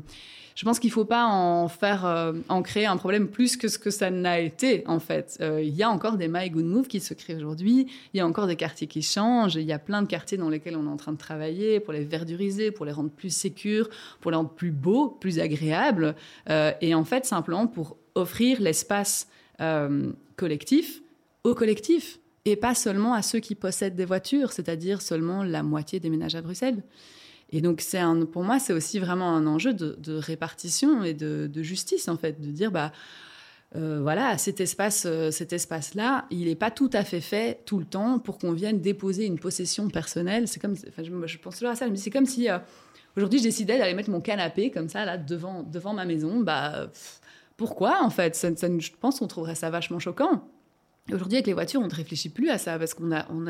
je 0.53 0.65
pense 0.65 0.79
qu'il 0.79 0.91
faut 0.91 1.05
pas 1.05 1.25
en 1.25 1.69
faire, 1.69 2.05
euh, 2.05 2.33
en 2.49 2.61
créer 2.61 2.85
un 2.85 2.97
problème 2.97 3.29
plus 3.29 3.55
que 3.55 3.69
ce 3.69 3.79
que 3.79 3.89
ça 3.89 4.11
n'a 4.11 4.39
été 4.39 4.83
en 4.85 4.99
fait. 4.99 5.41
Il 5.41 5.73
y 5.73 5.81
a 5.81 5.89
encore 5.89 6.17
des 6.17 6.27
My 6.27 6.49
Good 6.49 6.65
Move 6.65 6.87
qui 6.87 6.99
se 6.99 7.13
créent 7.13 7.35
aujourd'hui. 7.35 7.87
Il 8.13 8.17
y 8.17 8.19
a 8.19 8.27
encore 8.27 8.47
des 8.47 8.57
quartiers 8.57 8.85
qui 8.85 9.01
changent. 9.01 9.55
Il 9.55 9.63
y 9.63 9.71
a 9.71 9.79
plein 9.79 10.01
de 10.01 10.07
quartiers 10.07 10.37
dans 10.37 10.49
lesquels 10.49 10.75
on 10.75 10.85
est 10.85 10.89
en 10.89 10.97
train 10.97 11.13
de 11.13 11.17
travailler 11.17 11.79
pour 11.79 11.93
les 11.93 12.03
verduriser, 12.03 12.71
pour 12.71 12.85
les 12.85 12.91
rendre 12.91 13.09
plus 13.09 13.33
sécures, 13.33 13.89
pour 14.19 14.31
les 14.31 14.37
rendre 14.37 14.49
plus 14.49 14.71
beaux, 14.71 15.07
plus 15.07 15.39
agréables. 15.39 16.15
et 16.49 16.93
en 16.93 17.05
fait, 17.05 17.25
simplement 17.25 17.65
pour 17.65 17.95
offrir 18.13 18.59
l'espace 18.59 19.29
collectif 20.35 21.01
au 21.43 21.55
collectif 21.55 22.19
et 22.45 22.55
pas 22.55 22.75
seulement 22.75 23.13
à 23.13 23.21
ceux 23.21 23.39
qui 23.39 23.55
possèdent 23.55 23.95
des 23.95 24.05
voitures, 24.05 24.51
c'est-à-dire 24.51 25.01
seulement 25.01 25.43
la 25.43 25.63
moitié 25.63 25.99
des 25.99 26.09
ménages 26.09 26.35
à 26.35 26.41
Bruxelles. 26.41 26.83
Et 27.51 27.61
donc, 27.61 27.81
c'est 27.81 27.99
un, 27.99 28.25
pour 28.25 28.43
moi, 28.43 28.59
c'est 28.59 28.73
aussi 28.73 28.97
vraiment 28.97 29.35
un 29.35 29.45
enjeu 29.45 29.73
de, 29.73 30.15
répartition 30.15 31.03
et 31.03 31.13
de, 31.13 31.63
justice, 31.63 32.07
en 32.07 32.17
fait, 32.17 32.39
de 32.39 32.49
dire, 32.49 32.71
bah, 32.71 32.91
euh, 33.75 33.99
voilà, 34.01 34.37
cet 34.37 34.59
espace, 34.59 35.03
euh, 35.05 35.31
cet 35.31 35.53
espace-là, 35.53 36.25
il 36.29 36.45
n'est 36.47 36.55
pas 36.55 36.71
tout 36.71 36.89
à 36.93 37.03
fait 37.03 37.21
fait 37.21 37.61
tout 37.65 37.79
le 37.79 37.85
temps 37.85 38.19
pour 38.19 38.37
qu'on 38.37 38.51
vienne 38.51 38.81
déposer 38.81 39.25
une 39.25 39.39
possession 39.39 39.89
personnelle. 39.89 40.47
C'est 40.47 40.59
comme, 40.59 40.75
enfin, 40.89 41.03
je, 41.03 41.37
pense 41.37 41.55
toujours 41.55 41.71
à 41.71 41.75
ça, 41.75 41.87
mais 41.87 41.95
c'est 41.95 42.09
comme 42.09 42.25
si 42.25 42.49
euh, 42.49 42.57
aujourd'hui 43.15 43.39
je 43.39 43.45
décidais 43.45 43.77
d'aller 43.77 43.93
mettre 43.93 44.09
mon 44.09 44.19
canapé 44.19 44.71
comme 44.71 44.89
ça 44.89 45.05
là 45.05 45.17
devant 45.17 45.63
devant 45.63 45.93
ma 45.93 46.03
maison, 46.03 46.41
bah 46.41 46.91
pourquoi 47.55 48.03
en 48.03 48.09
fait? 48.09 48.37
Je 48.41 48.89
pense 48.99 49.19
qu'on 49.19 49.27
trouverait 49.27 49.55
ça 49.55 49.69
vachement 49.69 49.99
choquant. 49.99 50.43
Aujourd'hui, 51.09 51.37
avec 51.37 51.47
les 51.47 51.53
voitures, 51.53 51.81
on 51.81 51.87
ne 51.87 51.93
réfléchit 51.93 52.29
plus 52.29 52.49
à 52.49 52.57
ça 52.57 52.77
parce 52.77 52.93
qu'on 52.93 53.11
a, 53.11 53.25
on 53.31 53.47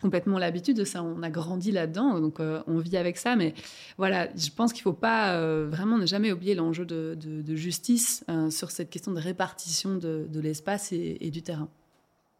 complètement 0.00 0.38
l'habitude 0.38 0.76
de 0.76 0.84
ça. 0.84 1.02
On 1.02 1.22
a 1.22 1.30
grandi 1.30 1.72
là-dedans, 1.72 2.20
donc 2.20 2.40
euh, 2.40 2.62
on 2.66 2.78
vit 2.78 2.96
avec 2.96 3.18
ça. 3.18 3.36
Mais 3.36 3.54
voilà, 3.96 4.28
je 4.34 4.50
pense 4.50 4.72
qu'il 4.72 4.80
ne 4.80 4.92
faut 4.92 4.98
pas 4.98 5.34
euh, 5.34 5.68
vraiment 5.70 5.98
ne 5.98 6.06
jamais 6.06 6.32
oublier 6.32 6.54
l'enjeu 6.54 6.84
de, 6.84 7.54
justice 7.54 8.24
euh, 8.28 8.50
sur 8.50 8.70
cette 8.70 8.90
question 8.90 9.12
de 9.12 9.20
répartition 9.20 9.96
de, 9.96 10.40
l'espace 10.40 10.92
et, 10.92 11.30
du 11.30 11.42
terrain. 11.42 11.68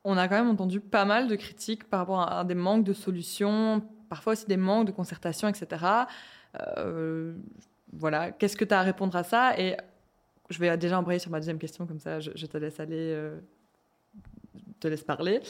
On 0.04 0.16
a 0.16 0.28
quand 0.28 0.36
même 0.36 0.50
entendu 0.50 0.80
pas 0.80 1.04
mal 1.04 1.28
de 1.28 1.34
critiques 1.34 1.84
par 1.84 2.00
rapport 2.00 2.20
à, 2.20 2.44
des 2.44 2.54
manques 2.54 2.84
de 2.84 2.92
solutions, 2.92 3.82
parfois 4.08 4.34
aussi 4.34 4.46
des 4.46 4.56
manques 4.56 4.86
de 4.86 4.92
concertation, 4.92 5.48
etc. 5.48 5.84
voilà, 7.92 8.30
qu'est-ce 8.30 8.56
que 8.56 8.64
tu 8.64 8.74
as 8.74 8.80
à 8.80 8.82
répondre 8.82 9.16
à 9.16 9.24
ça? 9.24 9.58
Et 9.58 9.76
je 10.50 10.58
vais 10.60 10.76
déjà 10.78 10.98
embrayer 10.98 11.18
sur 11.18 11.30
ma 11.30 11.40
deuxième 11.40 11.58
question, 11.58 11.86
comme 11.86 11.98
ça 11.98 12.20
je 12.20 12.46
te 12.46 12.56
laisse 12.56 12.78
aller 12.78 13.30
te 14.80 14.88
laisse 14.88 15.04
parler. 15.04 15.40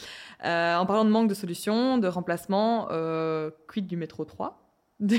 Euh, 0.45 0.75
en 0.75 0.85
parlant 0.85 1.05
de 1.05 1.09
manque 1.09 1.29
de 1.29 1.33
solutions, 1.33 1.97
de 1.97 2.07
remplacement, 2.07 2.87
euh, 2.91 3.51
quid 3.67 3.87
du 3.87 3.97
métro 3.97 4.25
3 4.25 4.65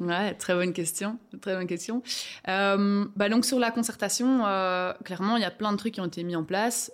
ouais, 0.00 0.34
très 0.34 0.54
bonne 0.54 0.72
question, 0.72 1.18
très 1.40 1.56
bonne 1.56 1.66
question. 1.66 2.04
Euh, 2.46 3.04
bah 3.16 3.28
donc 3.28 3.44
sur 3.44 3.58
la 3.58 3.72
concertation, 3.72 4.42
clairement, 5.04 5.34
il 5.34 5.42
y 5.42 5.44
a 5.44 5.50
plein 5.50 5.72
de 5.72 5.76
trucs 5.76 5.94
qui 5.94 6.00
ont 6.00 6.06
été 6.06 6.22
mis 6.22 6.36
en 6.36 6.44
place 6.44 6.92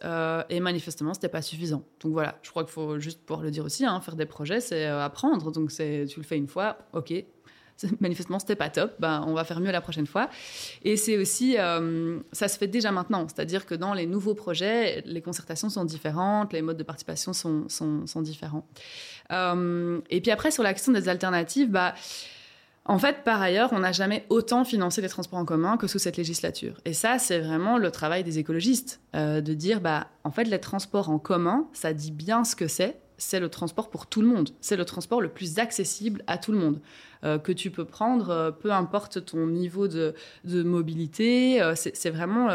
et 0.49 0.59
manifestement, 0.61 1.13
c'était 1.13 1.29
pas 1.29 1.43
suffisant. 1.43 1.85
Donc 2.01 2.13
voilà, 2.13 2.39
je 2.41 2.49
crois 2.49 2.65
qu'il 2.65 2.73
faut 2.73 2.99
juste 2.99 3.27
pouvoir 3.27 3.45
le 3.45 3.51
dire 3.51 3.63
aussi, 3.63 3.85
hein, 3.85 4.01
faire 4.01 4.17
des 4.17 4.25
projets, 4.25 4.61
c'est 4.61 4.87
apprendre. 4.87 5.53
Donc 5.53 5.71
c'est, 5.71 6.07
tu 6.09 6.19
le 6.19 6.25
fais 6.25 6.39
une 6.39 6.49
fois, 6.49 6.79
ok, 6.95 7.13
manifestement 8.01 8.39
c'était 8.39 8.57
pas 8.57 8.71
top, 8.71 8.95
ben, 8.99 9.25
on 9.27 9.35
va 9.35 9.45
faire 9.45 9.61
mieux 9.61 9.71
la 9.71 9.81
prochaine 9.81 10.07
fois. 10.07 10.29
Et 10.83 10.97
c'est 10.97 11.19
aussi, 11.19 11.57
euh, 11.59 12.19
ça 12.33 12.49
se 12.49 12.59
fait 12.59 12.67
déjà 12.67 12.93
maintenant, 12.93 13.27
c'est-à-dire 13.29 13.67
que 13.67 13.75
dans 13.75 13.95
les 13.95 14.07
nouveaux 14.07 14.35
projets, 14.35 15.03
les 15.05 15.23
concertations 15.23 15.69
sont 15.69 15.85
différentes, 15.85 16.53
les 16.53 16.63
modes 16.63 16.77
de 16.77 16.83
participation 16.83 17.33
sont, 17.33 17.69
sont, 17.69 18.23
différents. 18.23 18.67
Euh, 19.33 20.01
et 20.11 20.21
puis 20.21 20.31
après, 20.31 20.51
sur 20.51 20.63
la 20.63 20.73
question 20.73 20.93
des 20.93 21.09
alternatives, 21.09 21.71
bah, 21.71 21.95
en 22.87 22.99
fait, 22.99 23.25
par 23.25 23.41
ailleurs, 23.41 23.73
on 23.73 23.79
n'a 23.79 23.93
jamais 23.93 24.27
autant 24.29 24.65
financé 24.65 25.01
les 25.01 25.09
transports 25.09 25.39
en 25.39 25.45
commun 25.45 25.77
que 25.79 25.87
sous 25.87 25.99
cette 25.99 26.19
législature. 26.19 26.81
Et 26.85 26.93
ça, 26.93 27.19
c'est 27.19 27.39
vraiment 27.41 27.79
le 27.79 27.91
travail 27.91 28.25
des 28.25 28.39
écologistes, 28.39 29.01
euh, 29.17 29.41
de 29.41 29.55
dire, 29.55 29.81
bah, 29.81 30.09
en 30.23 30.31
fait, 30.31 30.45
les 30.45 30.61
transports 30.61 31.09
en 31.09 31.19
commun, 31.19 31.67
ça 31.73 31.95
dit 31.95 32.13
bien 32.13 32.45
ce 32.45 32.55
que 32.55 32.69
c'est, 32.69 33.01
c'est 33.17 33.41
le 33.41 33.49
transport 33.49 33.91
pour 33.91 34.07
tout 34.07 34.21
le 34.21 34.29
monde. 34.29 34.51
C'est 34.61 34.77
le 34.77 34.85
transport 34.85 35.21
le 35.21 35.29
plus 35.29 35.59
accessible 35.59 36.23
à 36.27 36.39
tout 36.39 36.53
le 36.53 36.59
monde. 36.59 36.81
Euh, 37.25 37.39
que 37.39 37.53
tu 37.53 37.71
peux 37.71 37.87
prendre, 37.87 38.29
euh, 38.29 38.51
peu 38.51 38.71
importe 38.71 39.25
ton 39.25 39.47
niveau 39.47 39.89
de, 39.89 40.15
mobilité. 40.45 41.63
Euh, 41.63 41.75
c'est 41.75 42.11
vraiment, 42.11 42.49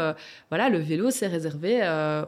voilà, 0.48 0.68
le 0.68 0.78
vélo, 0.78 1.10
c'est 1.10 1.26
réservé 1.26 1.80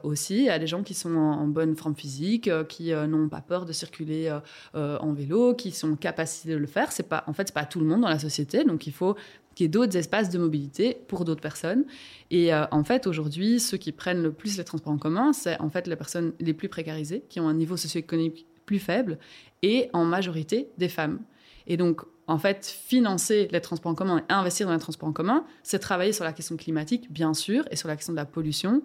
aussi 0.02 0.48
à 0.48 0.58
des 0.58 0.66
gens 0.66 0.82
qui 0.82 0.94
sont 0.94 1.14
en, 1.16 1.46
bonne 1.46 1.76
forme 1.76 1.94
physique, 1.94 2.50
qui 2.68 2.92
n'ont 2.92 3.28
pas 3.28 3.40
peur 3.40 3.64
de 3.64 3.72
circuler 3.72 4.36
en 4.74 5.12
vélo, 5.12 5.54
qui 5.54 5.70
sont 5.70 5.96
capacités 5.96 6.52
de 6.52 6.58
le 6.58 6.66
faire. 6.66 6.92
C'est 6.92 7.08
pas, 7.08 7.24
en 7.26 7.32
fait, 7.32 7.48
c'est 7.48 7.54
pas 7.54 7.64
tout 7.64 7.80
le 7.80 7.86
monde 7.86 8.02
dans 8.02 8.08
la 8.08 8.18
société, 8.18 8.64
donc 8.64 8.86
il 8.86 8.92
faut 8.92 9.16
qu'il 9.54 9.66
y 9.66 9.68
d'autres 9.68 9.96
espaces 9.96 10.30
de 10.30 10.38
mobilité 10.38 10.98
pour 11.08 11.24
d'autres 11.24 11.40
personnes. 11.40 11.84
Et 12.30 12.54
en 12.54 12.84
fait, 12.84 13.06
aujourd'hui, 13.06 13.60
ceux 13.60 13.76
qui 13.76 13.92
prennent 13.92 14.22
le 14.22 14.32
plus 14.32 14.56
les 14.56 14.64
transports 14.64 14.92
en 14.92 14.98
commun, 14.98 15.32
c'est 15.32 15.60
en 15.60 15.68
fait 15.68 15.86
les 15.86 15.96
personnes 15.96 16.32
les 16.40 16.54
plus 16.54 16.68
précarisées, 16.68 17.24
qui 17.28 17.40
ont 17.40 17.48
un 17.48 17.54
niveau 17.54 17.76
socio-économique 17.76 18.46
plus 18.64 18.78
faible, 18.78 19.18
et 19.62 19.90
en 19.92 20.04
majorité 20.04 20.68
des 20.78 20.88
femmes. 20.88 21.20
Et 21.66 21.76
donc, 21.76 22.02
en 22.26 22.38
fait, 22.38 22.66
financer 22.66 23.48
les 23.50 23.60
transports 23.60 23.92
en 23.92 23.94
commun 23.94 24.18
et 24.18 24.32
investir 24.32 24.66
dans 24.66 24.72
les 24.72 24.78
transports 24.78 25.08
en 25.08 25.12
commun, 25.12 25.44
c'est 25.62 25.78
travailler 25.78 26.12
sur 26.12 26.24
la 26.24 26.32
question 26.32 26.56
climatique, 26.56 27.12
bien 27.12 27.34
sûr, 27.34 27.64
et 27.70 27.76
sur 27.76 27.88
la 27.88 27.96
question 27.96 28.12
de 28.12 28.18
la 28.18 28.24
pollution 28.24 28.82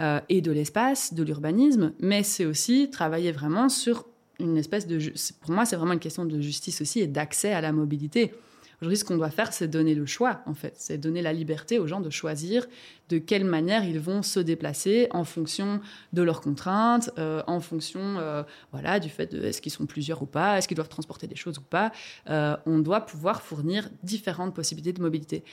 euh, 0.00 0.20
et 0.28 0.40
de 0.40 0.52
l'espace, 0.52 1.12
de 1.12 1.22
l'urbanisme, 1.22 1.92
mais 2.00 2.22
c'est 2.22 2.44
aussi 2.44 2.90
travailler 2.90 3.32
vraiment 3.32 3.68
sur 3.68 4.06
une 4.38 4.56
espèce 4.56 4.86
de... 4.86 4.98
Pour 5.40 5.50
moi, 5.50 5.64
c'est 5.64 5.76
vraiment 5.76 5.94
une 5.94 5.98
question 5.98 6.24
de 6.24 6.40
justice 6.40 6.80
aussi 6.80 7.00
et 7.00 7.06
d'accès 7.06 7.52
à 7.52 7.60
la 7.60 7.72
mobilité. 7.72 8.32
Aujourd'hui, 8.80 8.98
ce 8.98 9.04
qu'on 9.04 9.16
doit 9.16 9.30
faire, 9.30 9.52
c'est 9.52 9.68
donner 9.68 9.94
le 9.94 10.04
choix, 10.04 10.40
en 10.46 10.54
fait. 10.54 10.74
C'est 10.76 10.98
donner 10.98 11.22
la 11.22 11.32
liberté 11.32 11.78
aux 11.78 11.86
gens 11.86 12.00
de 12.00 12.10
choisir 12.10 12.66
de 13.08 13.18
quelle 13.18 13.44
manière 13.44 13.84
ils 13.84 14.00
vont 14.00 14.22
se 14.22 14.40
déplacer 14.40 15.08
en 15.12 15.24
fonction 15.24 15.80
de 16.12 16.22
leurs 16.22 16.40
contraintes, 16.40 17.10
euh, 17.18 17.42
en 17.46 17.60
fonction 17.60 18.00
euh, 18.00 18.42
voilà, 18.72 19.00
du 19.00 19.08
fait 19.08 19.32
de 19.32 19.42
est-ce 19.42 19.62
qu'ils 19.62 19.72
sont 19.72 19.86
plusieurs 19.86 20.22
ou 20.22 20.26
pas, 20.26 20.58
est-ce 20.58 20.68
qu'ils 20.68 20.74
doivent 20.74 20.88
transporter 20.88 21.26
des 21.26 21.36
choses 21.36 21.58
ou 21.58 21.62
pas. 21.62 21.92
Euh, 22.28 22.56
on 22.66 22.78
doit 22.78 23.00
pouvoir 23.00 23.42
fournir 23.42 23.88
différentes 24.02 24.54
possibilités 24.54 24.92
de 24.92 25.00
mobilité. 25.00 25.44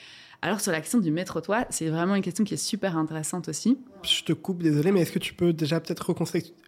Alors 0.41 0.59
sur 0.59 0.73
la 0.73 0.81
question 0.81 0.99
du 0.99 1.09
métro-toit, 1.09 1.65
c'est 1.69 1.87
vraiment 1.87 2.15
une 2.15 2.21
question 2.21 2.43
qui 2.43 2.55
est 2.55 2.57
super 2.57 2.97
intéressante 2.97 3.47
aussi. 3.47 3.77
Je 4.03 4.23
te 4.23 4.33
coupe, 4.33 4.61
désolé, 4.61 4.91
mais 4.91 4.99
est-ce 4.99 5.13
que 5.13 5.19
tu 5.19 5.33
peux 5.33 5.53
déjà 5.53 5.79
peut-être 5.79 6.13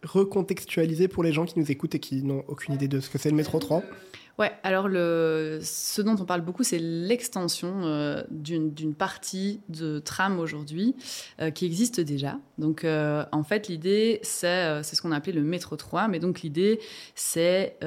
recontextualiser 0.03 1.09
pour 1.09 1.23
les 1.23 1.33
gens 1.33 1.43
qui 1.43 1.59
nous 1.59 1.69
écoutent 1.69 1.95
et 1.95 1.99
qui 1.99 2.23
n'ont 2.23 2.45
aucune 2.47 2.75
idée 2.75 2.87
de 2.87 3.01
ce 3.01 3.09
que 3.09 3.17
c'est 3.17 3.29
le 3.29 3.35
métro-3 3.35 3.83
Ouais, 4.37 4.51
alors 4.63 4.89
ce 4.89 6.01
dont 6.01 6.15
on 6.19 6.25
parle 6.25 6.41
beaucoup, 6.41 6.63
c'est 6.63 6.79
l'extension 6.79 7.85
euh, 7.85 8.21
d'une 8.29 8.93
partie 8.93 9.61
de 9.69 9.99
tram 9.99 10.39
aujourd'hui 10.39 10.95
euh, 11.39 11.51
qui 11.51 11.65
existe 11.65 12.01
déjà. 12.01 12.37
Donc, 12.57 12.83
euh, 12.83 13.25
en 13.31 13.43
fait, 13.43 13.69
l'idée, 13.69 14.19
c'est 14.23 14.83
ce 14.83 15.01
qu'on 15.01 15.13
a 15.13 15.17
appelé 15.17 15.31
le 15.31 15.41
métro 15.41 15.77
3. 15.77 16.09
Mais 16.09 16.19
donc, 16.19 16.41
l'idée, 16.41 16.79
c'est 17.15 17.77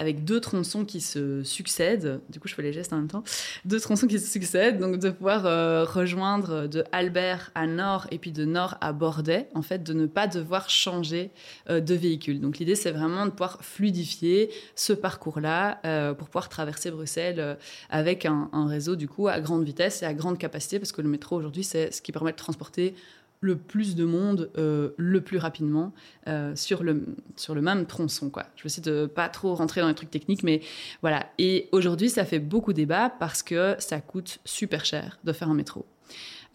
avec 0.00 0.24
deux 0.24 0.40
tronçons 0.40 0.86
qui 0.86 1.02
se 1.02 1.42
succèdent. 1.44 2.22
Du 2.30 2.40
coup, 2.40 2.48
je 2.48 2.54
fais 2.54 2.62
les 2.62 2.72
gestes 2.72 2.94
en 2.94 2.96
même 2.96 3.08
temps. 3.08 3.22
Deux 3.66 3.78
tronçons 3.78 4.06
qui 4.06 4.18
se 4.18 4.26
succèdent, 4.26 4.78
donc 4.78 4.98
de 4.98 5.10
pouvoir 5.10 5.44
euh, 5.44 5.84
rejoindre 5.84 6.66
de 6.66 6.84
Albert 6.90 7.50
à 7.54 7.66
Nord 7.66 8.06
et 8.10 8.18
puis 8.18 8.32
de 8.32 8.46
Nord 8.46 8.78
à 8.80 8.94
Bordet, 8.94 9.50
en 9.54 9.60
fait, 9.60 9.82
de 9.82 9.92
ne 9.92 10.06
pas 10.06 10.26
devoir 10.26 10.70
changer 10.70 11.30
euh, 11.68 11.80
de 11.80 11.94
véhicule. 11.94 12.40
Donc 12.40 12.56
l'idée, 12.56 12.76
c'est 12.76 12.92
vraiment 12.92 13.26
de 13.26 13.30
pouvoir 13.30 13.58
fluidifier 13.60 14.50
ce 14.74 14.94
parcours-là 14.94 15.80
euh, 15.84 16.14
pour 16.14 16.28
pouvoir 16.28 16.48
traverser 16.48 16.90
Bruxelles 16.90 17.58
avec 17.90 18.24
un, 18.24 18.48
un, 18.54 18.66
réseau 18.66 18.96
du 18.96 19.06
coup 19.06 19.28
à 19.28 19.38
grande 19.40 19.64
vitesse 19.64 20.02
et 20.02 20.06
à 20.06 20.14
grande 20.14 20.38
capacité, 20.38 20.78
parce 20.78 20.92
que 20.92 21.02
le 21.02 21.10
métro 21.10 21.36
aujourd'hui, 21.36 21.62
c'est 21.62 21.92
ce 21.92 22.00
qui 22.00 22.10
permet 22.10 22.32
de 22.32 22.36
transporter 22.36 22.94
le 23.40 23.56
plus 23.56 23.96
de 23.96 24.04
monde 24.04 24.50
euh, 24.58 24.90
le 24.96 25.20
plus 25.20 25.38
rapidement 25.38 25.92
euh, 26.28 26.54
sur, 26.54 26.82
le, 26.82 27.06
sur 27.36 27.54
le 27.54 27.62
même 27.62 27.86
tronçon. 27.86 28.30
Quoi. 28.30 28.44
Je 28.56 28.62
vais 28.62 28.66
essayer 28.66 28.82
de 28.82 29.06
pas 29.06 29.28
trop 29.28 29.54
rentrer 29.54 29.80
dans 29.80 29.88
les 29.88 29.94
trucs 29.94 30.10
techniques, 30.10 30.42
mais 30.42 30.60
voilà. 31.00 31.26
Et 31.38 31.68
aujourd'hui, 31.72 32.10
ça 32.10 32.24
fait 32.24 32.38
beaucoup 32.38 32.72
débat 32.72 33.08
parce 33.08 33.42
que 33.42 33.76
ça 33.78 34.00
coûte 34.00 34.38
super 34.44 34.84
cher 34.84 35.18
de 35.24 35.32
faire 35.32 35.48
un 35.48 35.54
métro. 35.54 35.86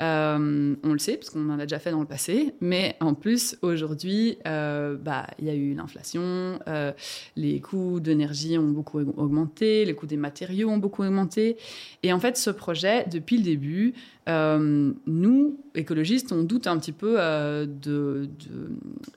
Euh, 0.02 0.76
on 0.84 0.92
le 0.92 1.00
sait 1.00 1.16
parce 1.16 1.30
qu'on 1.30 1.50
en 1.50 1.58
a 1.58 1.64
déjà 1.64 1.80
fait 1.80 1.92
dans 1.92 2.02
le 2.02 2.06
passé, 2.06 2.54
mais 2.60 2.98
en 3.00 3.14
plus 3.14 3.56
aujourd'hui, 3.62 4.38
euh, 4.46 4.98
bah 4.98 5.28
il 5.40 5.46
y 5.46 5.50
a 5.50 5.54
eu 5.54 5.74
l'inflation, 5.74 6.60
euh, 6.68 6.92
les 7.38 7.62
coûts 7.62 8.02
d'énergie 8.02 8.58
ont 8.58 8.68
beaucoup 8.68 9.00
augmenté, 9.00 9.86
les 9.86 9.96
coûts 9.96 10.06
des 10.06 10.18
matériaux 10.18 10.70
ont 10.70 10.80
beaucoup 10.80 11.04
augmenté, 11.04 11.56
et 12.04 12.12
en 12.12 12.20
fait 12.20 12.36
ce 12.36 12.50
projet 12.50 13.06
depuis 13.10 13.38
le 13.38 13.44
début, 13.44 13.94
nous 14.28 15.60
écologistes, 15.76 16.34
on 16.34 16.44
doute 16.44 16.68
un 16.68 16.78
petit 16.78 16.92
peu 16.92 17.16
de, 17.16 17.66
de, 17.68 18.30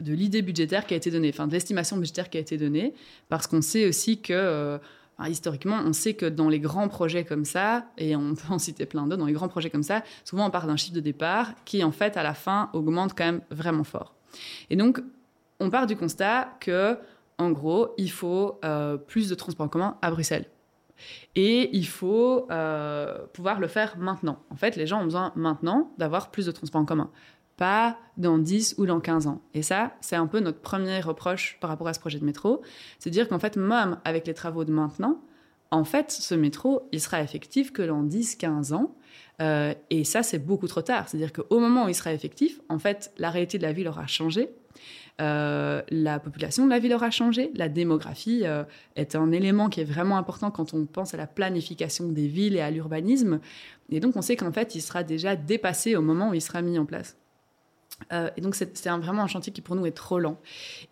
de 0.01 0.12
l'idée 0.12 0.43
budgétaire 0.43 0.87
qui 0.87 0.95
a 0.95 0.97
été 0.97 1.11
donnée, 1.11 1.31
enfin 1.31 1.49
de 1.49 1.53
l'estimation 1.53 1.97
budgétaire 1.97 2.31
qui 2.31 2.38
a 2.38 2.41
été 2.41 2.57
donnée, 2.57 2.95
parce 3.29 3.49
qu'on 3.49 3.62
sait 3.62 3.88
aussi 3.88 4.21
que 4.21 4.79
historiquement, 5.26 5.81
on 5.85 5.92
sait 5.92 6.14
que 6.14 6.26
dans 6.26 6.48
les 6.48 6.61
grands 6.61 6.88
projets 6.88 7.24
comme 7.24 7.44
ça, 7.44 7.87
et 7.96 8.14
on 8.14 8.35
peut 8.35 8.52
en 8.52 8.59
citer 8.59 8.87
plein 8.87 9.04
d'autres, 9.04 9.16
dans 9.16 9.26
les 9.26 9.33
grands 9.33 9.48
projets 9.48 9.70
comme 9.70 9.83
ça, 9.83 10.02
souvent 10.24 10.46
on 10.46 10.50
part 10.50 10.66
d'un 10.66 10.76
chiffre 10.76 10.94
de 10.94 11.00
départ 11.00 11.54
qui, 11.64 11.83
en 11.83 11.90
fait, 11.90 12.16
à 12.16 12.22
la 12.22 12.35
fin, 12.35 12.70
augmente 12.72 13.16
quand 13.16 13.24
même 13.24 13.40
vraiment 13.50 13.85
fort. 13.85 14.14
Et 14.70 14.76
donc, 14.76 15.00
on 15.59 15.70
part 15.70 15.87
du 15.87 15.96
constat 15.96 16.48
que, 16.61 16.96
en 17.38 17.50
gros, 17.50 17.94
il 17.98 18.11
faut 18.11 18.61
euh, 18.64 18.96
plus 18.96 19.28
de 19.28 19.35
transports 19.35 19.66
en 19.66 19.68
commun 19.68 19.96
à 20.02 20.11
Bruxelles. 20.11 20.46
Et 21.35 21.76
il 21.76 21.87
faut 21.87 22.46
euh, 22.50 23.26
pouvoir 23.33 23.61
le 23.61 23.68
faire 23.68 23.96
maintenant. 23.98 24.40
En 24.50 24.57
fait, 24.57 24.76
les 24.76 24.87
gens 24.87 25.00
ont 25.00 25.04
besoin 25.04 25.33
maintenant 25.37 25.92
d'avoir 25.98 26.31
plus 26.31 26.46
de 26.46 26.52
transports 26.52 26.81
en 26.81 26.85
commun 26.85 27.11
pas 27.59 27.99
dans 28.16 28.38
10 28.38 28.77
ou 28.79 28.87
dans 28.87 29.01
15 29.01 29.27
ans. 29.27 29.42
Et 29.53 29.62
ça, 29.62 29.92
c'est 30.01 30.16
un 30.16 30.27
peu 30.27 30.40
notre 30.40 30.61
premier 30.61 31.01
reproche 31.01 31.59
par 31.61 31.68
rapport 31.68 31.88
à 31.88 31.92
ce 31.92 32.01
projet 32.01 32.18
de 32.18 32.25
métro. 32.25 32.62
C'est 32.99 33.11
dire 33.11 33.29
qu'en 33.29 33.38
fait, 33.38 33.57
même 33.57 33.99
avec 34.05 34.27
les 34.27 34.33
travaux 34.33 34.64
de 34.64 34.73
maintenant, 34.73 35.21
en 35.71 35.85
fait, 35.85 36.11
ce 36.11 36.35
métro, 36.35 36.88
il 36.92 37.01
sera 37.01 37.21
effectif 37.21 37.73
que 37.73 37.83
dans 37.83 38.03
10-15 38.03 38.73
ans. 38.73 38.94
Euh, 39.42 39.75
et 39.90 40.05
ça, 40.05 40.23
c'est 40.23 40.38
beaucoup 40.38 40.68
trop 40.68 40.83
tard. 40.83 41.09
C'est-à-dire 41.09 41.33
qu'au 41.33 41.59
moment 41.59 41.85
où 41.85 41.88
il 41.88 41.94
sera 41.94 42.12
effectif, 42.12 42.61
en 42.68 42.79
fait, 42.79 43.12
la 43.18 43.31
réalité 43.31 43.59
de 43.59 43.64
la 43.64 43.73
ville 43.73 43.88
aura 43.88 44.07
changé. 44.07 44.49
Euh, 45.21 45.83
la 45.90 46.21
population 46.21 46.64
de 46.64 46.71
la 46.71 46.79
ville 46.79 46.94
aura 46.94 47.11
changé. 47.11 47.51
La 47.55 47.68
démographie 47.68 48.42
euh, 48.44 48.62
est 48.94 49.16
un 49.16 49.33
élément 49.33 49.68
qui 49.68 49.81
est 49.81 49.85
vraiment 49.85 50.16
important 50.16 50.53
quand 50.53 50.75
on 50.75 50.87
pense 50.87 51.12
à 51.12 51.16
la 51.16 51.27
planification 51.27 52.09
des 52.09 52.29
villes 52.29 52.57
et 52.57 52.61
à 52.61 52.71
l'urbanisme. 52.71 53.40
Et 53.90 54.01
donc, 54.01 54.16
on 54.16 54.23
sait 54.23 54.37
qu'en 54.37 54.53
fait, 54.53 54.75
il 54.77 54.81
sera 54.81 55.03
déjà 55.03 55.35
dépassé 55.35 55.97
au 55.97 56.03
moment 56.03 56.31
où 56.31 56.35
il 56.35 56.42
sera 56.42 56.62
mis 56.62 56.79
en 56.79 56.87
place. 56.87 57.16
Euh, 58.13 58.31
et 58.37 58.41
donc, 58.41 58.55
c'est 58.55 58.89
vraiment 58.89 59.23
un 59.23 59.27
chantier 59.27 59.53
qui, 59.53 59.61
pour 59.61 59.77
nous, 59.77 59.87
est 59.87 59.93
trop 59.93 60.19
lent. 60.19 60.39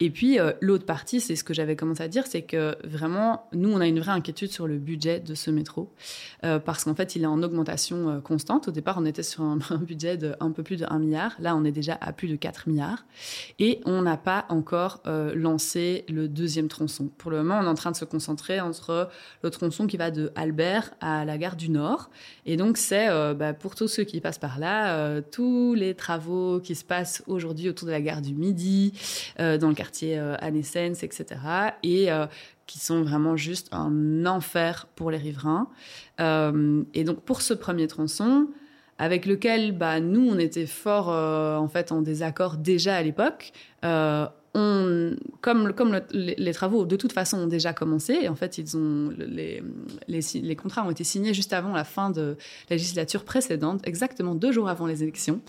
Et 0.01 0.11
puis, 0.11 0.39
euh, 0.39 0.53
l'autre 0.61 0.85
partie, 0.85 1.21
c'est 1.21 1.37
ce 1.37 1.45
que 1.45 1.55
j'avais 1.55 1.77
commencé 1.77 2.03
à 2.03 2.09
dire, 2.09 2.27
c'est 2.27 2.43
que 2.43 2.77
vraiment, 2.85 3.49
nous, 3.53 3.73
on 3.73 3.81
a 3.81 3.87
une 3.87 4.01
vraie 4.01 4.13
inquiétude 4.13 4.51
sur 4.51 4.67
le 4.67 4.79
budget 4.79 5.21
de 5.21 5.35
ce 5.35 5.51
métro, 5.51 5.93
euh, 6.45 6.59
parce 6.59 6.85
qu'en 6.85 6.95
fait, 6.95 7.17
il 7.17 7.23
est 7.23 7.27
en 7.27 7.43
augmentation 7.43 8.21
constante. 8.23 8.69
Au 8.69 8.71
départ, 8.71 8.97
on 8.99 9.07
était 9.07 9.23
sur 9.23 9.43
un, 9.43 9.59
budget 9.81 10.17
de 10.17 10.35
un 10.41 10.51
peu 10.51 10.63
plus 10.63 10.77
de 10.77 10.87
1 10.89 10.99
milliard. 10.99 11.37
Là, 11.39 11.57
on 11.57 11.65
est 11.65 11.73
déjà 11.73 11.97
à 12.01 12.13
plus 12.13 12.29
de 12.29 12.37
4 12.37 12.69
milliards. 12.69 13.05
Et 13.59 13.81
on 13.85 14.03
n'a 14.03 14.17
pas 14.17 14.47
encore 14.49 15.03
lancé 15.35 16.05
le 16.09 16.29
deuxième 16.29 16.69
tronçon. 16.69 17.09
Pour 17.19 17.31
le 17.31 17.39
moment, 17.39 17.61
on 17.61 17.65
est 17.65 17.69
en 17.69 17.75
train 17.75 17.91
de 17.91 17.97
se 17.97 18.05
concentrer 18.05 18.61
entre 18.61 19.09
le 19.43 19.51
tronçon 19.51 19.87
qui 19.87 19.97
va 19.97 20.11
de 20.11 20.33
Albert 20.35 20.93
à 21.01 21.25
la 21.25 21.39
gare 21.39 21.57
du 21.57 21.71
Nord. 21.71 22.11
Et 22.45 22.57
donc, 22.57 22.77
c'est 22.77 23.09
bah, 23.35 23.53
pour 23.53 23.75
tous 23.75 23.89
ceux 23.89 24.05
qui 24.05 24.21
passent 24.21 24.39
par 24.39 24.59
là, 24.59 25.21
tous 25.23 25.75
les 25.75 25.95
travaux 25.95 26.61
qui 26.61 26.75
se 26.75 26.85
passent 26.85 26.96
aujourd'hui 27.27 27.69
autour 27.69 27.87
de 27.87 27.93
la 27.93 28.01
gare 28.01 28.23
du 28.23 28.35
Midi, 28.35 28.93
euh, 29.41 29.59
dans 29.59 29.69
le 29.69 29.75
quartier 29.75 30.19
euh, 30.19 30.37
Anessens, 30.41 31.03
etc. 31.03 31.27
Et 31.83 32.11
euh, 32.11 32.27
qui 32.67 32.79
sont 32.79 33.03
vraiment 33.03 33.37
juste 33.37 33.69
un 33.73 34.27
enfer 34.27 34.89
pour 34.97 35.11
les 35.11 35.19
riverains. 35.19 35.69
et 36.19 37.05
donc 37.05 37.21
pour 37.21 37.41
ce 37.43 37.55
premier 37.55 37.87
tronçon, 37.87 38.49
avec 38.99 39.25
lequel 39.27 39.71
bah, 39.71 40.01
nous, 40.01 40.29
on 40.29 40.39
était 40.39 40.67
fort 40.67 41.09
en 41.09 41.69
fait 41.69 41.93
en 41.93 42.03
désaccord 42.03 42.57
déjà 42.57 42.97
à 42.97 43.03
l'époque, 43.03 43.53
comme, 45.41 46.01
les, 46.13 46.53
travaux 46.53 46.87
de 46.87 46.97
toute 46.97 47.13
façon 47.13 47.39
ont 47.39 47.47
déjà 47.47 47.73
commencé, 47.73 48.19
et 48.23 48.29
en 48.29 48.35
fait, 48.35 48.61
les, 50.09 50.57
contrats 50.57 50.87
ont 50.87 50.91
été 50.91 51.05
signés 51.05 51.35
juste 51.35 51.53
avant 51.53 51.73
la 51.73 51.85
fin 51.85 52.11
de 52.11 52.37
la 52.71 52.77
législature 52.77 53.25
précédente, 53.25 53.87
exactement 53.87 54.35
deux 54.35 54.53
jours 54.53 54.69
avant 54.69 54.87
les 54.87 55.03
élections. 55.03 55.41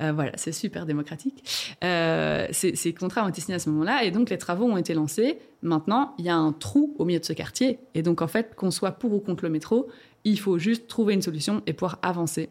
Euh, 0.00 0.12
voilà, 0.12 0.32
c'est 0.36 0.52
super 0.52 0.84
démocratique. 0.84 1.76
Euh, 1.84 2.46
ces, 2.50 2.74
ces, 2.74 2.92
contrats 2.92 3.24
ont 3.24 3.28
été 3.28 3.40
signés 3.40 3.56
à 3.56 3.60
ce 3.60 3.70
moment-là, 3.70 4.04
et 4.04 4.10
donc 4.10 4.30
les 4.30 4.38
travaux 4.38 4.66
ont 4.66 4.76
été 4.76 4.94
lancés. 4.94 5.38
Maintenant, 5.62 6.14
il 6.18 6.24
y 6.24 6.28
a 6.28 6.36
un 6.36 6.52
trou 6.52 6.94
au 6.98 7.04
milieu 7.04 7.20
de 7.20 7.24
ce 7.24 7.32
quartier, 7.32 7.78
et 7.94 8.02
donc 8.02 8.20
en 8.20 8.28
fait, 8.28 8.54
qu'on 8.56 8.70
soit 8.70 8.92
pour 8.92 9.12
ou 9.12 9.20
contre 9.20 9.44
le 9.44 9.50
métro, 9.50 9.88
il 10.24 10.40
faut 10.40 10.58
juste 10.58 10.88
trouver 10.88 11.14
une 11.14 11.22
solution 11.22 11.62
et 11.66 11.72
pouvoir 11.72 11.98
avancer. 12.02 12.48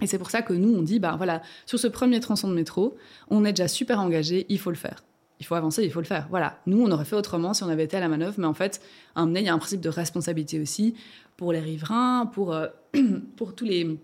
Et 0.00 0.06
c'est 0.06 0.18
pour 0.18 0.30
ça 0.30 0.40
que 0.40 0.54
nous, 0.54 0.74
on 0.74 0.82
dit, 0.82 0.98
bah 0.98 1.14
voilà, 1.16 1.42
sur 1.66 1.78
ce 1.78 1.86
premier 1.86 2.20
tronçon 2.20 2.48
de 2.48 2.54
métro, 2.54 2.96
on 3.28 3.44
est 3.44 3.52
déjà 3.52 3.68
super 3.68 4.00
engagé, 4.00 4.46
il 4.48 4.58
faut 4.58 4.70
le 4.70 4.76
faire 4.76 5.04
il 5.42 5.44
faut 5.44 5.56
avancer, 5.56 5.82
il 5.82 5.90
faut 5.90 6.00
le 6.00 6.06
faire. 6.06 6.28
Voilà. 6.30 6.60
Nous, 6.66 6.80
on 6.80 6.90
aurait 6.92 7.04
fait 7.04 7.16
autrement 7.16 7.52
si 7.52 7.64
on 7.64 7.68
avait 7.68 7.82
été 7.82 7.96
à 7.96 8.00
la 8.00 8.08
manœuvre, 8.08 8.36
mais 8.38 8.46
en 8.46 8.54
fait, 8.54 8.80
il 9.16 9.40
y 9.40 9.48
a 9.48 9.52
un 9.52 9.58
principe 9.58 9.80
de 9.80 9.88
responsabilité 9.88 10.60
aussi 10.60 10.94
pour 11.36 11.52
les 11.52 11.58
riverains, 11.58 12.26
pour, 12.26 12.52
euh, 12.52 12.68
pour 13.36 13.56
tous 13.56 13.64
les, 13.64 13.98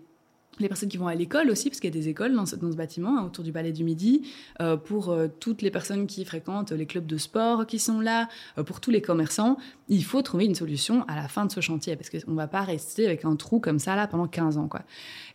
les 0.59 0.67
personnes 0.67 0.89
qui 0.89 0.97
vont 0.97 1.07
à 1.07 1.15
l'école 1.15 1.49
aussi, 1.49 1.69
parce 1.69 1.79
qu'il 1.79 1.95
y 1.95 1.97
a 1.97 1.97
des 1.97 2.09
écoles 2.09 2.35
dans 2.35 2.45
ce, 2.45 2.57
bâtiment, 2.57 3.17
hein, 3.17 3.25
autour 3.25 3.45
du 3.45 3.53
Palais 3.53 3.71
du 3.71 3.85
Midi, 3.85 4.29
euh, 4.59 4.75
pour 4.75 5.11
euh, 5.11 5.29
toutes 5.39 5.61
les 5.61 5.71
personnes 5.71 6.07
qui 6.07 6.25
fréquentent 6.25 6.73
les 6.73 6.85
clubs 6.85 7.05
de 7.05 7.17
sport 7.17 7.65
qui 7.65 7.79
sont 7.79 8.01
là, 8.01 8.27
pour 8.65 8.81
tous 8.81 8.91
les 8.91 9.01
commerçants. 9.01 9.55
Il 9.87 10.03
faut 10.03 10.21
trouver 10.21 10.43
une 10.43 10.55
solution 10.55 11.05
à 11.07 11.15
la 11.15 11.29
fin 11.29 11.45
de 11.45 11.51
ce 11.53 11.61
chantier, 11.61 11.95
parce 11.95 12.09
qu'on 12.09 12.31
ne 12.31 12.35
va 12.35 12.47
pas 12.47 12.63
rester 12.63 13.05
avec 13.05 13.23
un 13.23 13.37
trou 13.37 13.61
comme 13.61 13.79
ça 13.79 13.95
là 13.95 14.07
pendant 14.07 14.27
15 14.27 14.57
ans. 14.57 14.67
Quoi. 14.67 14.81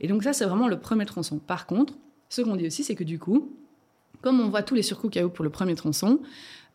Et 0.03 0.09
donc 0.09 0.23
ça, 0.23 0.35
c'est 0.35 0.45
vraiment 0.45 0.69
le 0.69 0.79
premier 0.79 1.07
tronçon. 1.07 1.39
Par 1.39 1.67
contre, 1.67 1.95
ce 2.29 2.43
qu'on 2.43 2.57
dit 2.57 2.67
aussi, 2.67 2.85
c'est 2.85 2.95
que 2.95 3.05
du 3.05 3.19
coup, 3.19 3.57
comme 4.23 4.41
on 4.41 4.49
voit 4.49 4.63
tous 4.63 4.75
les 4.75 4.83
surcoûts 4.83 5.09
qu'il 5.09 5.21
y 5.21 5.25
a 5.25 5.27
eu 5.27 5.31
pour 5.31 5.45
le 5.45 5.51
premier 5.51 5.75
tronçon, 5.75 6.21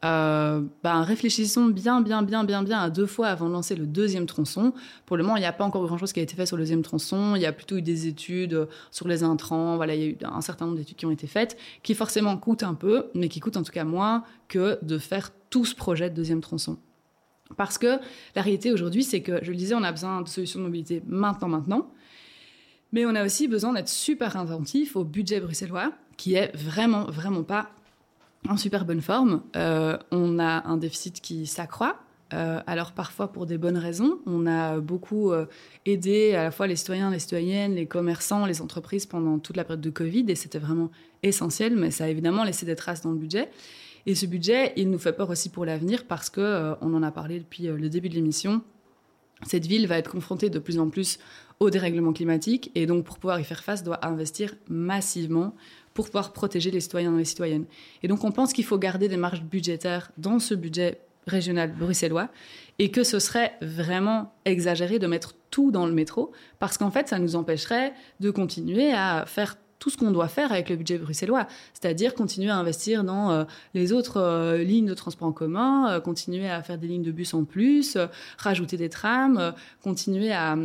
euh, 0.06 0.62
ben, 0.82 1.02
réfléchissons 1.02 1.66
bien, 1.66 2.00
bien, 2.02 2.22
bien, 2.22 2.46
bien, 2.46 2.64
bien 2.64 2.80
à 2.80 2.90
deux 2.90 3.06
fois 3.06 3.28
avant 3.28 3.48
de 3.48 3.54
lancer 3.54 3.76
le 3.76 3.86
deuxième 3.86 4.26
tronçon. 4.26 4.74
Pour 5.06 5.18
le 5.18 5.24
moment, 5.24 5.36
il 5.36 5.42
n'y 5.42 5.46
a 5.46 5.52
pas 5.52 5.66
encore 5.66 5.86
grand-chose 5.86 6.14
qui 6.14 6.22
a 6.22 6.24
été 6.24 6.36
fait 6.36 6.46
sur 6.46 6.56
le 6.56 6.64
deuxième 6.64 6.84
tronçon. 6.84 7.36
Il 7.36 7.42
y 7.42 7.46
a 7.46 7.52
plutôt 7.52 7.78
eu 7.78 7.82
des 7.82 8.08
études 8.08 8.68
sur 8.92 9.08
les 9.08 9.24
intrants. 9.24 9.76
Voilà, 9.76 9.96
il 9.96 10.02
y 10.02 10.06
a 10.06 10.08
eu 10.08 10.18
un 10.24 10.42
certain 10.42 10.66
nombre 10.66 10.78
d'études 10.78 10.96
qui 10.96 11.06
ont 11.06 11.12
été 11.12 11.28
faites, 11.28 11.58
qui 11.84 11.96
forcément 11.96 12.38
coûtent 12.38 12.64
un 12.64 12.76
peu, 12.76 13.08
mais 13.14 13.28
qui 13.28 13.42
coûtent 13.42 13.58
en 13.58 13.64
tout 13.64 13.74
cas 13.74 13.84
moins 13.84 14.24
que 14.48 14.80
de 14.84 14.98
faire 14.98 15.32
tout 15.50 15.66
ce 15.66 15.76
projet 15.76 16.10
de 16.10 16.16
deuxième 16.16 16.42
tronçon. 16.42 16.78
Parce 17.58 17.78
que 17.78 18.00
la 18.36 18.42
réalité 18.42 18.72
aujourd'hui, 18.72 19.04
c'est 19.04 19.22
que, 19.22 19.44
je 19.44 19.52
le 19.52 19.58
disais, 19.58 19.76
on 19.76 19.84
a 19.84 19.92
besoin 19.92 20.22
de 20.22 20.28
solutions 20.28 20.60
de 20.60 20.66
mobilité 20.66 21.02
maintenant, 21.08 21.50
maintenant. 21.50 21.92
Mais 22.92 23.06
on 23.06 23.16
a 23.16 23.26
aussi 23.26 23.48
besoin 23.48 23.74
d'être 23.74 23.90
super 23.90 24.38
inventif 24.38 24.96
au 24.96 25.04
budget 25.04 25.40
bruxellois 25.40 25.92
qui 26.20 26.36
est 26.36 26.54
vraiment, 26.54 27.06
vraiment 27.06 27.44
pas 27.44 27.70
en 28.50 28.58
super 28.58 28.84
bonne 28.84 29.00
forme. 29.00 29.42
Euh, 29.56 29.98
on 30.12 30.38
a 30.38 30.68
un 30.68 30.76
déficit 30.76 31.22
qui 31.22 31.48
s'accroît. 31.48 31.98
Euh, 32.34 32.60
alors 32.68 32.92
parfois 32.92 33.32
pour 33.32 33.46
des 33.46 33.58
bonnes 33.58 33.78
raisons. 33.78 34.20
On 34.26 34.46
a 34.46 34.80
beaucoup 34.82 35.32
euh, 35.32 35.46
aidé 35.86 36.36
à 36.36 36.44
la 36.44 36.52
fois 36.52 36.68
les 36.68 36.76
citoyens, 36.76 37.10
les 37.10 37.20
citoyennes, 37.20 37.74
les 37.74 37.86
commerçants, 37.86 38.46
les 38.46 38.62
entreprises 38.62 39.06
pendant 39.06 39.40
toute 39.40 39.56
la 39.56 39.64
période 39.64 39.82
de 39.82 39.90
Covid 39.90 40.26
et 40.28 40.36
c'était 40.36 40.60
vraiment 40.60 40.92
essentiel, 41.24 41.78
mais 41.78 41.90
ça 41.90 42.04
a 42.04 42.08
évidemment 42.10 42.44
laissé 42.44 42.66
des 42.66 42.76
traces 42.76 43.02
dans 43.02 43.12
le 43.12 43.18
budget. 43.18 43.50
Et 44.06 44.14
ce 44.14 44.26
budget, 44.26 44.74
il 44.76 44.92
nous 44.92 45.00
fait 45.00 45.14
peur 45.14 45.30
aussi 45.30 45.48
pour 45.48 45.64
l'avenir 45.64 46.06
parce 46.06 46.30
que 46.30 46.76
on 46.82 46.94
en 46.94 47.02
a 47.02 47.12
parlé 47.12 47.40
depuis 47.40 47.64
le 47.64 47.90
début 47.90 48.10
de 48.10 48.16
l'émission. 48.16 48.62
Cette 49.44 49.66
ville 49.66 49.88
va 49.88 49.98
être 49.98 50.12
confrontée 50.12 50.50
de 50.50 50.60
plus 50.60 50.80
en 50.80 50.90
plus 50.90 51.18
au 51.60 51.70
dérèglement 51.70 52.14
climatique 52.14 52.72
et 52.76 52.86
donc 52.86 53.06
pour 53.06 53.20
pouvoir 53.20 53.40
y 53.40 53.44
faire 53.44 53.64
face, 53.64 53.84
doit 53.84 54.06
investir 54.06 54.56
massivement 54.70 55.56
pour 55.94 56.06
pouvoir 56.06 56.34
protéger 56.34 56.72
les 56.72 56.80
citoyens 56.80 57.14
et 57.16 57.20
les 57.20 57.26
citoyennes. 57.26 57.66
Et 58.04 58.08
donc 58.08 58.24
on 58.24 58.32
pense 58.32 58.54
qu'il 58.54 58.66
faut 58.66 58.78
garder 58.78 59.08
des 59.08 59.18
marges 59.18 59.44
budgétaires 59.44 60.12
dans 60.18 60.40
ce 60.40 60.54
budget 60.54 61.00
régional 61.28 61.72
bruxellois 61.72 62.30
et 62.80 62.92
que 62.92 63.04
ce 63.04 63.20
serait 63.20 63.54
vraiment 63.62 64.34
exagéré 64.46 65.00
de 65.00 65.08
mettre 65.08 65.36
tout 65.52 65.72
dans 65.72 65.86
le 65.86 65.94
métro 65.94 66.32
parce 66.60 66.78
qu'en 66.78 66.92
fait 66.92 67.08
ça 67.08 67.20
nous 67.20 67.36
empêcherait 67.36 67.94
de 68.20 68.32
continuer 68.32 68.92
à 68.92 69.26
faire 69.28 69.58
tout 69.80 69.90
ce 69.90 69.98
qu'on 69.98 70.12
doit 70.12 70.28
faire 70.28 70.52
avec 70.52 70.70
le 70.70 70.76
budget 70.76 70.98
bruxellois, 70.98 71.48
c'est-à-dire 71.74 72.14
continuer 72.14 72.50
à 72.50 72.58
investir 72.58 73.04
dans 73.04 73.32
euh, 73.32 73.44
les 73.74 73.94
autres 73.94 74.18
euh, 74.18 74.58
lignes 74.62 74.86
de 74.86 74.94
transport 74.94 75.30
en 75.30 75.32
commun, 75.32 75.90
euh, 75.90 76.00
continuer 76.02 76.50
à 76.50 76.62
faire 76.62 76.78
des 76.78 76.88
lignes 76.88 77.04
de 77.04 77.12
bus 77.12 77.34
en 77.34 77.46
plus, 77.46 77.98
rajouter 78.38 78.78
des 78.78 78.90
trams, 78.90 79.54
continuer 79.82 80.34
à, 80.34 80.58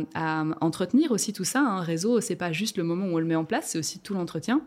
entretenir 0.59 1.11
aussi 1.11 1.33
tout 1.33 1.43
ça. 1.43 1.61
Un 1.61 1.81
réseau, 1.81 2.19
c'est 2.21 2.35
pas 2.35 2.51
juste 2.51 2.77
le 2.77 2.83
moment 2.83 3.05
où 3.05 3.15
on 3.15 3.19
le 3.19 3.25
met 3.25 3.35
en 3.35 3.45
place, 3.45 3.69
c'est 3.69 3.79
aussi 3.79 3.99
tout 3.99 4.13
l'entretien. 4.13 4.61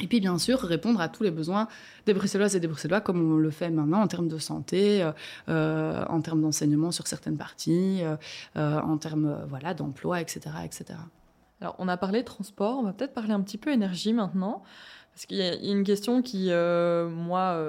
Et 0.00 0.06
puis 0.06 0.20
bien 0.20 0.38
sûr 0.38 0.58
répondre 0.60 1.00
à 1.00 1.08
tous 1.08 1.22
les 1.22 1.30
besoins 1.30 1.68
des 2.06 2.14
Bruxelloises 2.14 2.56
et 2.56 2.60
des 2.60 2.66
Bruxellois 2.66 3.00
comme 3.00 3.34
on 3.34 3.36
le 3.36 3.50
fait 3.50 3.70
maintenant 3.70 4.00
en 4.00 4.06
termes 4.06 4.28
de 4.28 4.38
santé, 4.38 5.02
euh, 5.02 5.12
euh, 5.48 6.04
en 6.08 6.20
termes 6.22 6.40
d'enseignement 6.40 6.92
sur 6.92 7.06
certaines 7.06 7.36
parties, 7.36 8.00
euh, 8.56 8.80
en 8.80 8.96
termes 8.96 9.44
voilà 9.48 9.74
d'emploi, 9.74 10.20
etc., 10.20 10.40
etc. 10.64 10.98
Alors 11.60 11.76
on 11.78 11.88
a 11.88 11.96
parlé 11.96 12.24
transport, 12.24 12.78
on 12.78 12.82
va 12.82 12.92
peut-être 12.92 13.12
parler 13.12 13.32
un 13.32 13.40
petit 13.42 13.58
peu 13.58 13.70
énergie 13.70 14.14
maintenant, 14.14 14.62
parce 15.12 15.26
qu'il 15.26 15.36
y 15.36 15.42
a 15.42 15.54
une 15.54 15.84
question 15.84 16.22
qui 16.22 16.50
moi 16.50 17.62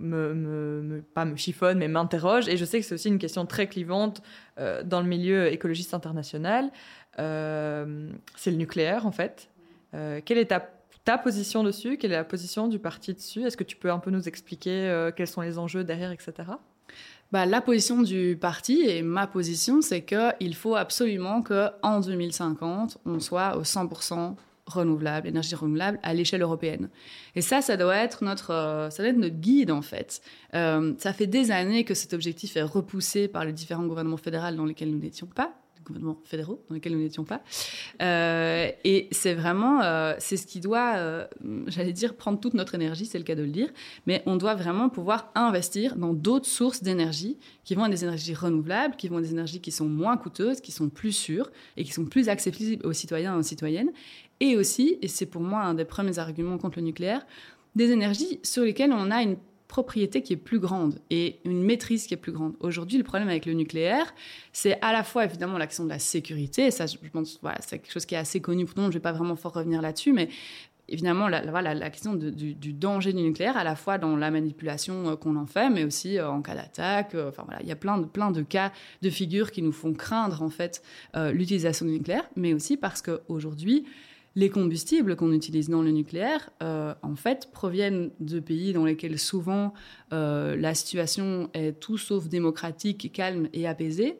me, 0.00 1.02
pas 1.14 1.24
me 1.26 1.36
chiffonne 1.36 1.78
mais 1.78 1.88
m'interroge 1.88 2.48
et 2.48 2.56
je 2.56 2.64
sais 2.64 2.80
que 2.80 2.86
c'est 2.86 2.94
aussi 2.94 3.08
une 3.08 3.18
question 3.18 3.44
très 3.44 3.66
clivante 3.68 4.22
dans 4.56 5.00
le 5.00 5.06
milieu 5.06 5.52
écologiste 5.52 5.92
international. 5.92 6.70
c'est 7.16 7.22
le 8.50 8.56
nucléaire 8.56 9.06
en 9.06 9.12
fait. 9.12 9.50
quelle 9.92 10.38
est 10.38 10.52
ta 11.08 11.16
position 11.16 11.64
dessus 11.64 11.96
Quelle 11.96 12.12
est 12.12 12.16
la 12.16 12.24
position 12.24 12.68
du 12.68 12.78
parti 12.78 13.14
dessus? 13.14 13.42
Est-ce 13.42 13.56
que 13.56 13.64
tu 13.64 13.76
peux 13.76 13.90
un 13.90 13.98
peu 13.98 14.10
nous 14.10 14.28
expliquer 14.28 14.88
euh, 14.90 15.10
quels 15.10 15.26
sont 15.26 15.40
les 15.40 15.58
enjeux 15.58 15.82
derrière, 15.82 16.12
etc. 16.12 16.32
Bah, 17.32 17.46
la 17.46 17.62
position 17.62 18.02
du 18.02 18.36
parti 18.38 18.82
et 18.82 19.00
ma 19.00 19.26
position, 19.26 19.80
c'est 19.80 20.02
qu'il 20.02 20.54
faut 20.54 20.76
absolument 20.76 21.40
qu'en 21.40 22.00
2050, 22.00 22.98
on 23.06 23.20
soit 23.20 23.56
au 23.56 23.62
100% 23.62 24.34
renouvelable, 24.66 25.28
énergie 25.28 25.54
renouvelable 25.54 25.98
à 26.02 26.12
l'échelle 26.12 26.42
européenne. 26.42 26.90
Et 27.34 27.40
ça, 27.40 27.62
ça 27.62 27.78
doit 27.78 27.96
être 27.96 28.22
notre, 28.22 28.50
euh, 28.50 28.90
ça 28.90 29.02
doit 29.02 29.08
être 29.08 29.16
notre 29.16 29.36
guide 29.36 29.70
en 29.70 29.80
fait. 29.80 30.20
Euh, 30.52 30.92
ça 30.98 31.14
fait 31.14 31.26
des 31.26 31.50
années 31.50 31.84
que 31.84 31.94
cet 31.94 32.12
objectif 32.12 32.54
est 32.58 32.62
repoussé 32.62 33.28
par 33.28 33.46
les 33.46 33.54
différents 33.54 33.86
gouvernements 33.86 34.18
fédéraux 34.18 34.54
dans 34.54 34.66
lesquels 34.66 34.90
nous 34.90 34.98
n'étions 34.98 35.26
pas 35.26 35.54
gouvernements 35.88 36.20
fédéraux 36.24 36.62
dans 36.68 36.74
lesquels 36.74 36.92
nous 36.92 37.00
n'étions 37.00 37.24
pas. 37.24 37.42
Euh, 38.02 38.70
et 38.84 39.08
c'est 39.10 39.34
vraiment, 39.34 39.82
euh, 39.82 40.14
c'est 40.18 40.36
ce 40.36 40.46
qui 40.46 40.60
doit, 40.60 40.94
euh, 40.96 41.26
j'allais 41.66 41.92
dire, 41.92 42.14
prendre 42.14 42.38
toute 42.38 42.54
notre 42.54 42.74
énergie, 42.74 43.06
c'est 43.06 43.18
le 43.18 43.24
cas 43.24 43.34
de 43.34 43.42
le 43.42 43.50
dire, 43.50 43.68
mais 44.06 44.22
on 44.26 44.36
doit 44.36 44.54
vraiment 44.54 44.88
pouvoir 44.88 45.30
investir 45.34 45.96
dans 45.96 46.12
d'autres 46.12 46.46
sources 46.46 46.82
d'énergie 46.82 47.38
qui 47.64 47.74
vont 47.74 47.86
être 47.86 47.90
des 47.90 48.04
énergies 48.04 48.34
renouvelables, 48.34 48.96
qui 48.96 49.08
vont 49.08 49.18
être 49.18 49.24
des 49.24 49.32
énergies 49.32 49.60
qui 49.60 49.72
sont 49.72 49.88
moins 49.88 50.16
coûteuses, 50.16 50.60
qui 50.60 50.72
sont 50.72 50.88
plus 50.88 51.12
sûres 51.12 51.50
et 51.76 51.84
qui 51.84 51.92
sont 51.92 52.04
plus 52.04 52.28
accessibles 52.28 52.86
aux 52.86 52.92
citoyens 52.92 53.34
et 53.34 53.38
aux 53.38 53.42
citoyennes. 53.42 53.90
Et 54.40 54.56
aussi, 54.56 54.98
et 55.02 55.08
c'est 55.08 55.26
pour 55.26 55.42
moi 55.42 55.62
un 55.62 55.74
des 55.74 55.84
premiers 55.84 56.18
arguments 56.18 56.58
contre 56.58 56.78
le 56.78 56.84
nucléaire, 56.84 57.26
des 57.74 57.90
énergies 57.90 58.40
sur 58.42 58.64
lesquelles 58.64 58.92
on 58.92 59.10
a 59.10 59.22
une 59.22 59.36
propriété 59.68 60.22
qui 60.22 60.32
est 60.32 60.36
plus 60.36 60.58
grande 60.58 60.98
et 61.10 61.38
une 61.44 61.62
maîtrise 61.62 62.06
qui 62.06 62.14
est 62.14 62.18
plus 62.18 62.32
grande. 62.32 62.54
Aujourd'hui, 62.60 62.98
le 62.98 63.04
problème 63.04 63.28
avec 63.28 63.46
le 63.46 63.52
nucléaire, 63.52 64.14
c'est 64.52 64.80
à 64.80 64.92
la 64.92 65.04
fois 65.04 65.24
évidemment 65.24 65.58
l'action 65.58 65.84
de 65.84 65.90
la 65.90 65.98
sécurité, 65.98 66.66
et 66.66 66.70
ça, 66.70 66.86
je 66.86 66.96
pense, 67.12 67.38
c'est 67.60 67.78
quelque 67.78 67.92
chose 67.92 68.06
qui 68.06 68.14
est 68.14 68.18
assez 68.18 68.40
connu 68.40 68.64
pour 68.64 68.78
nous, 68.78 68.84
je 68.84 68.88
ne 68.88 68.92
vais 68.94 69.00
pas 69.00 69.12
vraiment 69.12 69.36
fort 69.36 69.52
revenir 69.52 69.82
là-dessus, 69.82 70.12
mais 70.12 70.30
évidemment, 70.88 71.28
la, 71.28 71.42
la 71.42 71.90
question 71.90 72.14
du, 72.14 72.72
danger 72.72 73.12
du 73.12 73.22
nucléaire, 73.22 73.56
à 73.56 73.64
la 73.64 73.76
fois 73.76 73.98
dans 73.98 74.16
la 74.16 74.30
manipulation 74.30 75.10
euh, 75.10 75.16
qu'on 75.16 75.36
en 75.36 75.46
fait, 75.46 75.68
mais 75.70 75.84
aussi 75.84 76.18
euh, 76.18 76.30
en 76.30 76.42
cas 76.42 76.54
d'attaque. 76.54 77.14
Euh, 77.14 77.28
enfin 77.28 77.42
voilà, 77.44 77.60
il 77.62 77.68
y 77.68 77.72
a 77.72 77.76
plein 77.76 77.98
de, 77.98 78.06
plein 78.06 78.30
de 78.30 78.42
cas, 78.42 78.72
de 79.02 79.10
figures 79.10 79.52
qui 79.52 79.62
nous 79.62 79.72
font 79.72 79.92
craindre 79.92 80.42
en 80.42 80.50
fait 80.50 80.82
l'utilisation 81.14 81.86
du 81.86 81.92
nucléaire, 81.92 82.28
mais 82.36 82.54
aussi 82.54 82.76
parce 82.76 83.02
qu'aujourd'hui, 83.02 83.84
les 84.38 84.50
combustibles 84.50 85.16
qu'on 85.16 85.32
utilise 85.32 85.68
dans 85.68 85.82
le 85.82 85.90
nucléaire, 85.90 86.50
euh, 86.62 86.94
en 87.02 87.16
fait, 87.16 87.48
proviennent 87.52 88.12
de 88.20 88.38
pays 88.38 88.72
dans 88.72 88.84
lesquels 88.84 89.18
souvent 89.18 89.74
euh, 90.12 90.54
la 90.54 90.74
situation 90.74 91.50
est 91.54 91.72
tout 91.80 91.98
sauf 91.98 92.28
démocratique, 92.28 93.10
calme 93.12 93.48
et 93.52 93.66
apaisée 93.66 94.16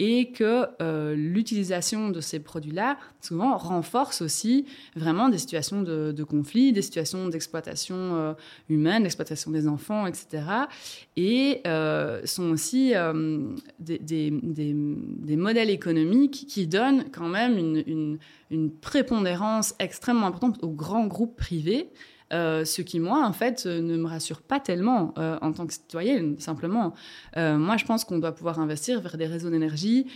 et 0.00 0.32
que 0.32 0.66
euh, 0.80 1.14
l'utilisation 1.14 2.08
de 2.08 2.22
ces 2.22 2.40
produits-là, 2.40 2.96
souvent, 3.20 3.58
renforce 3.58 4.22
aussi 4.22 4.64
vraiment 4.96 5.28
des 5.28 5.36
situations 5.36 5.82
de, 5.82 6.24
conflit, 6.24 6.72
des 6.72 6.80
situations 6.80 7.28
d'exploitation 7.28 7.96
euh, 7.96 8.32
humaine, 8.70 9.02
d'exploitation 9.02 9.50
des 9.50 9.68
enfants, 9.68 10.06
etc. 10.06 10.42
Et 11.18 11.60
euh, 11.66 12.22
sont 12.24 12.50
aussi 12.50 12.94
des, 13.78 14.30
modèles 15.36 15.70
économiques 15.70 16.46
qui 16.48 16.66
donnent 16.66 17.04
quand 17.12 17.28
même 17.28 17.58
une 18.50 18.70
prépondérance 18.80 19.74
extrêmement 19.78 20.28
importante 20.28 20.64
aux 20.64 20.70
grands 20.72 21.06
groupes 21.06 21.36
privés 21.36 21.90
euh, 22.32 22.64
ce 22.64 22.82
qui, 22.82 23.00
moi, 23.00 23.26
en 23.26 23.32
fait, 23.32 23.64
euh, 23.66 23.80
ne 23.80 23.96
me 23.96 24.06
rassure 24.06 24.42
pas 24.42 24.60
tellement 24.60 25.14
euh, 25.18 25.38
en 25.42 25.52
tant 25.52 25.66
que 25.66 25.72
citoyenne, 25.72 26.38
simplement. 26.38 26.94
moi, 27.36 27.76
je 27.76 27.84
pense 27.84 28.04
qu'on 28.04 28.18
doit 28.18 28.32
pouvoir 28.32 28.60
investir 28.60 29.00
vers 29.00 29.16
des 29.16 29.26
réseaux 29.26 29.50
d'énergie 29.50 30.06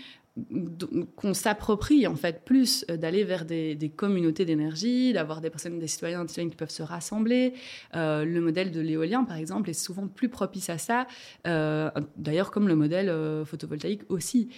qu'on 1.14 1.32
s'approprie 1.32 2.08
en 2.08 2.16
fait 2.16 2.44
plus 2.44 2.84
d'aller 2.88 3.22
vers 3.22 3.44
des, 3.44 3.92
communautés 3.94 4.44
d'énergie, 4.44 5.12
d'avoir 5.12 5.40
des 5.40 5.48
personnes, 5.48 5.78
des 5.78 5.86
citoyens, 5.86 6.24
des 6.24 6.32
qui 6.32 6.56
peuvent 6.56 6.70
se 6.70 6.82
rassembler. 6.82 7.54
le 7.94 8.40
modèle 8.40 8.72
de 8.72 8.80
l'éolien, 8.80 9.22
par 9.22 9.36
exemple, 9.36 9.70
est 9.70 9.74
souvent 9.74 10.08
plus 10.08 10.28
propice 10.28 10.70
à 10.70 10.78
ça. 10.78 11.06
D'ailleurs, 11.44 12.50
comme 12.50 12.66
le 12.66 12.74
modèle 12.74 13.14
photovoltaïque 13.46 14.02
aussi. 14.08 14.48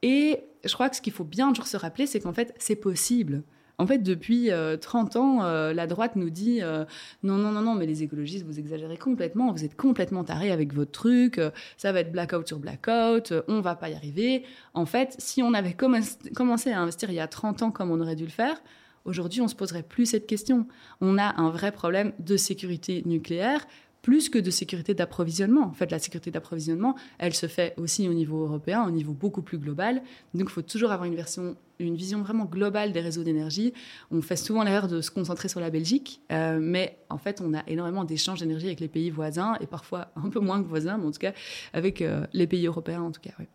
Et 0.00 0.40
je 0.64 0.72
crois 0.72 0.88
que 0.88 0.96
ce 0.96 1.02
qu'il 1.02 1.12
faut 1.12 1.24
bien 1.24 1.50
toujours 1.50 1.66
se 1.66 1.76
rappeler, 1.76 2.06
c'est 2.06 2.20
qu'en 2.20 2.32
fait, 2.32 2.54
c'est 2.58 2.76
possible. 2.76 3.42
En 3.78 3.86
fait, 3.86 3.98
depuis 3.98 4.50
30 4.80 5.16
euh, 5.16 5.18
ans, 5.18 5.44
euh, 5.44 5.74
la 5.74 5.86
droite 5.86 6.16
nous 6.16 6.30
dit 6.30 6.62
euh, 6.62 6.84
non, 7.22 7.36
non, 7.36 7.52
non, 7.52 7.60
non, 7.60 7.74
mais 7.74 7.86
les 7.86 8.02
écologistes, 8.02 8.46
vous 8.46 8.58
exagérez 8.58 8.96
complètement, 8.96 9.52
vous 9.52 9.64
êtes 9.64 9.76
complètement 9.76 10.24
tarés 10.24 10.50
avec 10.50 10.72
votre 10.72 10.92
truc, 10.92 11.40
ça 11.76 11.92
va 11.92 12.00
être 12.00 12.10
blackout 12.10 12.46
sur 12.46 12.58
blackout, 12.58 13.34
on 13.48 13.60
va 13.60 13.74
pas 13.74 13.90
y 13.90 13.94
arriver. 13.94 14.44
En 14.72 14.86
fait, 14.86 15.14
si 15.18 15.42
on 15.42 15.52
avait 15.52 15.74
commencé 15.74 16.70
à 16.70 16.80
investir 16.80 17.10
il 17.10 17.16
y 17.16 17.20
a 17.20 17.28
30 17.28 17.62
ans 17.62 17.70
comme 17.70 17.90
on 17.90 18.00
aurait 18.00 18.16
dû 18.16 18.24
le 18.24 18.30
faire, 18.30 18.56
aujourd'hui, 19.04 19.42
on 19.42 19.48
se 19.48 19.54
poserait 19.54 19.82
plus 19.82 20.06
cette 20.06 20.26
question. 20.26 20.66
On 21.00 21.18
a 21.18 21.38
un 21.40 21.50
vrai 21.50 21.70
problème 21.70 22.12
de 22.18 22.36
sécurité 22.36 23.02
nucléaire 23.04 23.66
plus 24.06 24.28
que 24.28 24.38
de 24.38 24.52
sécurité 24.52 24.94
d'approvisionnement. 24.94 25.62
En 25.62 25.72
fait, 25.72 25.90
la 25.90 25.98
sécurité 25.98 26.30
d'approvisionnement, 26.30 26.94
elle 27.18 27.34
se 27.34 27.46
fait 27.46 27.74
aussi 27.76 28.08
au 28.08 28.14
niveau 28.14 28.44
européen, 28.44 28.86
au 28.86 28.92
niveau 28.92 29.12
beaucoup 29.12 29.42
plus 29.42 29.58
global. 29.58 30.00
Donc, 30.32 30.46
il 30.48 30.52
faut 30.52 30.62
toujours 30.62 30.92
avoir 30.92 31.08
une 31.08 31.16
version 31.16 31.56
une 31.80 31.96
vision 31.96 32.22
vraiment 32.22 32.44
globale 32.44 32.92
des 32.92 33.00
réseaux 33.00 33.24
d'énergie. 33.24 33.74
On 34.12 34.22
fait 34.22 34.36
souvent 34.36 34.62
l'erreur 34.62 34.86
de 34.86 35.00
se 35.00 35.10
concentrer 35.10 35.48
sur 35.48 35.58
la 35.58 35.70
Belgique, 35.70 36.22
euh, 36.30 36.60
mais 36.62 36.96
en 37.10 37.18
fait, 37.18 37.40
on 37.40 37.52
a 37.52 37.64
énormément 37.66 38.04
d'échanges 38.04 38.38
d'énergie 38.38 38.66
avec 38.66 38.78
les 38.78 38.88
pays 38.88 39.10
voisins 39.10 39.56
et 39.60 39.66
parfois 39.66 40.12
un 40.16 40.30
peu 40.30 40.38
moins 40.38 40.62
que 40.62 40.68
voisins, 40.68 40.98
mais 40.98 41.06
en 41.06 41.10
tout 41.10 41.18
cas 41.18 41.32
avec 41.72 42.00
euh, 42.00 42.24
les 42.32 42.46
pays 42.46 42.64
européens, 42.64 43.02
en 43.02 43.10
tout 43.10 43.20
cas. 43.20 43.32
Oui. 43.40 43.46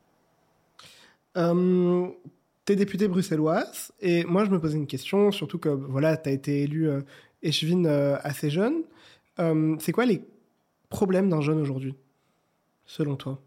Euh, 1.38 2.10
tu 2.66 2.74
es 2.74 2.76
députée 2.76 3.08
bruxelloise 3.08 3.93
et 4.02 4.26
moi, 4.26 4.43
je 4.43 4.49
me 4.49 4.60
posais 4.60 4.78
une 4.78 4.86
question, 4.86 5.32
surtout 5.32 5.60
que 5.60 5.70
voilà, 5.70 6.18
tu 6.18 6.28
as 6.28 6.34
été 6.34 6.64
élue 6.64 6.89
échevine 7.41 7.88
assez 7.88 8.49
jeune. 8.49 8.84
C'est 9.80 9.93
quoi 9.93 10.06
les 10.06 10.22
problème 10.92 11.30
d'un 11.30 11.42
jeune 11.42 11.60
aujourd'hui, 11.60 11.96
selon 12.86 13.16
toi? 13.16 13.42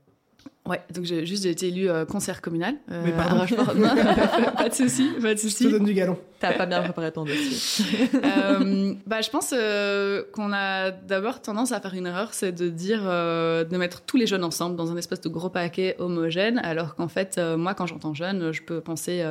Ouais, 0.66 0.80
donc 0.94 1.04
j'ai 1.04 1.26
juste 1.26 1.44
été 1.44 1.68
élu 1.68 1.90
euh, 1.90 2.06
conseiller 2.06 2.38
communal. 2.40 2.76
Euh, 2.90 3.02
Mais 3.04 3.12
pardon. 3.12 3.44
pas 4.56 4.68
de 4.70 4.74
souci, 4.74 5.10
pas 5.20 5.34
de 5.34 5.38
souci. 5.38 5.64
Je 5.64 5.68
te 5.68 5.74
donne 5.74 5.84
du 5.84 5.92
galon. 5.92 6.18
T'as 6.40 6.54
pas 6.54 6.64
bien 6.64 6.82
préparé 6.82 7.12
ton 7.12 7.24
dossier. 7.24 8.08
euh, 8.24 8.94
bah, 9.06 9.20
je 9.20 9.28
pense 9.28 9.52
euh, 9.52 10.22
qu'on 10.32 10.52
a 10.54 10.90
d'abord 10.90 11.42
tendance 11.42 11.72
à 11.72 11.80
faire 11.80 11.92
une 11.92 12.06
erreur, 12.06 12.32
c'est 12.32 12.52
de 12.52 12.68
dire 12.70 13.02
de 13.02 13.76
mettre 13.76 14.02
tous 14.02 14.16
les 14.16 14.26
jeunes 14.26 14.44
ensemble 14.44 14.76
dans 14.76 14.90
un 14.90 14.96
espèce 14.96 15.20
de 15.20 15.28
gros 15.28 15.50
paquet 15.50 15.96
homogène, 15.98 16.58
alors 16.58 16.94
qu'en 16.94 17.08
fait, 17.08 17.38
moi, 17.58 17.74
quand 17.74 17.86
j'entends 17.86 18.14
jeune, 18.14 18.52
je 18.52 18.62
peux 18.62 18.80
penser 18.80 19.24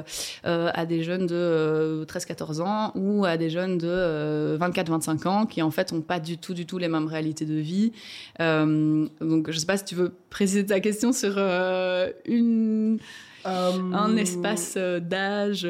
à 0.43 0.85
des 0.85 1.03
jeunes 1.03 1.25
de 1.25 2.05
13-14 2.07 2.61
ans 2.61 2.91
ou 2.95 3.25
à 3.25 3.37
des 3.37 3.49
jeunes 3.49 3.77
de 3.77 4.57
24-25 4.59 5.27
ans 5.27 5.45
qui 5.45 5.61
en 5.61 5.71
fait 5.71 5.93
ont 5.93 6.01
pas 6.01 6.19
du 6.19 6.37
tout, 6.37 6.53
du 6.53 6.65
tout 6.65 6.77
les 6.77 6.87
mêmes 6.87 7.07
réalités 7.07 7.45
de 7.45 7.55
vie. 7.55 7.91
donc, 8.39 9.51
je 9.51 9.57
sais 9.57 9.65
pas 9.65 9.77
si 9.77 9.85
tu 9.85 9.95
veux 9.95 10.13
préciser 10.29 10.65
ta 10.65 10.79
question 10.79 11.11
sur 11.13 11.22
euh, 11.23 12.11
une, 12.25 12.99
euh, 13.45 13.71
un 13.93 14.15
espace 14.17 14.75
euh, 14.77 14.99
d'âge 14.99 15.67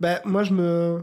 ben, 0.00 0.20
Moi, 0.24 0.42
je 0.44 0.52
me. 0.52 1.02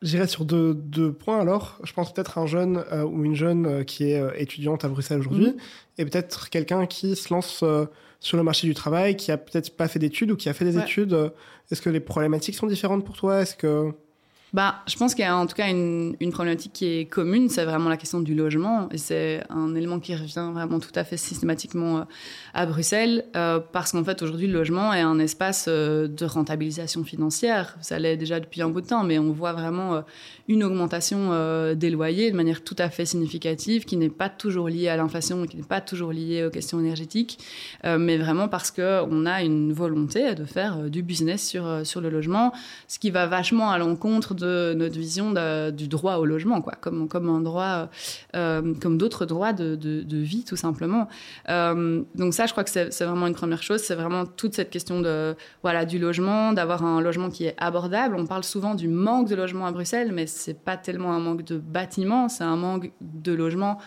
J'irais 0.00 0.28
sur 0.28 0.44
deux, 0.44 0.74
deux, 0.74 1.12
points 1.12 1.40
alors. 1.40 1.80
Je 1.82 1.92
pense 1.92 2.12
peut-être 2.14 2.38
un 2.38 2.46
jeune 2.46 2.84
ou 3.04 3.24
une 3.24 3.34
jeune 3.34 3.84
qui 3.84 4.04
est 4.04 4.22
étudiante 4.40 4.84
à 4.84 4.88
Bruxelles 4.88 5.18
aujourd'hui, 5.18 5.48
mhm. 5.48 5.56
et 5.98 6.04
peut-être 6.04 6.50
quelqu'un 6.50 6.86
qui 6.86 7.16
se 7.16 7.34
lance 7.34 7.64
sur 8.20 8.36
le 8.36 8.44
marché 8.44 8.68
du 8.68 8.74
travail, 8.74 9.16
qui 9.16 9.32
a 9.32 9.36
peut-être 9.36 9.76
pas 9.76 9.88
fait 9.88 9.98
d'études 9.98 10.30
ou 10.30 10.36
qui 10.36 10.48
a 10.48 10.54
fait 10.54 10.64
des 10.64 10.78
études. 10.78 11.32
Est-ce 11.72 11.82
que 11.82 11.90
les 11.90 11.98
problématiques 11.98 12.54
sont 12.54 12.68
différentes 12.68 13.04
pour 13.04 13.16
toi? 13.16 13.40
Est-ce 13.40 13.56
que 13.56 13.92
bah, 14.54 14.76
je 14.86 14.96
pense 14.96 15.14
qu'il 15.14 15.24
y 15.24 15.28
a 15.28 15.36
en 15.36 15.46
tout 15.46 15.54
cas 15.54 15.68
une, 15.68 16.16
problématique 16.32 16.72
qui 16.72 16.86
est 16.86 17.04
commune, 17.04 17.48
c'est 17.48 17.64
vraiment 17.64 17.90
la 17.90 17.96
question 17.96 18.20
du 18.20 18.34
logement. 18.34 18.88
Et 18.90 18.98
c'est 18.98 19.42
un 19.50 19.74
élément 19.74 20.00
qui 20.00 20.14
revient 20.14 20.50
vraiment 20.52 20.78
tout 20.78 20.92
à 20.94 21.04
fait 21.04 21.16
systématiquement 21.16 21.98
euh, 21.98 22.02
à 22.54 22.64
Bruxelles, 22.64 23.24
euh, 23.36 23.60
parce 23.60 23.92
qu'en 23.92 24.04
fait, 24.04 24.22
aujourd'hui, 24.22 24.46
le 24.46 24.54
logement 24.54 24.92
est 24.94 25.00
un 25.00 25.18
espace 25.18 25.66
euh, 25.68 26.08
de 26.08 26.24
rentabilisation 26.24 27.04
financière. 27.04 27.76
Ça 27.82 27.98
l'est 27.98 28.16
déjà 28.16 28.40
depuis 28.40 28.62
un 28.62 28.70
bout 28.70 28.80
de 28.80 28.86
temps, 28.86 29.04
mais 29.04 29.18
on 29.18 29.32
voit 29.32 29.52
vraiment 29.52 30.02
une 30.48 30.64
augmentation 30.64 31.30
des 31.74 31.90
loyers 31.90 32.30
de 32.30 32.36
manière 32.36 32.64
tout 32.64 32.76
à 32.78 32.88
fait 32.88 33.04
significative, 33.04 33.84
qui 33.84 33.96
n'est 33.96 34.08
pas 34.08 34.28
toujours 34.28 34.68
liée 34.68 34.88
à 34.88 34.96
l'inflation, 34.96 35.44
qui 35.46 35.56
n'est 35.56 35.62
pas 35.62 35.80
toujours 35.80 36.12
liée 36.12 36.44
aux 36.44 36.50
questions 36.50 36.80
énergétiques, 36.80 37.38
mais 37.84 38.16
vraiment 38.16 38.48
parce 38.48 38.70
qu'on 38.70 39.26
a 39.26 39.42
une 39.42 39.72
volonté 39.72 40.34
de 40.34 40.44
faire 40.44 40.90
du 40.90 41.02
business 41.02 41.46
sur, 41.46 41.86
sur 41.86 42.00
le 42.00 42.10
logement, 42.10 42.52
ce 42.86 42.98
qui 42.98 43.10
va 43.10 43.26
vachement 43.26 43.70
à 43.70 43.78
l'encontre 43.78 44.34
de 44.38 44.74
notre 44.74 44.98
vision 44.98 45.32
du 45.70 45.88
droit 45.88 46.16
au 46.16 46.24
logement, 46.24 46.60
quoi, 46.60 46.74
comme, 46.80 47.08
comme 47.08 47.28
un 47.28 47.40
droit, 47.40 47.88
euh, 48.36 48.74
comme 48.80 48.98
d'autres 48.98 49.26
droits 49.26 49.52
de, 49.52 49.74
de, 49.74 50.16
vie, 50.16 50.44
tout 50.44 50.56
simplement. 50.56 51.08
Euh, 51.48 52.02
donc 52.14 52.34
ça, 52.34 52.46
je 52.46 52.52
crois 52.52 52.64
que 52.64 52.70
c'est 52.70 53.04
vraiment 53.04 53.26
une 53.26 53.34
première 53.34 53.62
chose, 53.62 53.82
c'est 53.82 53.94
vraiment 53.94 54.26
toute 54.26 54.54
cette 54.54 54.70
question 54.70 55.00
de, 55.00 55.34
voilà, 55.62 55.84
du 55.84 55.98
logement, 55.98 56.52
d'avoir 56.52 56.84
un 56.84 57.00
logement 57.00 57.30
qui 57.30 57.44
est 57.44 57.54
abordable. 57.58 58.16
On 58.16 58.26
parle 58.26 58.44
souvent 58.44 58.74
du 58.74 58.88
manque 58.88 59.28
de 59.28 59.34
logement 59.34 59.66
à 59.66 59.72
Bruxelles, 59.72 60.12
mais 60.12 60.26
c'est 60.26 60.58
pas 60.58 60.76
tellement 60.76 61.12
un 61.12 61.20
manque 61.20 61.44
de 61.44 61.58
bâtiments, 61.58 62.28
c'est 62.28 62.44
un 62.44 62.56
manque 62.56 62.92
de 63.00 63.32
logement 63.32 63.78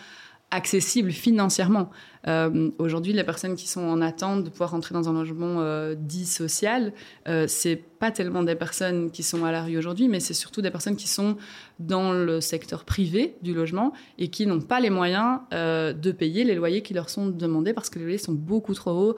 accessible 0.50 1.10
financièrement. 1.10 1.90
Euh, 2.28 2.70
aujourd'hui, 2.78 3.12
les 3.12 3.24
personnes 3.24 3.56
qui 3.56 3.68
sont 3.68 3.82
en 3.82 4.00
attente 4.00 4.44
de 4.44 4.50
pouvoir 4.50 4.70
rentrer 4.70 4.94
dans 4.94 5.08
un 5.08 5.12
logement 5.12 5.56
euh, 5.60 5.94
dit 5.96 6.26
social, 6.26 6.92
euh, 7.28 7.46
c'est 7.48 7.76
pas 7.76 8.10
tellement 8.10 8.42
des 8.42 8.54
personnes 8.54 9.10
qui 9.10 9.22
sont 9.22 9.44
à 9.44 9.52
la 9.52 9.62
rue 9.62 9.78
aujourd'hui, 9.78 10.08
mais 10.08 10.20
c'est 10.20 10.34
surtout 10.34 10.60
des 10.60 10.70
personnes 10.70 10.96
qui 10.96 11.08
sont 11.08 11.36
dans 11.78 12.12
le 12.12 12.40
secteur 12.40 12.84
privé 12.84 13.36
du 13.42 13.54
logement 13.54 13.92
et 14.18 14.28
qui 14.28 14.46
n'ont 14.46 14.60
pas 14.60 14.80
les 14.80 14.90
moyens 14.90 15.38
de 15.52 16.10
payer 16.10 16.42
les 16.42 16.56
loyers 16.56 16.82
qui 16.82 16.94
leur 16.94 17.08
sont 17.08 17.28
demandés 17.28 17.72
parce 17.72 17.90
que 17.90 18.00
les 18.00 18.04
loyers 18.04 18.18
sont 18.18 18.32
beaucoup 18.32 18.74
trop 18.74 18.90
hauts 18.90 19.16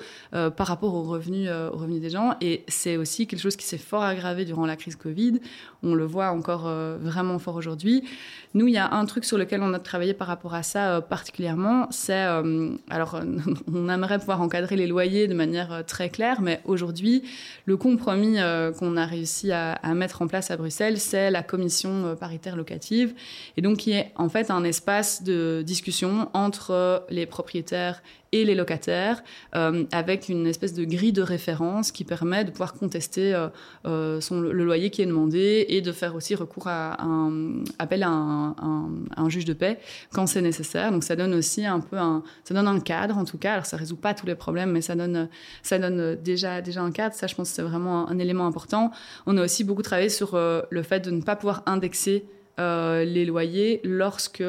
par 0.51 0.67
rapport 0.67 0.95
aux 0.95 1.03
revenus, 1.03 1.49
aux 1.49 1.79
revenus 1.79 2.03
des 2.03 2.11
gens. 2.11 2.37
Et 2.43 2.63
c'est 2.69 2.99
aussi 2.99 3.27
quelque 3.27 3.41
chose 3.41 3.57
qui 3.57 3.65
s'est 3.65 3.79
fort 3.79 4.03
aggravé 4.03 4.45
durant 4.45 4.67
la 4.67 4.77
crise 4.77 4.97
Covid. 4.97 5.41
On 5.83 5.95
le 5.95 6.05
voit 6.05 6.29
encore 6.29 6.69
vraiment 7.01 7.39
fort 7.39 7.57
aujourd'hui. 7.57 8.05
Nous, 8.53 8.67
il 8.67 8.75
y 8.75 8.79
a 8.79 8.93
un 8.93 9.07
truc 9.07 9.25
sur 9.25 9.39
lequel 9.39 9.63
on 9.63 9.73
a 9.73 9.79
travaillé 9.79 10.13
par 10.13 10.29
rapport 10.29 10.53
à 10.53 10.63
ça 10.63 11.01
particulièrement, 11.01 11.87
c'est 11.91 12.23
alors, 12.95 13.21
on 13.75 13.89
aimerait 13.89 14.21
pouvoir 14.21 14.41
encadrer 14.41 14.77
les 14.77 14.87
loyers 14.87 15.27
de 15.27 15.35
manière 15.35 15.73
euh, 15.73 15.83
très 15.83 16.11
claire, 16.11 16.41
mais 16.41 16.61
aujourd'hui, 16.65 17.25
le 17.65 17.77
compromis 17.77 18.39
euh, 18.39 18.71
qu'on 18.71 18.97
a 18.97 19.05
réussi 19.05 19.51
à, 19.51 19.77
mettre 19.95 20.23
en 20.23 20.29
place 20.29 20.53
à 20.53 20.57
Bruxelles, 20.57 21.01
c'est 21.01 21.33
la 21.33 21.43
commission 21.43 22.07
euh, 22.07 22.15
paritaire 22.15 22.55
locative, 22.55 23.13
et 23.57 23.63
donc 23.63 23.79
qui 23.79 23.93
est 23.93 24.13
en 24.15 24.29
fait 24.29 24.49
un 24.49 24.63
espace 24.63 25.25
de 25.25 25.63
discussion 25.67 26.29
entre 26.35 27.05
les 27.11 27.27
propriétaires 27.27 28.01
et 28.35 28.45
les 28.45 28.57
locataires, 28.57 29.23
euh, 29.55 29.85
avec 29.93 30.29
une 30.29 30.49
espèce 30.49 30.75
de 30.75 30.85
grille 30.85 31.13
de 31.13 31.23
référence 31.23 31.93
qui 31.93 32.03
permet 32.03 32.45
de 32.45 32.51
pouvoir 32.51 32.75
contester 32.75 33.33
euh, 33.33 33.49
euh, 33.87 34.21
son, 34.21 34.41
le 34.41 34.65
loyer 34.65 34.91
qui 34.91 35.03
est 35.03 35.07
demandé 35.07 35.67
et 35.69 35.81
de 35.81 35.93
faire 35.93 36.17
aussi 36.17 36.35
recours 36.35 36.67
à 36.67 37.01
un 37.01 37.63
appel 37.79 38.03
à 38.03 38.09
un, 38.09 39.29
juge 39.29 39.45
de 39.45 39.53
paix 39.53 39.79
quand 40.13 40.27
c'est 40.27 40.43
nécessaire. 40.43 40.91
Donc 40.91 41.05
ça 41.05 41.15
donne 41.15 41.33
aussi 41.33 41.65
un 41.65 41.79
peu 41.79 41.97
un, 41.97 42.25
ça 42.43 42.55
donne 42.55 42.67
un 42.67 42.81
cadre 42.81 43.17
en 43.17 43.25
tout 43.25 43.39
cas. 43.39 43.53
Alors 43.53 43.67
ça 43.67 43.77
résout 43.77 43.97
pas 43.97 44.15
tous 44.15 44.27
les 44.27 44.35
problèmes, 44.35 44.73
mais 44.73 44.83
ça 44.83 44.97
donne, 44.97 45.29
ça 45.63 45.79
donne 45.79 46.17
déjà 46.17 46.61
déjà 46.61 46.83
un 46.83 46.91
cadre. 46.91 47.15
Ça, 47.15 47.29
je 47.29 47.37
pense, 47.37 47.49
c'est 47.49 47.63
vraiment 47.63 48.09
un, 48.11 48.19
élément 48.19 48.47
important. 48.47 48.91
On 49.27 49.37
a 49.39 49.45
aussi 49.45 49.63
beaucoup 49.63 49.83
travaillé 49.83 50.09
sur 50.09 50.37
le 50.37 50.83
fait 50.83 51.01
de 51.01 51.13
ne 51.13 51.23
pas 51.23 51.37
pouvoir 51.37 51.63
indexer 51.67 52.25
les 52.59 53.25
loyers 53.25 53.81
lorsque 53.85 54.43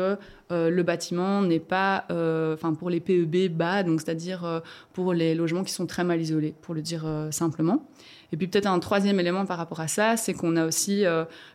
euh, 0.52 0.70
le 0.70 0.84
bâtiment 0.84 1.42
n'est 1.42 1.60
pas, 1.60 2.06
euh, 2.12 2.54
enfin 2.54 2.76
pour 2.76 2.92
les 2.92 3.00
PEB 3.00 3.52
bas, 3.52 3.82
donc 3.82 4.00
c'est-à-dire 4.02 4.46
euh, 4.46 4.60
pour 4.94 5.12
les 5.14 5.34
logements 5.34 5.64
qui 5.64 5.74
sont 5.74 5.88
très 5.88 6.04
mal 6.04 6.22
isolés, 6.22 6.54
pour 6.62 6.76
le 6.76 6.82
dire 6.82 7.06
simplement. 7.32 7.88
Et 8.32 8.38
puis 8.38 8.48
peut-être 8.48 8.68
un 8.68 8.80
troisième 8.80 9.20
élément 9.20 9.46
par 9.46 9.58
rapport 9.58 9.80
à 9.80 9.88
ça, 9.88 10.18
c'est 10.18 10.34
qu'on 10.34 10.56
a 10.56 10.66
aussi 10.66 11.04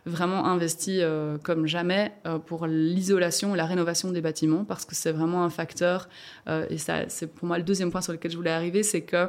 vraiment 0.05 0.45
investi 0.45 1.01
comme 1.43 1.67
jamais 1.67 2.13
pour 2.47 2.65
l'isolation 2.65 3.53
et 3.53 3.57
la 3.57 3.65
rénovation 3.65 4.11
des 4.11 4.21
bâtiments, 4.21 4.63
parce 4.63 4.85
que 4.85 4.95
c'est 4.95 5.11
vraiment 5.11 5.43
un 5.43 5.49
facteur, 5.49 6.07
et 6.69 6.77
ça 6.77 7.07
c'est 7.07 7.27
pour 7.27 7.47
moi 7.47 7.57
le 7.57 7.63
deuxième 7.63 7.91
point 7.91 8.01
sur 8.01 8.13
lequel 8.13 8.31
je 8.31 8.37
voulais 8.37 8.51
arriver, 8.51 8.83
c'est 8.83 9.01
que 9.01 9.27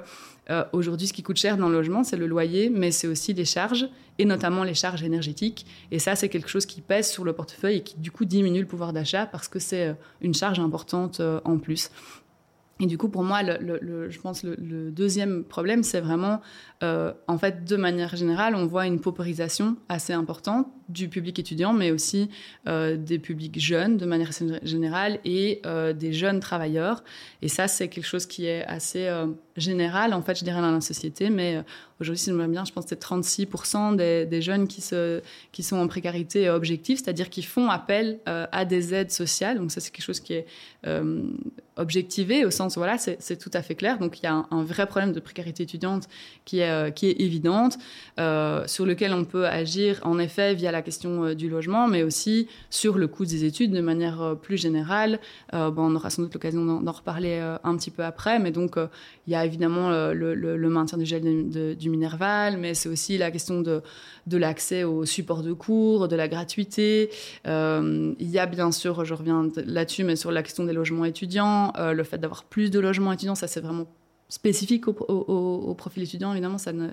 aujourd'hui 0.72 1.08
ce 1.08 1.12
qui 1.12 1.22
coûte 1.22 1.36
cher 1.36 1.56
dans 1.56 1.68
le 1.68 1.74
logement, 1.74 2.04
c'est 2.04 2.16
le 2.16 2.26
loyer, 2.26 2.70
mais 2.70 2.90
c'est 2.90 3.08
aussi 3.08 3.34
les 3.34 3.44
charges, 3.44 3.88
et 4.18 4.24
notamment 4.24 4.64
les 4.64 4.74
charges 4.74 5.02
énergétiques. 5.02 5.66
Et 5.90 5.98
ça 5.98 6.16
c'est 6.16 6.28
quelque 6.28 6.48
chose 6.48 6.66
qui 6.66 6.80
pèse 6.80 7.10
sur 7.10 7.24
le 7.24 7.32
portefeuille 7.32 7.78
et 7.78 7.82
qui 7.82 7.96
du 7.96 8.10
coup 8.10 8.24
diminue 8.24 8.60
le 8.60 8.66
pouvoir 8.66 8.92
d'achat, 8.92 9.26
parce 9.26 9.48
que 9.48 9.58
c'est 9.58 9.94
une 10.20 10.34
charge 10.34 10.60
importante 10.60 11.20
en 11.44 11.58
plus. 11.58 11.90
Et 12.82 12.86
du 12.86 12.98
coup, 12.98 13.08
pour 13.08 13.22
moi, 13.22 13.42
je 13.44 14.18
pense 14.18 14.42
le, 14.42 14.56
le 14.56 14.90
deuxième 14.90 15.44
problème, 15.44 15.84
c'est 15.84 16.00
vraiment, 16.00 16.40
euh, 16.82 17.12
en 17.28 17.38
fait, 17.38 17.64
de 17.64 17.76
manière 17.76 18.16
générale, 18.16 18.56
on 18.56 18.66
voit 18.66 18.86
une 18.86 19.00
paupérisation 19.00 19.76
assez 19.88 20.12
importante 20.12 20.66
du 20.88 21.08
public 21.08 21.38
étudiant, 21.38 21.72
mais 21.72 21.92
aussi 21.92 22.28
euh, 22.66 22.96
des 22.96 23.20
publics 23.20 23.58
jeunes 23.60 23.98
de 23.98 24.04
manière 24.04 24.30
générale 24.64 25.20
et 25.24 25.62
euh, 25.64 25.92
des 25.92 26.12
jeunes 26.12 26.40
travailleurs. 26.40 27.04
Et 27.40 27.48
ça, 27.48 27.68
c'est 27.68 27.86
quelque 27.86 28.04
chose 28.04 28.26
qui 28.26 28.46
est 28.46 28.64
assez 28.64 29.08
général, 29.56 30.12
en 30.12 30.22
fait, 30.22 30.36
je 30.36 30.44
dirais, 30.44 30.60
dans 30.60 30.72
la 30.72 30.80
société. 30.80 31.30
Mais 31.30 31.62
aujourd'hui, 32.00 32.18
si 32.18 32.30
je 32.30 32.34
me 32.34 32.46
bien, 32.48 32.64
je 32.64 32.72
pense 32.72 32.84
que 32.84 32.90
c'est 32.90 33.02
36% 33.02 33.94
des, 33.94 34.42
jeunes 34.42 34.66
qui 34.66 34.82
sont 35.62 35.76
en 35.76 35.86
précarité 35.86 36.50
objective, 36.50 36.98
c'est-à-dire 36.98 37.30
qui 37.30 37.42
font 37.42 37.68
appel 37.70 38.18
à 38.26 38.64
des 38.64 38.92
aides 38.92 39.12
sociales. 39.12 39.58
Donc 39.58 39.70
ça, 39.70 39.80
c'est 39.80 39.92
quelque 39.92 40.04
chose 40.04 40.20
qui 40.20 40.34
est 40.34 40.46
objectivé 41.76 42.44
au 42.44 42.50
sens, 42.50 42.71
voilà, 42.76 42.98
c'est 42.98 43.36
tout 43.36 43.50
à 43.52 43.62
fait 43.62 43.74
clair. 43.74 43.98
Donc 43.98 44.20
il 44.20 44.24
y 44.24 44.26
a 44.26 44.46
un, 44.50 44.62
vrai 44.64 44.86
problème 44.86 45.12
de 45.12 45.20
précarité 45.20 45.64
étudiante 45.64 46.08
qui 46.44 46.60
est, 46.60 46.94
qui 46.94 47.06
est 47.06 47.20
évidente, 47.20 47.78
sur 48.66 48.86
lequel 48.86 49.12
on 49.12 49.24
peut 49.24 49.46
agir, 49.46 50.00
en 50.02 50.18
effet, 50.18 50.54
via 50.54 50.72
la 50.72 50.82
question 50.82 51.24
euh, 51.24 51.34
du 51.34 51.48
logement, 51.48 51.88
mais 51.88 52.02
aussi 52.02 52.48
sur 52.70 52.98
le 52.98 53.08
coût 53.08 53.24
des 53.24 53.44
études 53.44 53.72
de 53.72 53.80
manière 53.80 54.22
euh, 54.22 54.34
plus 54.34 54.56
générale. 54.56 55.18
Euh, 55.54 55.70
on 55.76 55.94
aura 55.96 56.10
sans 56.10 56.22
doute 56.22 56.34
l'occasion 56.34 56.80
d'en 56.80 56.92
reparler 56.92 57.40
un 57.64 57.76
petit 57.76 57.90
peu 57.90 58.04
après, 58.04 58.38
mais 58.38 58.52
donc 58.52 58.76
il 59.26 59.32
y 59.32 59.34
a 59.34 59.44
évidemment 59.44 59.90
le, 60.12 60.68
maintien 60.68 60.96
du 60.96 61.04
gel 61.04 61.22
du 61.76 61.90
Minerval, 61.90 62.56
mais 62.56 62.74
c'est 62.74 62.88
aussi 62.88 63.18
la 63.18 63.30
question 63.30 63.60
de, 63.60 63.82
de 64.26 64.36
l'accès 64.36 64.84
au 64.84 65.04
support 65.04 65.42
de 65.42 65.52
cours, 65.52 66.06
de 66.06 66.14
la 66.14 66.28
gratuité. 66.28 67.10
il 67.44 68.14
y 68.30 68.38
a 68.38 68.46
bien 68.46 68.70
sûr, 68.70 69.04
je 69.04 69.14
reviens 69.14 69.48
là-dessus, 69.66 70.04
mais 70.04 70.14
sur 70.14 70.30
la 70.30 70.42
question 70.42 70.64
des 70.64 70.72
logements 70.72 71.04
étudiants, 71.04 71.72
le 71.78 72.04
fait 72.04 72.18
d'avoir 72.18 72.44
plus 72.52 72.70
de 72.70 72.78
logements 72.78 73.12
étudiants, 73.14 73.34
ça 73.34 73.48
c'est 73.48 73.62
vraiment 73.62 73.86
spécifique 74.28 74.86
au, 74.88 75.74
profil 75.76 76.02
étudiant, 76.02 76.32
évidemment, 76.32 76.58
ça 76.58 76.72
ne, 76.72 76.88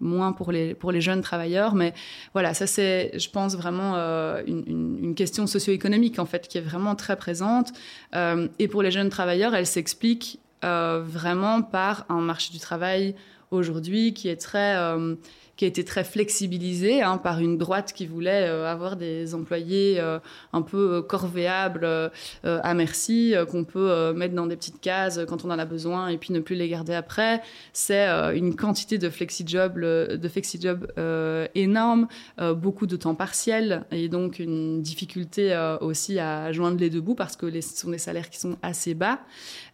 moins 0.00 0.32
pour 0.32 0.50
les, 0.50 0.74
pour 0.74 0.90
les 0.90 1.00
jeunes 1.00 1.22
travailleurs. 1.22 1.74
Mais 1.76 1.92
voilà, 2.32 2.52
ça 2.52 2.66
c'est, 2.66 3.16
je 3.16 3.30
pense, 3.30 3.56
vraiment 3.56 3.94
euh, 3.96 4.42
une, 4.46 5.14
question 5.16 5.46
socio-économique, 5.46 6.18
en 6.18 6.24
fait, 6.24 6.48
qui 6.48 6.58
est 6.58 6.60
vraiment 6.60 6.96
très 6.96 7.16
présente. 7.16 7.72
Euh, 8.14 8.48
et 8.58 8.66
pour 8.66 8.82
les 8.82 8.90
jeunes 8.90 9.08
travailleurs, 9.08 9.54
elle 9.54 9.66
s'explique 9.66 10.40
euh, 10.64 11.02
vraiment 11.04 11.62
par 11.62 12.06
un 12.08 12.20
marché 12.20 12.52
du 12.52 12.58
travail 12.58 13.14
aujourd'hui 13.50 14.14
qui 14.14 14.28
est 14.28 14.40
très 14.40 14.76
qui 15.56 15.64
a 15.64 15.68
été 15.68 15.84
très 15.84 16.04
flexibilisé 16.04 17.02
hein, 17.02 17.18
par 17.18 17.40
une 17.40 17.58
droite 17.58 17.92
qui 17.92 18.06
voulait 18.06 18.48
euh, 18.48 18.70
avoir 18.70 18.96
des 18.96 19.34
employés 19.34 20.00
euh, 20.00 20.18
un 20.52 20.62
peu 20.62 20.94
euh, 20.94 21.02
corvéables 21.02 21.88
à 22.44 22.74
merci, 22.74 23.34
qu'on 23.50 23.64
peut 23.64 24.12
mettre 24.12 24.34
dans 24.34 24.46
des 24.46 24.56
petites 24.56 24.80
cases 24.80 25.20
quand 25.28 25.44
on 25.44 25.50
en 25.50 25.58
a 25.58 25.64
besoin 25.64 26.08
et 26.08 26.18
puis 26.18 26.32
ne 26.32 26.40
plus 26.40 26.54
les 26.56 26.68
garder 26.68 26.94
après. 26.94 27.42
C'est 27.72 28.06
une 28.34 28.56
quantité 28.56 28.98
de 28.98 29.08
flexi-job 29.08 29.78
de 29.78 30.28
flexi 30.28 30.60
énorme, 31.54 32.08
beaucoup 32.56 32.86
de 32.86 32.96
temps 32.96 33.14
partiel 33.14 33.84
et 33.90 34.08
donc 34.08 34.38
une 34.38 34.82
difficulté 34.82 35.56
aussi 35.80 36.18
à 36.18 36.52
joindre 36.52 36.78
les 36.78 36.90
deux 36.90 37.00
bouts 37.00 37.14
parce 37.14 37.36
que 37.36 37.50
ce 37.60 37.76
sont 37.76 37.90
des 37.90 37.98
salaires 37.98 38.30
qui 38.30 38.38
sont 38.38 38.56
assez 38.62 38.94
bas. 38.94 39.20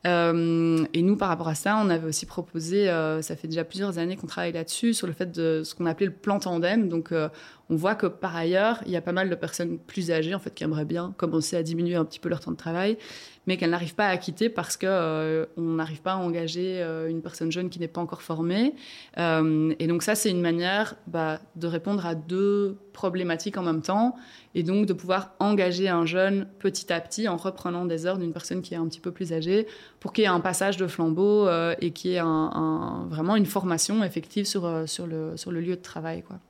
et 0.04 1.02
nous, 1.02 1.16
par 1.16 1.28
rapport 1.28 1.48
à 1.48 1.54
ça, 1.54 1.80
on 1.82 1.90
avait 1.90 2.08
aussi 2.08 2.26
proposé, 2.26 2.86
ça 3.22 3.36
fait 3.36 3.48
déjà 3.48 3.64
plusieurs 3.64 3.98
années 3.98 4.16
qu'on 4.16 4.26
travaille 4.26 4.52
là-dessus, 4.52 4.94
sur 4.94 5.06
le 5.06 5.12
fait 5.12 5.30
de 5.30 5.62
ce 5.70 5.74
qu'on 5.74 5.86
appelait 5.86 6.06
le 6.06 6.12
plan 6.12 6.38
tandem. 6.38 6.88
Euh, 7.12 7.28
on 7.70 7.76
voit 7.76 7.94
que 7.94 8.06
par 8.06 8.36
ailleurs, 8.36 8.82
il 8.84 8.92
y 8.92 8.96
a 8.96 9.00
pas 9.00 9.12
mal 9.12 9.30
de 9.30 9.34
personnes 9.36 9.78
plus 9.78 10.10
âgées, 10.10 10.34
en 10.34 10.40
fait, 10.40 10.52
qui 10.52 10.64
aimeraient 10.64 10.84
bien 10.84 11.14
commencer 11.16 11.56
à 11.56 11.62
diminuer 11.62 11.94
un 11.94 12.04
petit 12.04 12.18
peu 12.18 12.28
leur 12.28 12.40
temps 12.40 12.50
de 12.50 12.56
travail, 12.56 12.98
mais 13.46 13.56
qu'elles 13.56 13.70
n'arrivent 13.70 13.94
pas 13.94 14.08
à 14.08 14.16
quitter 14.16 14.48
parce 14.48 14.76
que 14.76 14.86
euh, 14.88 15.46
on 15.56 15.62
n'arrive 15.62 16.02
pas 16.02 16.14
à 16.14 16.16
engager 16.16 16.82
euh, 16.82 17.08
une 17.08 17.22
personne 17.22 17.52
jeune 17.52 17.70
qui 17.70 17.78
n'est 17.78 17.88
pas 17.88 18.00
encore 18.00 18.22
formée. 18.22 18.74
et 19.16 19.86
donc 19.86 20.02
ça, 20.02 20.16
c'est 20.16 20.30
une 20.30 20.40
manière 20.40 20.96
bah, 21.06 21.38
de 21.54 21.68
répondre 21.68 22.04
à 22.04 22.16
deux 22.16 22.76
problématiques 22.92 23.56
en 23.56 23.62
même 23.62 23.82
temps, 23.82 24.16
et 24.56 24.64
donc 24.64 24.86
de 24.86 24.92
pouvoir 24.92 25.34
engager 25.38 25.88
un 25.88 26.06
jeune 26.06 26.48
petit 26.58 26.92
à 26.92 27.00
petit 27.00 27.28
en 27.28 27.36
reprenant 27.36 27.84
des 27.84 28.04
heures 28.04 28.18
d'une 28.18 28.32
personne 28.32 28.62
qui 28.62 28.74
est 28.74 28.78
un 28.78 28.88
petit 28.88 29.00
peu 29.00 29.12
plus 29.12 29.32
âgée, 29.32 29.68
pour 30.00 30.12
qu'il 30.12 30.22
y 30.22 30.24
ait 30.24 30.28
un 30.30 30.40
passage 30.40 30.76
de 30.76 30.88
flambeau 30.88 31.48
et 31.80 31.92
qu'il 31.92 32.10
y 32.10 32.14
ait 32.14 32.20
vraiment 32.20 33.36
une 33.36 33.46
formation 33.46 34.02
effective 34.02 34.44
sur, 34.44 34.88
sur, 34.88 35.06
le, 35.06 35.36
sur 35.36 35.52
le 35.52 35.60
lieu 35.60 35.76
de 35.76 35.82
travail. 35.82 36.22
Quoi. 36.22 36.40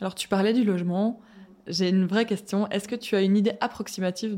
Alors, 0.00 0.14
tu 0.14 0.28
parlais 0.28 0.52
du 0.52 0.64
logement. 0.64 1.20
J'ai 1.66 1.88
une 1.88 2.06
vraie 2.06 2.26
question. 2.26 2.68
Est-ce 2.70 2.88
que 2.88 2.96
tu 2.96 3.16
as 3.16 3.22
une 3.22 3.36
idée 3.36 3.52
approximative 3.60 4.36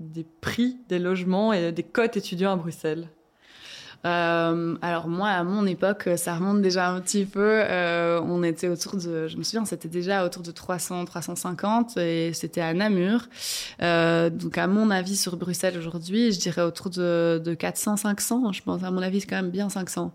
des 0.00 0.26
prix 0.40 0.78
des 0.88 0.98
logements 0.98 1.52
et 1.52 1.72
des 1.72 1.82
cotes 1.82 2.16
étudiants 2.16 2.52
à 2.52 2.56
Bruxelles? 2.56 3.08
Euh, 4.04 4.76
alors 4.82 5.08
moi, 5.08 5.30
à 5.30 5.44
mon 5.44 5.66
époque, 5.66 6.08
ça 6.16 6.34
remonte 6.34 6.60
déjà 6.60 6.90
un 6.90 7.00
petit 7.00 7.24
peu. 7.24 7.62
Euh, 7.64 8.20
on 8.22 8.42
était 8.42 8.68
autour 8.68 8.96
de, 8.96 9.28
je 9.28 9.36
me 9.36 9.42
souviens, 9.42 9.64
c'était 9.64 9.88
déjà 9.88 10.24
autour 10.26 10.42
de 10.42 10.50
300, 10.50 11.06
350 11.06 11.96
et 11.96 12.32
c'était 12.34 12.60
à 12.60 12.74
Namur. 12.74 13.28
Euh, 13.82 14.28
donc 14.28 14.58
à 14.58 14.66
mon 14.66 14.90
avis, 14.90 15.16
sur 15.16 15.36
Bruxelles 15.36 15.78
aujourd'hui, 15.78 16.32
je 16.32 16.38
dirais 16.38 16.62
autour 16.62 16.90
de, 16.90 17.40
de 17.42 17.54
400, 17.54 17.96
500. 17.96 18.52
Je 18.52 18.62
pense, 18.62 18.82
à 18.84 18.90
mon 18.90 19.00
avis, 19.00 19.20
c'est 19.20 19.26
quand 19.26 19.36
même 19.36 19.50
bien 19.50 19.70
500 19.70 20.12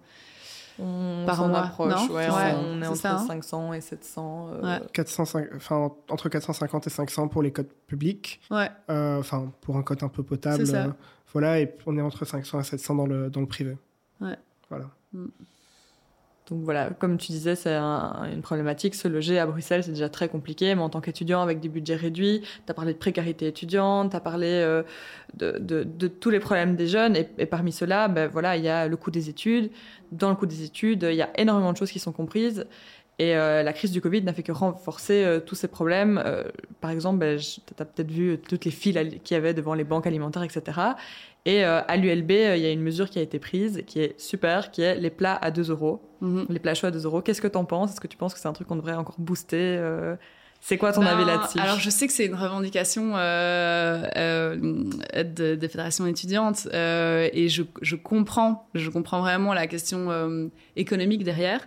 on 0.80 1.25
par 1.25 1.38
s'en 1.38 1.53
approche. 1.53 2.09
Ouais, 2.09 2.27
on 2.30 2.82
est, 2.82 2.88
entre 2.88 2.97
500 2.97 3.73
et 3.73 3.82
700. 3.82 4.49
Euh... 4.63 4.80
405, 4.93 5.47
enfin, 5.55 5.91
entre 6.09 6.30
450 6.30 6.88
et 6.88 6.89
500 6.89 7.27
pour 7.27 7.43
les 7.43 7.51
codes 7.51 7.71
publics. 7.88 8.41
Ouais. 8.49 8.69
Euh, 8.89 9.19
enfin, 9.19 9.51
pour 9.61 9.77
un 9.77 9.84
code 9.84 10.03
un 10.03 10.09
peu 10.09 10.23
potable. 10.23 10.63
Euh, 10.67 10.88
voilà, 11.34 11.59
et 11.59 11.73
on 11.86 11.97
est 11.97 12.01
entre 12.01 12.25
500 12.25 12.59
et 12.59 12.63
700 12.63 12.95
dans 12.95 13.05
le, 13.05 13.30
dans 13.30 13.41
le 13.41 13.47
privé. 13.47 13.77
Ouais. 14.21 14.38
Voilà. 14.69 14.86
Mm. 15.13 15.25
Donc 16.50 16.64
voilà, 16.64 16.89
comme 16.89 17.18
tu 17.18 17.32
disais, 17.32 17.56
c'est 17.56 17.76
une 17.76 18.41
problématique. 18.41 18.95
Se 18.95 19.08
loger 19.08 19.39
à 19.39 19.45
Bruxelles, 19.45 19.84
c'est 19.84 19.91
déjà 19.91 20.10
très 20.10 20.30
compliqué, 20.30 20.74
mais 20.74 20.82
en 20.82 20.89
tant 20.89 21.02
qu'étudiant 21.02 21.41
avec 21.41 21.60
des 21.60 21.70
budgets 21.70 21.95
réduits, 21.95 22.41
tu 22.41 22.72
as 22.72 22.74
parlé 22.74 22.93
de 22.93 22.97
précarité 22.97 23.47
étudiante, 23.47 24.12
tu 24.12 24.18
as 24.18 24.20
parlé 24.20 24.47
euh, 24.47 24.84
de, 25.36 26.08
tous 26.08 26.30
les 26.30 26.39
problèmes 26.39 26.76
des 26.76 26.88
jeunes, 26.88 27.16
et, 27.16 27.45
parmi 27.45 27.72
ceux-là, 27.72 28.08
ben 28.08 28.28
voilà, 28.28 28.58
il 28.58 28.64
y 28.64 28.70
a 28.70 28.88
le 28.88 28.97
coût 28.97 29.12
des 29.12 29.30
études. 29.30 29.70
Dans 30.12 30.30
le 30.30 30.36
coût 30.36 30.47
des 30.47 30.64
études, 30.64 31.08
il 31.10 31.16
y 31.16 31.22
a 31.22 31.30
énormément 31.38 31.72
de 31.72 31.78
choses 31.78 31.91
qui 31.91 32.00
sont 32.00 32.12
comprises. 32.12 32.66
Et 33.22 33.36
euh, 33.36 33.64
la 33.64 33.74
crise 33.74 33.91
du 33.91 34.00
Covid 34.00 34.22
n'a 34.22 34.32
fait 34.32 34.43
que 34.43 34.54
renforcer 34.54 35.26
euh, 35.26 35.41
tous 35.41 35.56
ces 35.56 35.68
problèmes. 35.68 36.24
Par 36.80 36.89
exemple, 36.89 37.20
ben, 37.20 37.38
tu 37.38 37.62
as 37.78 37.86
peut-être 37.86 38.10
vu 38.10 38.39
toutes 38.39 38.64
les 38.66 38.72
files 38.72 39.20
qu'il 39.24 39.36
y 39.36 39.38
avait 39.38 39.54
devant 39.54 39.74
les 39.74 39.84
banques 39.84 40.08
alimentaires, 40.08 40.43
etc. 40.43 40.80
Et 41.46 41.64
euh, 41.64 41.82
à 41.88 41.98
l'ULB, 41.98 42.32
euh, 42.32 42.58
il 42.58 42.64
y 42.64 42.66
a 42.66 42.72
une 42.72 42.82
mesure 42.82 43.10
qui 43.10 43.20
a 43.20 43.22
été 43.22 43.40
prise, 43.40 43.84
qui 43.88 44.02
est 44.02 44.20
super, 44.20 44.72
qui 44.72 44.82
est 44.82 44.96
les 44.96 45.10
plats 45.10 45.38
à 45.42 45.52
2 45.52 45.72
euros. 45.72 46.02
Mhm. 46.22 46.48
Les 46.50 46.60
plats 46.60 46.74
chauds 46.74 46.88
à 46.88 46.92
2 46.92 47.06
euros. 47.06 47.22
Qu'est-ce 47.22 47.42
que 47.42 47.48
tu 47.48 47.58
en 47.58 47.66
penses? 47.66 47.92
Est-ce 47.92 48.02
que 48.02 48.08
tu 48.08 48.18
penses 48.18 48.34
que 48.34 48.40
c'est 48.40 48.48
un 48.48 48.54
truc 48.54 48.68
qu'on 48.68 48.76
devrait 48.76 48.94
encore 48.94 49.16
booster 49.18 49.78
euh? 49.78 50.16
C'est 50.62 50.78
quoi 50.78 50.92
ton 50.92 51.04
avis 51.04 51.24
ben, 51.24 51.38
là-dessus? 51.38 51.58
Alors, 51.58 51.80
je 51.80 51.90
sais 51.90 52.06
que 52.06 52.12
c'est 52.12 52.26
une 52.26 52.36
revendication 52.36 53.14
euh, 53.16 54.54
des 55.16 55.68
fédérations 55.70 56.06
étudiantes 56.06 56.68
et 56.74 57.48
je, 57.48 57.64
je, 57.82 57.96
comprends, 57.96 58.68
je 58.76 58.90
comprends 58.90 59.22
vraiment 59.22 59.54
la 59.54 59.68
question 59.68 60.52
économique 60.76 61.24
derrière. 61.24 61.66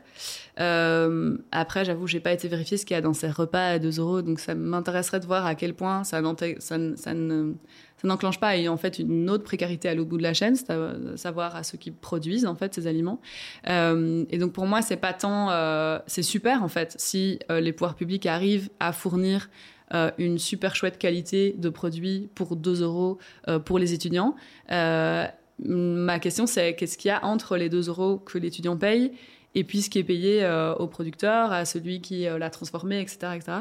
après, 0.59 1.87
j'avoue, 1.87 2.07
j'ai 2.07 2.21
pas 2.21 2.33
été 2.33 2.49
vérifier 2.49 2.77
ce 2.77 2.85
qu'il 2.85 2.95
y 2.95 2.99
a 2.99 3.01
dans 3.01 3.15
ces 3.15 3.31
repas 3.31 3.67
à 3.67 3.79
2 3.79 3.99
euros, 3.99 4.21
donc 4.21 4.41
ça 4.41 4.55
m'intéresserait 4.55 5.21
de 5.21 5.27
voir 5.27 5.47
à 5.47 5.55
quel 5.55 5.73
point 5.73 6.05
ça, 6.05 6.21
ça, 6.59 6.77
ça 6.95 7.15
ne 7.15 7.55
ça 8.03 8.09
n'enclenche 8.09 8.41
pas 8.41 8.57
et 8.57 8.69
en 8.69 8.77
fait 8.77 8.99
une 8.99 9.31
autre 9.31 9.45
précarité 9.45 9.89
à 9.89 9.95
l'autre 9.95 10.11
bout 10.11 10.19
de 10.19 10.23
la 10.23 10.35
chaîne, 10.35 10.57
c'est 10.57 10.71
à 10.71 10.95
savoir 11.17 11.55
à 11.57 11.63
ceux 11.63 11.79
qui 11.79 11.91
produisent 11.91 12.47
en 12.47 12.55
fait 12.55 12.75
ces 12.75 12.87
aliments. 12.87 13.21
Euh, 13.69 14.25
et 14.31 14.39
donc 14.39 14.53
pour 14.53 14.67
moi 14.67 14.83
c'est 14.83 14.97
pas 14.97 15.13
tant, 15.13 15.51
euh, 15.51 15.99
c'est 16.07 16.23
super 16.23 16.63
en 16.63 16.69
fait 16.69 16.95
si 16.99 17.39
euh, 17.51 17.61
les 17.61 17.73
pouvoirs 17.73 17.95
publics 17.95 18.27
arrivent 18.27 18.71
à 18.81 18.93
fournir 18.93 19.49
euh, 19.95 20.11
une 20.19 20.39
super 20.39 20.75
chouette 20.75 20.99
qualité 20.99 21.55
de 21.57 21.69
produits 21.69 22.29
pour 22.35 22.57
2 22.57 22.83
euros 22.83 23.19
euh, 23.49 23.59
pour 23.59 23.79
les 23.79 23.93
étudiants. 23.93 24.35
ma 24.69 26.19
question 26.19 26.47
c'est 26.47 26.75
qu'est-ce 26.75 26.99
qu'il 26.99 27.11
y 27.11 27.13
a 27.13 27.25
entre 27.25 27.57
les 27.57 27.69
2 27.69 27.89
euros 27.89 28.19
que 28.19 28.39
l'étudiant 28.39 28.77
paye 28.77 29.13
et 29.55 29.65
puis 29.65 29.83
ce 29.83 29.91
qui 29.91 29.99
est 29.99 30.05
payé 30.05 30.43
euh, 30.43 30.75
au 30.75 30.87
producteur, 30.87 31.53
à 31.53 31.65
celui 31.65 32.01
qui 32.01 32.27
euh, 32.27 32.39
l'a 32.39 32.51
transformé, 32.51 33.01
etc. 33.01 33.19
etc. 33.35 33.53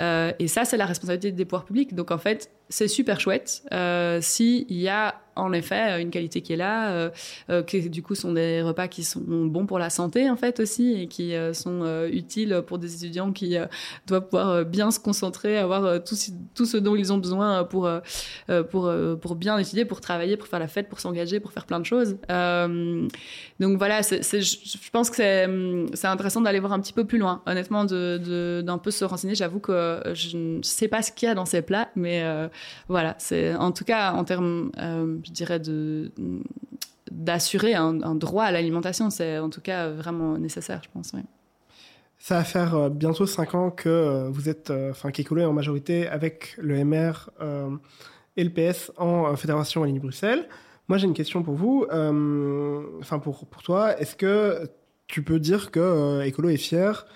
Euh, 0.00 0.32
et 0.38 0.48
ça, 0.48 0.64
c'est 0.64 0.76
la 0.76 0.86
responsabilité 0.86 1.32
des 1.32 1.44
pouvoirs 1.44 1.64
publics. 1.64 1.94
Donc 1.94 2.10
en 2.10 2.18
fait, 2.18 2.50
c'est 2.68 2.88
super 2.88 3.20
chouette 3.20 3.62
s'il 4.20 4.72
y 4.72 4.88
a 4.88 5.14
en 5.38 5.52
effet 5.52 6.00
une 6.02 6.10
qualité 6.10 6.42
qui 6.42 6.52
est 6.52 6.56
là, 6.56 6.90
euh, 6.90 7.10
euh, 7.50 7.62
que 7.62 7.88
du 7.88 8.02
coup 8.02 8.14
sont 8.14 8.32
des 8.32 8.62
repas 8.62 8.88
qui 8.88 9.04
sont 9.04 9.20
bons 9.20 9.66
pour 9.66 9.78
la 9.78 9.90
santé 9.90 10.28
en 10.30 10.36
fait 10.36 10.60
aussi 10.60 11.00
et 11.00 11.06
qui 11.08 11.34
euh, 11.34 11.52
sont 11.52 11.80
euh, 11.82 12.08
utiles 12.10 12.62
pour 12.66 12.78
des 12.78 12.94
étudiants 12.94 13.32
qui 13.32 13.56
euh, 13.56 13.66
doivent 14.06 14.24
pouvoir 14.24 14.48
euh, 14.50 14.64
bien 14.64 14.90
se 14.90 14.98
concentrer, 15.00 15.56
avoir 15.58 15.84
euh, 15.84 15.98
tout, 15.98 16.14
ce- 16.16 16.76
dont 16.78 16.96
ils 16.96 17.12
ont 17.12 17.18
besoin 17.18 17.64
pour 17.64 17.86
euh, 17.86 18.00
euh, 18.50 18.62
pour 18.62 18.86
euh, 18.86 19.16
pour 19.16 19.34
bien 19.36 19.56
étudier, 19.58 19.84
pour 19.84 20.00
travailler, 20.00 20.36
pour 20.36 20.48
faire 20.48 20.58
la 20.60 20.68
fête, 20.68 20.88
pour 20.88 21.00
s'engager, 21.00 21.40
pour 21.40 21.52
faire 21.52 21.66
plein 21.66 21.80
de 21.80 21.86
choses. 21.86 22.16
Euh, 22.30 23.06
donc 23.60 23.78
voilà, 23.78 24.00
je 24.02 24.90
pense 24.92 25.10
que 25.10 25.16
c'est 25.16 25.44
hum, 25.46 25.86
c'est 25.94 26.06
intéressant 26.06 26.40
d'aller 26.40 26.60
voir 26.60 26.72
un 26.72 26.80
petit 26.80 26.92
peu 26.92 27.04
plus 27.04 27.18
loin, 27.18 27.42
honnêtement, 27.46 27.84
d'un 27.84 28.78
peu 28.78 28.90
se 28.90 29.04
renseigner. 29.04 29.34
J'avoue 29.34 29.60
que 29.60 30.00
je 30.14 30.36
ne 30.36 30.62
sais 30.62 30.88
pas 30.88 31.02
ce 31.02 31.12
qu'il 31.12 31.28
y 31.28 31.30
a 31.30 31.34
dans 31.34 31.46
ces 31.46 31.62
plats, 31.62 31.88
mais 31.96 32.22
euh, 32.22 32.48
voilà, 32.88 33.16
en 33.58 33.72
tout 33.72 33.84
cas 33.84 34.12
en 34.12 34.24
termes, 34.24 34.70
euh, 34.78 35.16
je 35.28 35.32
dirais, 35.32 35.60
d'assurer 37.10 37.74
un, 37.74 38.14
droit 38.14 38.44
à 38.44 38.50
l'alimentation, 38.50 39.10
c'est 39.10 39.38
en 39.38 39.50
tout 39.50 39.60
cas 39.60 39.90
vraiment 39.90 40.38
nécessaire, 40.38 40.80
je 40.82 40.88
pense. 40.92 41.12
Ça 42.18 42.36
va 42.36 42.44
faire 42.44 42.74
euh, 42.74 42.88
bientôt 42.88 43.26
5 43.26 43.54
ans 43.54 43.70
que 43.70 43.88
euh, 43.88 44.28
vous 44.28 44.48
êtes, 44.48 44.70
euh, 44.70 44.90
enfin, 44.90 45.10
qu'Ecolo 45.12 45.42
est 45.42 45.44
en 45.44 45.52
majorité 45.52 46.08
avec 46.08 46.54
le 46.58 46.84
MR 46.84 47.30
et 48.36 48.44
le 48.44 48.50
PS 48.50 48.92
en 48.96 49.34
Fédération 49.36 49.80
Wallonie-Bruxelles. 49.80 50.48
Moi, 50.88 50.98
j'ai 50.98 51.06
une 51.06 51.14
question 51.14 51.42
pour 51.42 51.54
vous, 51.54 51.86
pour, 53.20 53.62
toi. 53.62 53.98
Est-ce 54.00 54.16
que 54.16 54.68
tu 55.06 55.22
peux 55.22 55.38
dire 55.38 55.70
que 55.70 56.26
Ecolo 56.26 56.48
est 56.48 56.56
fier 56.56 57.06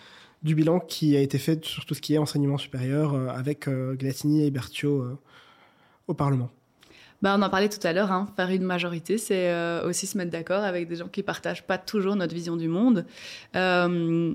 du 0.42 0.54
bilan 0.54 0.80
qui 0.80 1.16
a 1.16 1.20
été 1.20 1.38
fait 1.38 1.64
sur 1.64 1.86
tout 1.86 1.94
ce 1.94 2.00
qui 2.00 2.14
est 2.14 2.18
enseignement 2.18 2.58
supérieur 2.58 3.14
avec 3.30 3.68
Glatini 3.68 4.44
et 4.44 4.50
Berthiaud 4.50 5.16
au 6.08 6.14
Parlement? 6.14 6.50
Bah, 7.22 7.34
on 7.38 7.42
en 7.42 7.48
parlait 7.50 7.68
tout 7.68 7.84
à 7.86 7.92
l'heure, 7.92 8.10
hein. 8.10 8.28
faire 8.36 8.50
une 8.50 8.64
majorité, 8.64 9.16
c'est 9.16 9.50
euh, 9.50 9.88
aussi 9.88 10.06
se 10.06 10.18
mettre 10.18 10.30
d'accord 10.32 10.64
avec 10.64 10.88
des 10.88 10.96
gens 10.96 11.08
qui 11.08 11.22
partagent 11.22 11.64
pas 11.64 11.78
toujours 11.78 12.16
notre 12.16 12.34
vision 12.34 12.56
du 12.56 12.68
monde. 12.68 13.06
Euh, 13.54 14.34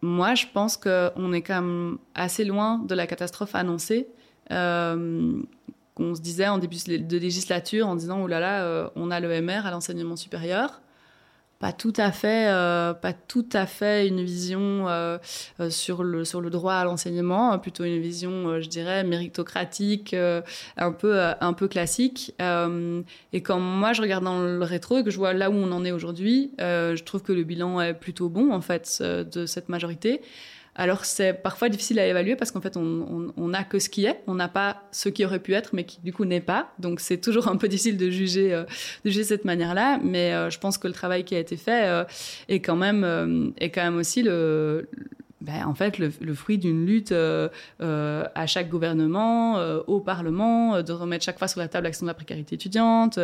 moi, 0.00 0.34
je 0.34 0.46
pense 0.52 0.76
qu'on 0.76 1.32
est 1.32 1.42
quand 1.42 1.60
même 1.60 1.98
assez 2.14 2.44
loin 2.44 2.78
de 2.78 2.94
la 2.94 3.06
catastrophe 3.06 3.54
annoncée. 3.54 4.08
Euh, 4.50 5.42
qu'on 5.94 6.14
se 6.14 6.20
disait 6.20 6.46
en 6.46 6.58
début 6.58 6.76
de 6.86 7.18
législature 7.18 7.88
en 7.88 7.96
disant 7.96 8.22
oh 8.22 8.28
là 8.28 8.38
là, 8.38 8.62
euh, 8.62 8.88
on 8.94 9.10
a 9.10 9.18
le 9.18 9.42
MR 9.42 9.66
à 9.66 9.72
l'enseignement 9.72 10.14
supérieur. 10.14 10.80
Pas 11.58 11.72
tout 11.72 11.92
à 11.96 12.12
fait, 12.12 12.46
euh, 12.50 12.94
pas 12.94 13.12
tout 13.12 13.48
à 13.52 13.66
fait 13.66 14.06
une 14.06 14.22
vision 14.22 14.88
euh, 14.88 15.18
euh, 15.58 15.70
sur 15.70 16.04
le 16.04 16.24
sur 16.24 16.40
le 16.40 16.50
droit 16.50 16.74
à 16.74 16.84
l'enseignement, 16.84 17.50
hein, 17.50 17.58
plutôt 17.58 17.82
une 17.82 18.00
vision, 18.00 18.30
euh, 18.48 18.60
je 18.60 18.68
dirais, 18.68 19.02
méritocratique, 19.02 20.14
euh, 20.14 20.40
un 20.76 20.92
peu 20.92 21.18
un 21.18 21.52
peu 21.54 21.66
classique. 21.66 22.32
Et 23.32 23.42
quand 23.42 23.58
moi 23.58 23.92
je 23.92 24.02
regarde 24.02 24.22
dans 24.22 24.40
le 24.40 24.62
rétro 24.62 24.98
et 24.98 25.02
que 25.04 25.10
je 25.10 25.16
vois 25.18 25.32
là 25.32 25.50
où 25.50 25.54
on 25.54 25.72
en 25.72 25.84
est 25.84 25.90
aujourd'hui, 25.90 26.52
je 26.58 27.02
trouve 27.02 27.22
que 27.22 27.32
le 27.32 27.42
bilan 27.42 27.80
est 27.80 27.94
plutôt 27.94 28.28
bon 28.28 28.52
en 28.52 28.60
fait 28.60 29.02
de 29.02 29.46
cette 29.46 29.68
majorité. 29.68 30.20
Alors 30.78 31.04
c'est 31.04 31.34
parfois 31.34 31.68
difficile 31.68 31.98
à 31.98 32.06
évaluer 32.06 32.36
parce 32.36 32.52
qu'en 32.52 32.60
fait 32.60 32.76
on 32.76 33.48
n'a 33.48 33.64
que 33.64 33.80
ce 33.80 33.88
qui 33.88 34.06
est, 34.06 34.20
on 34.28 34.34
n'a 34.34 34.46
pas 34.46 34.84
ce 34.92 35.08
qui 35.08 35.24
aurait 35.24 35.40
pu 35.40 35.52
être 35.54 35.70
mais 35.74 35.82
qui 35.82 36.00
du 36.02 36.12
coup 36.12 36.24
n'est 36.24 36.40
pas. 36.40 36.72
Donc 36.78 37.00
c'est 37.00 37.18
toujours 37.18 37.48
un 37.48 37.56
peu 37.56 37.66
difficile 37.68 37.96
de 37.96 38.08
juger 38.10 38.54
euh, 38.54 38.62
de 39.04 39.10
juger 39.10 39.24
cette 39.24 39.44
manière-là. 39.44 39.98
Mais 40.04 40.32
euh, 40.32 40.50
je 40.50 40.58
pense 40.60 40.78
que 40.78 40.86
le 40.86 40.94
travail 40.94 41.24
qui 41.24 41.34
a 41.34 41.40
été 41.40 41.56
fait 41.56 41.88
euh, 41.88 42.04
est 42.48 42.60
quand 42.60 42.76
même 42.76 43.02
euh, 43.02 43.50
est 43.58 43.70
quand 43.70 43.82
même 43.82 43.96
aussi 43.96 44.22
le 44.22 44.88
ben, 45.40 45.64
en 45.66 45.74
fait, 45.74 45.98
le, 45.98 46.10
fruit 46.34 46.58
d'une 46.58 46.84
lutte 46.84 47.12
euh, 47.12 47.48
euh, 47.80 48.24
à 48.34 48.46
chaque 48.46 48.68
gouvernement, 48.68 49.58
euh, 49.58 49.80
au 49.86 50.00
Parlement, 50.00 50.74
euh, 50.74 50.82
de 50.82 50.92
remettre 50.92 51.24
chaque 51.24 51.38
fois 51.38 51.46
sur 51.48 51.60
la 51.60 51.68
table 51.68 51.84
l'action 51.84 52.06
de 52.06 52.10
la 52.10 52.14
précarité 52.14 52.56
étudiante, 52.56 53.18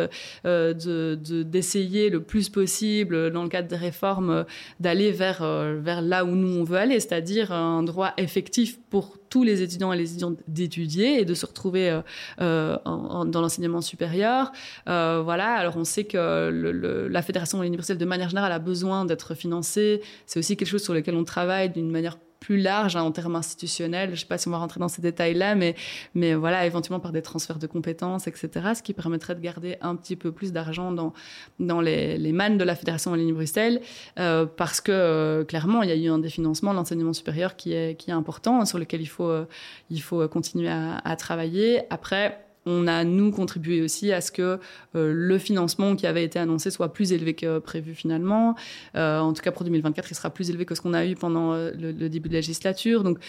euh, 0.45 0.73
de 0.73 1.15
de- 1.15 1.43
d'essayer 1.43 2.09
le 2.09 2.21
plus 2.21 2.49
possible, 2.49 3.31
dans 3.31 3.43
le 3.43 3.49
cadre 3.49 3.67
des 3.67 3.75
réformes, 3.75 4.45
d'aller 4.79 5.11
vers, 5.11 5.43
vers 5.43 6.01
là 6.01 6.23
où 6.25 6.35
nous 6.35 6.59
on 6.59 6.63
veut 6.63 6.77
aller, 6.77 6.99
c'est-à-dire 6.99 7.51
un 7.51 7.83
droit 7.83 8.13
effectif 8.17 8.79
pour 8.89 9.17
tous 9.35 9.43
les 9.43 9.61
étudiants 9.61 9.91
et 9.91 9.97
les 9.97 10.11
étudiantes 10.11 10.37
d'étudier 10.47 11.19
et 11.19 11.25
de 11.25 11.33
se 11.33 11.45
retrouver 11.45 11.89
euh, 11.89 12.01
euh, 12.39 12.77
dans 12.85 13.41
l'enseignement 13.41 13.81
supérieur. 13.81 14.53
Euh, 14.87 15.21
voilà, 15.25 15.55
alors 15.55 15.75
on 15.75 15.83
sait 15.83 16.05
que 16.05 17.09
la 17.11 17.21
Fédération 17.21 17.61
universelle 17.61 17.97
de 17.97 18.05
manière 18.05 18.29
générale 18.29 18.53
a 18.53 18.59
besoin 18.59 19.03
d'être 19.03 19.35
financée. 19.35 20.01
C'est 20.25 20.39
aussi 20.39 20.55
quelque 20.55 20.69
chose 20.69 20.85
sur 20.85 20.93
lequel 20.93 21.15
on 21.15 21.25
travaille 21.25 21.69
d'une 21.69 21.91
manière 21.91 22.17
plus 22.39 22.57
large 22.57 22.95
hein, 22.95 23.03
en 23.03 23.11
termes 23.11 23.35
institutionnels. 23.35 24.09
Je 24.09 24.13
ne 24.13 24.19
sais 24.19 24.25
pas 24.25 24.37
si 24.37 24.47
on 24.47 24.51
va 24.51 24.57
rentrer 24.57 24.79
dans 24.79 24.87
ces 24.87 25.01
détails-là, 25.01 25.55
mais, 25.55 25.75
mais 26.13 26.33
voilà, 26.33 26.65
éventuellement 26.65 26.99
par 26.99 27.11
des 27.11 27.21
transferts 27.21 27.59
de 27.59 27.67
compétences, 27.67 28.27
etc., 28.27 28.49
ce 28.75 28.83
qui 28.83 28.93
permettrait 28.93 29.35
de 29.35 29.41
garder 29.41 29.77
un 29.81 29.95
petit 29.95 30.15
peu 30.15 30.31
plus 30.31 30.51
d'argent 30.51 30.91
dans, 30.91 31.13
dans 31.59 31.81
les, 31.81 32.17
les 32.17 32.31
mannes 32.31 32.57
de 32.57 32.63
la 32.63 32.75
Fédération 32.75 33.11
Wallonie-Bruxelles, 33.11 33.81
euh, 34.19 34.45
parce 34.45 34.81
que 34.81 34.91
euh, 34.91 35.43
clairement, 35.43 35.81
il 35.83 35.89
y 35.89 35.91
a 35.91 35.95
eu 35.95 36.09
un 36.09 36.19
définancement 36.19 36.71
de 36.71 36.77
l'enseignement 36.77 37.13
supérieur 37.13 37.55
qui 37.55 37.73
est, 37.73 37.95
qui 37.95 38.11
est 38.11 38.13
important, 38.13 38.65
sur 38.65 38.77
lequel 38.77 39.01
il 39.01 39.07
faut, 39.07 39.29
euh, 39.29 39.45
il 39.89 40.01
faut 40.01 40.27
continuer 40.27 40.69
à, 40.69 40.97
à 41.03 41.15
travailler. 41.15 41.81
Après, 41.89 42.44
on 42.65 42.87
a, 42.87 43.03
nous, 43.03 43.31
contribué 43.31 43.81
aussi 43.81 44.11
à 44.11 44.21
ce 44.21 44.31
que 44.31 44.59
euh, 44.95 45.13
le 45.13 45.37
financement 45.37 45.95
qui 45.95 46.07
avait 46.07 46.23
été 46.23 46.39
annoncé 46.39 46.71
soit 46.71 46.91
plus 46.91 47.13
élevé 47.13 47.33
que 47.33 47.59
prévu 47.59 47.93
finalement. 47.93 48.55
Euh, 48.95 49.19
en 49.19 49.33
tout 49.33 49.41
cas, 49.41 49.51
pour 49.51 49.63
2024, 49.63 50.11
il 50.11 50.15
sera 50.15 50.29
plus 50.29 50.49
élevé 50.49 50.65
que 50.65 50.75
ce 50.75 50.81
qu'on 50.81 50.93
a 50.93 51.05
eu 51.05 51.15
pendant 51.15 51.53
euh, 51.53 51.71
le, 51.79 51.91
le 51.91 52.09
début 52.09 52.29
de 52.29 52.33
la 52.33 52.39
législature. 52.39 53.03
Donc, 53.03 53.19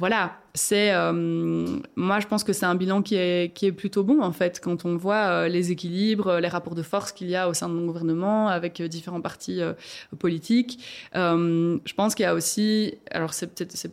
voilà, 0.00 0.40
c'est 0.54 0.92
euh, 0.92 1.12
moi 1.94 2.18
je 2.18 2.26
pense 2.26 2.42
que 2.42 2.52
c'est 2.52 2.66
un 2.66 2.74
bilan 2.74 3.02
qui 3.02 3.14
est 3.14 3.76
plutôt 3.76 4.02
bon 4.02 4.22
en 4.22 4.32
fait 4.32 4.60
quand 4.60 4.84
on 4.84 4.96
voit 4.96 5.14
euh, 5.28 5.48
les 5.48 5.70
équilibres, 5.70 6.38
les 6.38 6.48
rapports 6.48 6.74
de 6.74 6.82
force 6.82 7.12
qu'il 7.12 7.28
y 7.28 7.36
a 7.36 7.48
au 7.48 7.54
sein 7.54 7.68
de 7.68 7.74
mon 7.74 7.86
gouvernement 7.86 8.48
avec 8.48 8.80
euh, 8.80 8.88
différents 8.88 9.20
partis 9.20 9.60
politiques. 10.18 10.82
Je 11.14 11.94
pense 11.94 12.14
qu'il 12.14 12.24
y 12.24 12.26
a 12.26 12.34
aussi, 12.34 12.94
alors 13.10 13.34
c'est 13.34 13.46
peut-être 13.46 13.90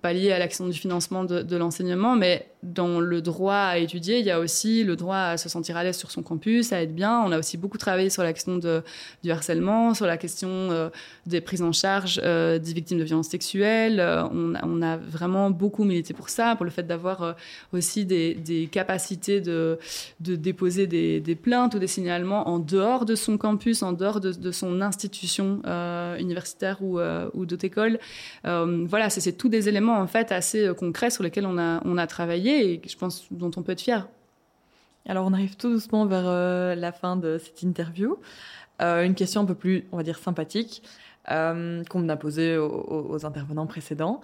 pas 0.00 0.12
lié 0.12 0.32
à 0.32 0.38
l'action 0.38 0.68
du 0.68 0.78
financement 0.78 1.24
de, 1.24 1.56
l'enseignement, 1.56 2.16
mais 2.16 2.46
dans 2.62 3.00
le 3.00 3.22
droit 3.22 3.54
à 3.54 3.78
étudier, 3.78 4.18
il 4.18 4.26
y 4.26 4.30
a 4.30 4.38
aussi 4.38 4.84
le 4.84 4.96
droit 4.96 5.16
à 5.16 5.36
se 5.36 5.48
sentir 5.48 5.76
à 5.76 5.84
l'aise 5.84 5.96
sur 5.96 6.10
son 6.10 6.22
campus, 6.22 6.72
à 6.72 6.82
être 6.82 6.94
bien. 6.94 7.20
On 7.24 7.32
a 7.32 7.38
aussi 7.38 7.56
beaucoup 7.56 7.78
travaillé 7.78 8.10
sur 8.10 8.22
la 8.22 8.32
question 8.32 8.58
du 9.22 9.30
harcèlement, 9.30 9.94
sur 9.94 10.06
la 10.06 10.16
question 10.16 10.90
des 11.26 11.40
prises 11.40 11.62
en 11.62 11.72
charge 11.72 12.16
des 12.16 12.72
victimes 12.72 12.98
de 12.98 13.04
violences 13.04 13.28
sexuelles. 13.28 14.00
On 14.32 14.82
a 14.82 14.96
vraiment 14.96 15.29
beaucoup 15.50 15.84
milité 15.84 16.14
pour 16.14 16.28
ça, 16.28 16.56
pour 16.56 16.64
le 16.64 16.70
fait 16.70 16.82
d'avoir 16.82 17.22
euh, 17.22 17.32
aussi 17.72 18.04
des, 18.04 18.68
capacités 18.70 19.40
de, 19.40 19.78
déposer 20.20 20.86
des, 20.86 21.34
plaintes 21.34 21.74
ou 21.74 21.78
des 21.78 21.86
signalements 21.86 22.48
en 22.48 22.58
dehors 22.58 23.04
de 23.04 23.14
son 23.14 23.38
campus, 23.38 23.82
en 23.82 23.92
dehors 23.92 24.20
de, 24.20 24.50
son 24.52 24.80
institution 24.80 25.62
euh, 25.66 26.18
universitaire 26.18 26.78
ou, 26.82 26.98
euh, 26.98 27.30
ou 27.34 27.46
d'autres 27.46 27.64
écoles. 27.64 27.98
Euh, 28.46 28.84
voilà, 28.88 29.10
c'est 29.10 29.32
tous 29.32 29.48
des 29.48 29.68
éléments 29.68 29.98
en 29.98 30.06
fait 30.06 30.32
assez 30.32 30.70
concrets 30.76 31.10
sur 31.10 31.22
lesquels 31.22 31.46
on 31.46 31.58
a, 31.58 32.06
travaillé 32.06 32.72
et 32.72 32.82
je 32.88 32.96
pense 32.96 33.26
dont 33.30 33.50
on 33.56 33.62
peut 33.62 33.72
être 33.72 33.82
fier. 33.82 34.08
Alors, 35.06 35.26
on 35.26 35.32
arrive 35.32 35.56
tout 35.56 35.70
doucement 35.70 36.06
vers 36.06 36.24
la 36.76 36.92
fin 36.92 37.16
de 37.16 37.38
cette 37.38 37.62
interview. 37.62 38.16
Une 38.80 39.14
question 39.14 39.42
un 39.42 39.44
peu 39.44 39.54
plus, 39.54 39.86
on 39.92 39.96
va 39.96 40.02
dire, 40.02 40.18
sympathique, 40.18 40.82
qu'on 41.26 42.08
a 42.08 42.16
posée 42.16 42.56
aux, 42.56 42.66
aux- 42.68 43.14
aux 43.14 43.26
intervenants 43.26 43.66
précédents. 43.66 44.20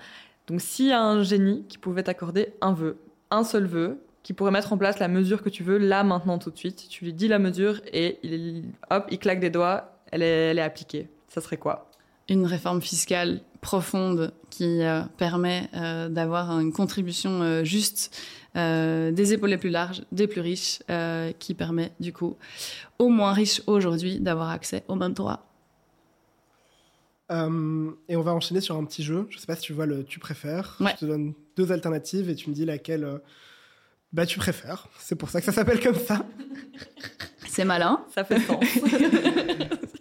Donc, 0.46 0.60
s'il 0.60 0.86
y 0.86 0.92
a 0.92 1.02
un 1.02 1.22
génie 1.22 1.64
qui 1.68 1.78
pouvait 1.78 2.02
t'accorder 2.02 2.54
un 2.60 2.72
vœu, 2.72 2.98
un 3.30 3.44
seul 3.44 3.66
vœu, 3.66 4.00
qui 4.22 4.32
pourrait 4.32 4.50
mettre 4.50 4.72
en 4.72 4.78
place 4.78 4.98
la 4.98 5.06
mesure 5.06 5.40
que 5.40 5.48
tu 5.48 5.62
veux, 5.62 5.78
là, 5.78 6.02
maintenant, 6.02 6.38
tout 6.38 6.50
de 6.50 6.58
suite, 6.58 6.88
tu 6.88 7.04
lui 7.04 7.12
dis 7.12 7.28
la 7.28 7.38
mesure 7.38 7.80
et 7.92 8.18
il, 8.24 8.64
hop, 8.90 9.06
il 9.10 9.20
claque 9.20 9.38
des 9.38 9.50
doigts, 9.50 10.00
elle 10.10 10.22
est, 10.22 10.60
appliquée. 10.60 11.08
Ça 11.28 11.40
serait 11.40 11.58
quoi? 11.58 11.90
Une 12.28 12.44
réforme 12.44 12.82
fiscale 12.82 13.40
profonde 13.60 14.32
qui 14.50 14.82
euh, 14.82 15.02
permet 15.16 15.68
euh, 15.74 16.08
d'avoir 16.08 16.58
une 16.58 16.72
contribution 16.72 17.42
euh, 17.42 17.62
juste 17.62 18.20
des 18.54 19.32
épaules 19.32 19.50
les 19.50 19.58
plus 19.58 19.70
larges, 19.70 20.02
des 20.12 20.26
plus 20.26 20.40
riches, 20.40 20.78
qui 21.38 21.52
permet 21.52 21.92
du 22.00 22.14
coup 22.14 22.36
aux 22.98 23.10
moins 23.10 23.34
riches 23.34 23.60
aujourd'hui 23.66 24.18
d'avoir 24.18 24.48
accès 24.48 24.82
aux 24.88 24.94
mêmes 24.94 25.12
droits. 25.12 25.44
Euh, 27.32 27.90
et 28.08 28.16
on 28.16 28.22
va 28.22 28.32
enchaîner 28.34 28.60
sur 28.60 28.76
un 28.76 28.84
petit 28.84 29.02
jeu. 29.02 29.26
Je 29.30 29.38
sais 29.38 29.46
pas 29.46 29.56
si 29.56 29.62
tu 29.62 29.72
vois 29.72 29.86
le 29.86 30.04
tu 30.04 30.18
préfères. 30.20 30.76
Ouais. 30.80 30.92
Je 30.94 31.00
te 31.00 31.04
donne 31.06 31.32
deux 31.56 31.72
alternatives 31.72 32.30
et 32.30 32.34
tu 32.34 32.48
me 32.50 32.54
dis 32.54 32.64
laquelle 32.64 33.04
euh, 33.04 33.18
bah, 34.12 34.26
tu 34.26 34.38
préfères. 34.38 34.86
C'est 34.98 35.16
pour 35.16 35.28
ça 35.30 35.40
que 35.40 35.46
ça 35.46 35.52
s'appelle 35.52 35.80
comme 35.82 35.96
ça. 35.96 36.24
C'est 37.48 37.64
malin. 37.64 38.04
Ça 38.14 38.24
fait 38.24 38.40
sens. 38.40 38.62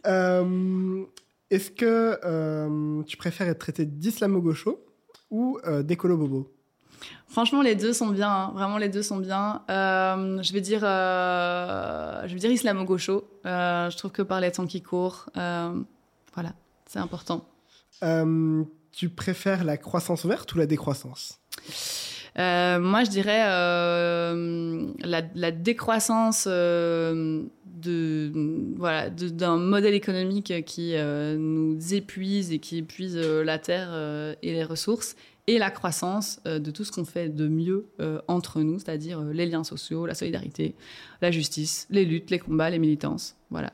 Euh, 0.08 1.04
Est-ce 1.50 1.72
que 1.72 2.20
euh, 2.24 3.02
tu 3.08 3.18
préfères 3.18 3.48
être 3.48 3.58
traité 3.58 3.86
d'islamo-gaucho 3.88 4.80
ou 5.32 5.58
euh, 5.66 5.82
d'écolo-bobo 5.82 6.54
Franchement, 7.28 7.64
les 7.64 7.76
deux 7.76 7.92
sont 7.92 8.10
bien. 8.10 8.30
hein. 8.30 8.52
Vraiment, 8.54 8.78
les 8.78 8.90
deux 8.90 9.02
sont 9.02 9.18
bien. 9.18 9.64
Euh, 9.72 10.44
je 10.44 10.54
vais 10.54 10.62
dire, 10.62 10.82
euh, 10.84 12.22
je 12.28 12.34
vais 12.36 12.40
dire 12.40 12.52
islamo-gaucho. 12.52 13.24
Euh, 13.48 13.90
je 13.90 13.98
trouve 13.98 14.12
que 14.12 14.22
par 14.22 14.40
les 14.42 14.52
temps 14.52 14.68
qui 14.68 14.84
courent, 14.84 15.26
euh, 15.38 15.74
voilà, 16.36 16.54
c'est 16.86 17.00
important. 17.00 17.48
Euh, 18.04 18.64
Tu 18.92 19.10
préfères 19.10 19.64
la 19.64 19.78
croissance 19.78 20.26
verte 20.26 20.54
ou 20.54 20.58
la 20.58 20.66
décroissance? 20.66 21.40
Euh, 22.38 22.80
moi, 22.80 23.04
je 23.04 23.10
dirais 23.10 23.44
euh, 23.46 24.88
la, 25.00 25.22
la, 25.36 25.52
décroissance 25.52 26.48
euh, 26.50 27.44
de 27.66 28.32
voilà 28.76 29.10
d'un 29.10 29.58
modèle 29.58 29.94
économique 29.94 30.66
qui 30.66 30.96
nous 30.98 31.94
épuise 31.94 32.52
et 32.52 32.60
qui 32.60 32.78
épuise 32.80 33.16
la 33.18 33.58
terre 33.58 34.36
et 34.42 34.52
les 34.52 34.64
ressources, 34.64 35.16
et 35.48 35.60
la 35.60 35.70
croissance 35.70 36.42
de 36.44 36.72
tout 36.72 36.84
ce 36.84 36.92
qu'on 36.92 37.06
fait 37.06 37.30
de 37.30 37.48
mieux 37.48 37.88
entre 38.28 38.62
nous, 38.62 38.80
c'est-à-dire 38.80 39.22
les 39.22 39.46
liens 39.46 39.64
sociaux, 39.64 40.06
la 40.06 40.16
solidarité, 40.16 40.76
la 41.22 41.32
justice, 41.32 41.88
les 41.90 42.04
luttes, 42.04 42.32
les 42.32 42.40
combats, 42.40 42.70
les 42.70 42.80
militances. 42.80 43.36
Voilà. 43.50 43.72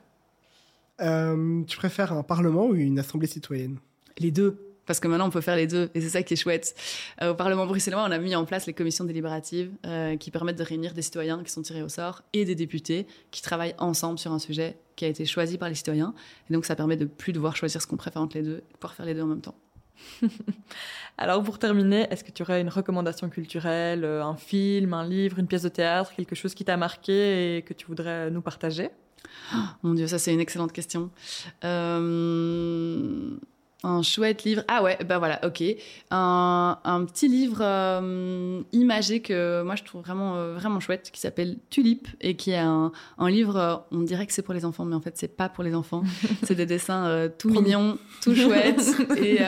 Tu 1.67 1.77
préfères 1.77 2.13
un 2.13 2.23
parlement 2.23 2.67
ou 2.67 2.75
une 2.75 2.99
assemblée 2.99 3.27
citoyenne? 3.27 3.77
Les 4.17 4.31
deux 4.31 4.71
parce 4.85 4.99
que 4.99 5.07
maintenant 5.07 5.27
on 5.27 5.31
peut 5.31 5.41
faire 5.41 5.55
les 5.55 5.67
deux 5.67 5.89
et 5.93 6.01
c'est 6.01 6.09
ça 6.09 6.23
qui 6.23 6.33
est 6.33 6.37
chouette. 6.37 6.75
Euh, 7.21 7.31
au 7.31 7.35
Parlement 7.35 7.65
bruxellois, 7.65 8.03
on 8.05 8.11
a 8.11 8.17
mis 8.17 8.35
en 8.35 8.43
place 8.45 8.65
les 8.65 8.73
commissions 8.73 9.05
délibératives 9.05 9.71
euh, 9.85 10.17
qui 10.17 10.31
permettent 10.31 10.57
de 10.57 10.63
réunir 10.63 10.93
des 10.93 11.01
citoyens 11.01 11.41
qui 11.43 11.51
sont 11.51 11.61
tirés 11.61 11.81
au 11.83 11.89
sort 11.89 12.23
et 12.33 12.45
des 12.45 12.55
députés 12.55 13.07
qui 13.31 13.41
travaillent 13.41 13.75
ensemble 13.77 14.19
sur 14.19 14.31
un 14.31 14.39
sujet 14.39 14.77
qui 14.95 15.05
a 15.05 15.07
été 15.07 15.25
choisi 15.25 15.57
par 15.57 15.69
les 15.69 15.75
citoyens. 15.75 16.13
Et 16.49 16.53
donc 16.53 16.65
ça 16.65 16.75
permet 16.75 16.97
de 16.97 17.05
plus 17.05 17.31
devoir 17.31 17.55
choisir 17.55 17.81
ce 17.81 17.87
qu'on 17.87 17.95
préfère 17.95 18.21
entre 18.21 18.37
les 18.37 18.43
deux, 18.43 18.63
et 18.69 18.77
pouvoir 18.79 18.93
faire 18.93 19.05
les 19.05 19.13
deux 19.13 19.21
en 19.21 19.27
même 19.27 19.41
temps. 19.41 19.55
Alors 21.17 21.43
pour 21.43 21.57
terminer, 21.57 22.07
est-ce 22.09 22.23
que 22.23 22.31
tu 22.31 22.41
aurais 22.41 22.59
une 22.59 22.69
recommandation 22.69 23.29
culturelle, 23.29 24.03
euh, 24.03 24.23
un 24.23 24.35
film, 24.35 24.93
un 24.93 25.07
livre, 25.07 25.39
une 25.39 25.47
pièce 25.47 25.63
de 25.63 25.69
théâtre, 25.69 26.13
quelque 26.15 26.35
chose 26.35 26.53
qui 26.53 26.65
t'a 26.65 26.75
marqué 26.75 27.57
et 27.57 27.61
que 27.61 27.73
tu 27.73 27.85
voudrais 27.85 28.29
nous 28.29 28.41
partager? 28.41 28.89
Oh, 29.53 29.57
Mon 29.83 29.93
Dieu, 29.93 30.07
ça 30.07 30.19
c'est 30.19 30.33
une 30.33 30.39
excellente 30.39 30.71
question. 30.71 31.09
Euh... 31.63 33.37
Un 33.83 34.03
chouette 34.03 34.43
livre. 34.43 34.63
Ah 34.67 34.83
ouais, 34.83 34.99
bah 35.03 35.17
voilà, 35.17 35.43
ok. 35.43 35.63
Un, 36.11 36.77
un 36.83 37.05
petit 37.05 37.27
livre 37.27 37.61
euh, 37.61 38.61
imagé 38.73 39.21
que 39.21 39.63
moi 39.63 39.75
je 39.75 39.83
trouve 39.83 40.01
vraiment, 40.01 40.35
euh, 40.35 40.53
vraiment 40.53 40.79
chouette, 40.79 41.09
qui 41.11 41.19
s'appelle 41.19 41.57
Tulipe 41.71 42.07
et 42.21 42.35
qui 42.35 42.51
est 42.51 42.59
un, 42.59 42.91
un 43.17 43.29
livre, 43.31 43.57
euh, 43.57 43.75
on 43.91 44.01
dirait 44.01 44.27
que 44.27 44.33
c'est 44.33 44.43
pour 44.43 44.53
les 44.53 44.65
enfants, 44.65 44.85
mais 44.85 44.95
en 44.95 45.01
fait 45.01 45.17
c'est 45.17 45.35
pas 45.35 45.49
pour 45.49 45.63
les 45.63 45.73
enfants. 45.73 46.03
c'est 46.43 46.53
des 46.53 46.67
dessins 46.67 47.27
tout 47.39 47.49
mignons, 47.49 47.97
tout 48.21 48.35
chouettes. 48.35 48.85
et, 49.17 49.39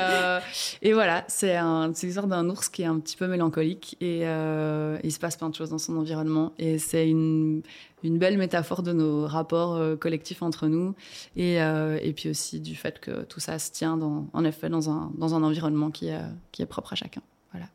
et 0.82 0.94
voilà, 0.94 1.26
c'est 1.28 1.60
l'histoire 2.02 2.26
d'un 2.26 2.50
ours 2.50 2.70
qui 2.70 2.82
est 2.82 2.88
un 2.88 3.00
petit 3.00 3.16
peu 3.16 3.28
mélancolique 3.28 3.98
et 4.02 4.22
il 4.22 5.12
se 5.12 5.20
passe 5.20 5.38
plein 5.38 5.50
de 5.50 5.56
choses 5.56 5.70
dans 5.70 5.78
son 5.78 5.96
environnement. 5.96 6.54
Et 6.58 6.80
c'est 6.80 7.08
une, 7.08 7.62
une 8.04 8.18
belle 8.18 8.38
métaphore 8.38 8.84
de 8.84 8.94
nos 8.94 9.26
rapports 9.26 9.76
euh, 9.76 9.96
collectifs 9.96 10.42
entre 10.42 10.68
nous 10.68 10.96
et, 11.36 11.62
euh, 11.62 11.98
et, 12.02 12.14
puis 12.14 12.30
aussi 12.30 12.60
du 12.60 12.76
fait 12.76 13.00
que 13.00 13.24
tout 13.24 13.40
ça 13.40 13.60
se 13.60 13.72
tient 13.72 13.98
dans, 13.98 14.28
en 14.34 14.44
effet 14.44 14.70
dans 14.70 14.90
un, 14.90 15.12
dans 15.18 15.36
un 15.36 15.44
environnement 15.44 15.92
qui 15.92 16.10
est, 16.10 16.22
qui 16.52 16.62
est 16.62 16.66
propre 16.66 16.94
à 16.94 16.96
chacun. 16.96 17.22
Voilà. 17.52 17.68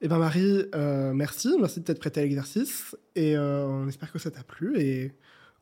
Eh 0.00 0.08
ben 0.08 0.18
Marie, 0.18 0.64
euh, 0.74 1.12
merci, 1.12 1.50
merci 1.60 1.80
de 1.80 1.84
t'être 1.84 2.00
prêtée 2.00 2.20
à 2.20 2.22
l'exercice 2.24 2.96
et 3.14 3.38
on 3.38 3.88
espère 3.88 4.12
que 4.12 4.18
ça 4.18 4.30
t'a 4.30 4.42
plu 4.42 4.80
et 4.80 5.12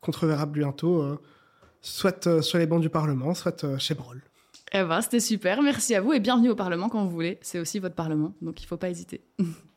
qu'on 0.01 0.12
te 0.12 0.18
reverra 0.18 0.47
bientôt, 0.47 1.18
soit 1.80 2.43
sur 2.43 2.59
les 2.59 2.66
bancs 2.66 2.80
du 2.80 2.91
Parlement, 2.91 3.34
soit 3.34 3.78
chez 3.78 3.95
Broll. 3.95 4.22
Eh 4.72 4.82
ben, 4.82 5.01
c'était 5.01 5.20
super, 5.20 5.62
merci 5.62 5.95
à 5.95 6.01
vous 6.01 6.12
et 6.12 6.20
bienvenue 6.20 6.51
au 6.51 6.57
Parlement 6.57 6.89
quand 6.89 7.05
vous 7.05 7.11
voulez. 7.11 7.39
C'est 7.41 7.59
aussi 7.59 7.78
votre 7.78 7.95
Parlement, 7.95 8.34
donc 8.43 8.61
il 8.61 8.64
ne 8.64 8.68
faut 8.68 8.76
pas 8.76 8.91
hésiter. 8.91 9.22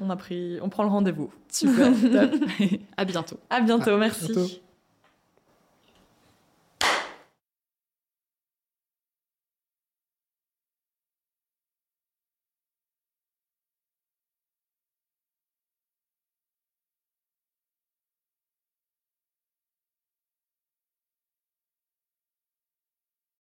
On 0.00 0.10
a 0.10 0.16
pris, 0.16 0.58
on 0.62 0.68
prend 0.68 0.84
le 0.84 0.90
rendez-vous. 0.90 1.30
Super, 1.52 1.90
top. 2.12 2.34
à 2.96 3.04
bientôt. 3.04 3.36
À 3.50 3.60
bientôt, 3.60 3.96
merci. 3.98 4.60